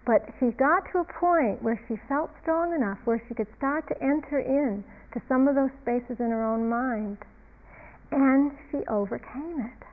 But 0.06 0.24
she 0.40 0.52
got 0.56 0.90
to 0.92 1.00
a 1.00 1.04
point 1.04 1.62
where 1.62 1.78
she 1.86 1.96
felt 2.08 2.30
strong 2.40 2.72
enough, 2.72 2.98
where 3.04 3.20
she 3.28 3.34
could 3.34 3.48
start 3.58 3.86
to 3.88 4.02
enter 4.02 4.40
in 4.40 4.84
to 5.12 5.20
some 5.28 5.48
of 5.48 5.54
those 5.54 5.70
spaces 5.82 6.16
in 6.18 6.30
her 6.30 6.44
own 6.44 6.66
mind, 6.66 7.18
and 8.10 8.52
she 8.70 8.78
overcame 8.88 9.60
it. 9.60 9.84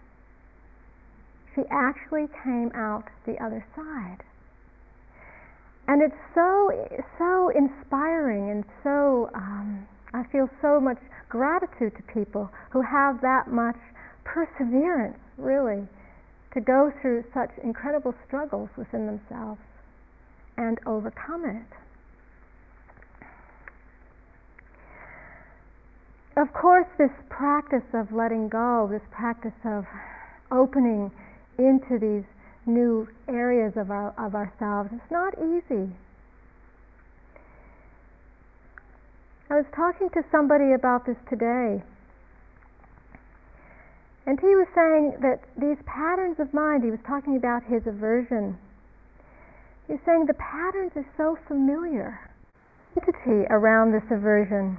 She 1.55 1.63
actually 1.69 2.27
came 2.43 2.71
out 2.73 3.09
the 3.25 3.43
other 3.43 3.65
side 3.75 4.23
and 5.87 6.01
it's 6.01 6.15
so 6.33 6.71
so 7.17 7.49
inspiring 7.49 8.49
and 8.51 8.63
so 8.83 9.29
um, 9.35 9.87
I 10.13 10.23
feel 10.31 10.49
so 10.61 10.79
much 10.79 10.99
gratitude 11.29 11.93
to 11.97 12.03
people 12.13 12.49
who 12.71 12.81
have 12.81 13.21
that 13.21 13.47
much 13.47 13.77
perseverance, 14.23 15.17
really, 15.37 15.87
to 16.53 16.61
go 16.61 16.91
through 17.01 17.23
such 17.33 17.49
incredible 17.63 18.13
struggles 18.27 18.69
within 18.77 19.07
themselves 19.07 19.61
and 20.57 20.77
overcome 20.85 21.45
it. 21.45 21.65
Of 26.39 26.53
course, 26.53 26.87
this 26.97 27.11
practice 27.29 27.85
of 27.93 28.11
letting 28.11 28.49
go, 28.49 28.87
this 28.91 29.01
practice 29.11 29.57
of 29.65 29.85
opening 30.51 31.11
into 31.57 31.99
these 31.99 32.25
new 32.65 33.07
areas 33.27 33.73
of, 33.75 33.91
our, 33.91 34.13
of 34.17 34.35
ourselves. 34.35 34.89
It's 34.93 35.11
not 35.11 35.33
easy. 35.39 35.91
I 39.49 39.55
was 39.55 39.65
talking 39.75 40.09
to 40.11 40.23
somebody 40.31 40.73
about 40.73 41.05
this 41.05 41.17
today, 41.29 41.83
and 44.25 44.39
he 44.39 44.55
was 44.55 44.67
saying 44.73 45.19
that 45.21 45.43
these 45.59 45.77
patterns 45.85 46.39
of 46.39 46.53
mind, 46.53 46.83
he 46.83 46.89
was 46.89 47.03
talking 47.05 47.35
about 47.35 47.61
his 47.63 47.85
aversion. 47.85 48.57
He's 49.87 49.99
saying 50.05 50.25
the 50.25 50.33
patterns 50.39 50.93
are 50.95 51.05
so 51.17 51.37
familiar, 51.47 52.17
entity 52.95 53.45
around 53.51 53.91
this 53.91 54.09
aversion. 54.09 54.77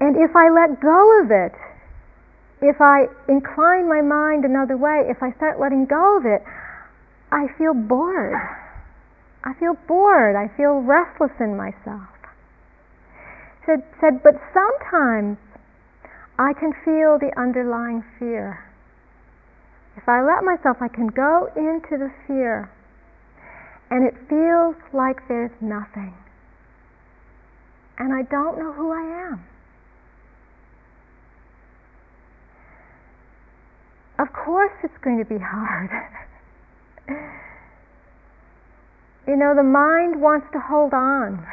And 0.00 0.16
if 0.16 0.34
I 0.34 0.48
let 0.48 0.80
go 0.80 1.20
of 1.20 1.30
it, 1.30 1.52
if 2.64 2.80
I 2.80 3.06
incline 3.28 3.88
my 3.88 4.00
mind 4.00 4.44
another 4.44 4.76
way, 4.76 5.04
if 5.08 5.22
I 5.22 5.32
start 5.36 5.60
letting 5.60 5.84
go 5.84 6.16
of 6.16 6.24
it, 6.24 6.42
I 7.30 7.46
feel 7.58 7.74
bored. 7.74 8.34
I 9.44 9.52
feel 9.60 9.74
bored. 9.86 10.36
I 10.36 10.48
feel 10.56 10.80
restless 10.80 11.32
in 11.40 11.56
myself. 11.56 12.08
Said, 13.66 13.84
said, 14.00 14.22
but 14.22 14.40
sometimes 14.52 15.36
I 16.38 16.52
can 16.54 16.72
feel 16.84 17.18
the 17.20 17.32
underlying 17.36 18.02
fear. 18.18 18.64
If 19.96 20.08
I 20.08 20.22
let 20.22 20.42
myself, 20.44 20.78
I 20.80 20.88
can 20.88 21.08
go 21.08 21.48
into 21.56 21.96
the 21.96 22.10
fear, 22.26 22.70
and 23.90 24.04
it 24.06 24.14
feels 24.28 24.74
like 24.92 25.16
there's 25.28 25.54
nothing. 25.60 26.14
And 27.98 28.12
I 28.12 28.22
don't 28.22 28.58
know 28.58 28.72
who 28.72 28.90
I 28.90 29.30
am. 29.30 29.44
Of 34.24 34.32
course 34.32 34.72
it's 34.82 34.96
going 35.04 35.18
to 35.18 35.28
be 35.28 35.36
hard. 35.36 35.90
you 39.28 39.36
know, 39.36 39.52
the 39.54 39.62
mind 39.62 40.18
wants 40.18 40.46
to 40.54 40.60
hold 40.60 40.94
on. 40.94 41.46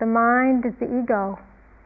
The 0.00 0.04
mind 0.04 0.66
is 0.66 0.74
the 0.78 0.84
ego. 0.84 1.38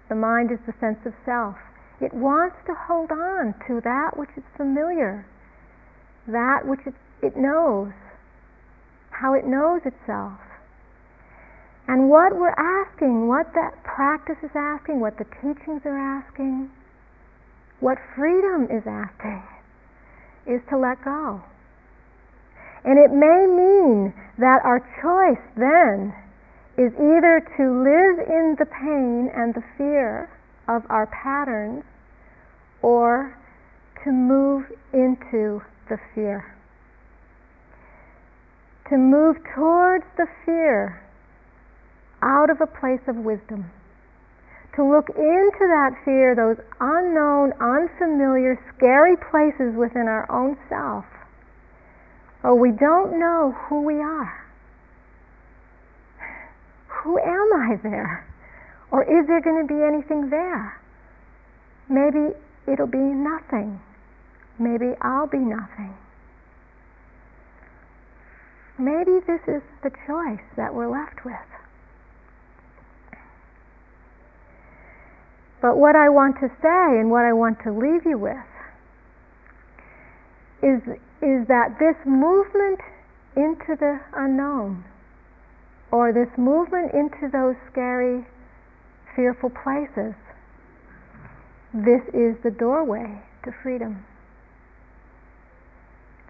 The 0.08 0.16
mind 0.16 0.50
is 0.50 0.58
the 0.66 0.74
sense 0.80 0.98
of 1.06 1.14
self. 1.24 1.54
It 2.00 2.12
wants 2.12 2.56
to 2.66 2.74
hold 2.74 3.12
on 3.12 3.54
to 3.68 3.80
that 3.84 4.18
which 4.18 4.30
is 4.36 4.42
familiar, 4.56 5.24
that 6.26 6.66
which 6.66 6.80
it, 6.84 6.94
it 7.22 7.36
knows, 7.36 7.92
how 9.10 9.34
it 9.34 9.46
knows 9.46 9.82
itself. 9.86 10.40
And 11.86 12.10
what 12.10 12.34
we're 12.34 12.58
asking, 12.58 13.28
what 13.28 13.54
that 13.54 13.84
practice 13.84 14.42
is 14.42 14.50
asking, 14.56 14.98
what 14.98 15.16
the 15.16 15.26
teachings 15.40 15.82
are 15.84 15.96
asking, 15.96 16.70
what 17.80 17.98
freedom 18.16 18.64
is 18.64 18.82
asking 18.86 19.42
is 20.46 20.60
to 20.70 20.78
let 20.78 21.02
go. 21.04 21.42
And 22.84 22.98
it 22.98 23.10
may 23.10 23.46
mean 23.46 24.14
that 24.38 24.60
our 24.64 24.80
choice 25.02 25.42
then 25.56 26.14
is 26.76 26.92
either 26.94 27.42
to 27.56 27.64
live 27.82 28.26
in 28.26 28.56
the 28.58 28.66
pain 28.66 29.30
and 29.34 29.54
the 29.54 29.64
fear 29.76 30.30
of 30.68 30.82
our 30.88 31.06
patterns 31.06 31.84
or 32.82 33.36
to 34.04 34.10
move 34.10 34.64
into 34.92 35.60
the 35.88 35.98
fear. 36.14 36.54
To 38.90 38.96
move 38.96 39.36
towards 39.54 40.04
the 40.16 40.26
fear 40.46 41.02
out 42.22 42.48
of 42.48 42.60
a 42.60 42.66
place 42.66 43.02
of 43.06 43.16
wisdom 43.16 43.70
to 44.78 44.84
look 44.86 45.10
into 45.10 45.64
that 45.66 45.90
fear, 46.04 46.38
those 46.38 46.64
unknown, 46.78 47.50
unfamiliar, 47.58 48.54
scary 48.76 49.16
places 49.16 49.74
within 49.74 50.06
our 50.06 50.30
own 50.30 50.56
self. 50.68 51.04
Oh, 52.44 52.54
we 52.54 52.70
don't 52.70 53.18
know 53.18 53.56
who 53.66 53.82
we 53.82 53.94
are. 53.94 54.46
Who 57.02 57.18
am 57.18 57.50
I 57.54 57.74
there? 57.82 58.24
Or 58.92 59.02
is 59.02 59.26
there 59.26 59.40
going 59.40 59.66
to 59.66 59.74
be 59.74 59.82
anything 59.82 60.30
there? 60.30 60.80
Maybe 61.88 62.38
it'll 62.70 62.86
be 62.86 62.98
nothing. 62.98 63.80
Maybe 64.60 64.94
I'll 65.02 65.26
be 65.26 65.38
nothing. 65.38 65.92
Maybe 68.78 69.18
this 69.26 69.42
is 69.48 69.62
the 69.82 69.90
choice 70.06 70.46
that 70.56 70.72
we're 70.72 70.90
left 70.90 71.24
with. 71.24 71.34
But 75.60 75.76
what 75.76 75.96
I 75.96 76.08
want 76.08 76.36
to 76.40 76.48
say 76.62 77.00
and 77.00 77.10
what 77.10 77.24
I 77.24 77.32
want 77.32 77.58
to 77.64 77.72
leave 77.72 78.06
you 78.06 78.18
with 78.18 78.36
is, 80.62 80.82
is 81.22 81.46
that 81.48 81.78
this 81.78 81.96
movement 82.06 82.80
into 83.36 83.76
the 83.78 84.00
unknown, 84.14 84.84
or 85.90 86.12
this 86.12 86.28
movement 86.36 86.92
into 86.92 87.28
those 87.32 87.54
scary, 87.70 88.24
fearful 89.16 89.50
places, 89.50 90.14
this 91.74 92.02
is 92.14 92.36
the 92.42 92.50
doorway 92.50 93.20
to 93.44 93.52
freedom. 93.62 94.04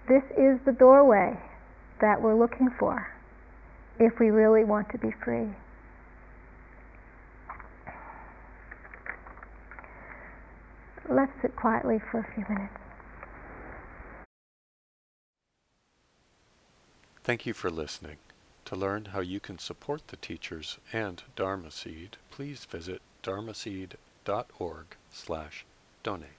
This 0.09 0.25
is 0.37 0.59
the 0.65 0.73
doorway 0.73 1.39
that 2.01 2.21
we're 2.21 2.39
looking 2.39 2.71
for 2.79 3.07
if 3.99 4.19
we 4.19 4.31
really 4.31 4.65
want 4.65 4.89
to 4.91 4.99
be 4.99 5.11
free. 5.25 5.49
Let's 11.11 11.33
sit 11.43 11.55
quietly 11.57 11.99
for 12.11 12.21
a 12.21 12.35
few 12.35 12.45
minutes. 12.49 12.75
Thank 17.25 17.45
you 17.45 17.53
for 17.53 17.71
listening. 17.71 18.17
To 18.67 18.77
learn 18.77 19.07
how 19.07 19.21
you 19.21 19.41
can 19.41 19.59
support 19.59 20.09
the 20.09 20.17
teachers 20.17 20.79
and 20.93 21.23
Dharma 21.37 21.71
Seed, 21.71 22.17
please 22.31 22.65
visit 22.65 23.03
dharmaseed.org 23.23 24.87
slash 25.11 25.65
donate. 26.03 26.38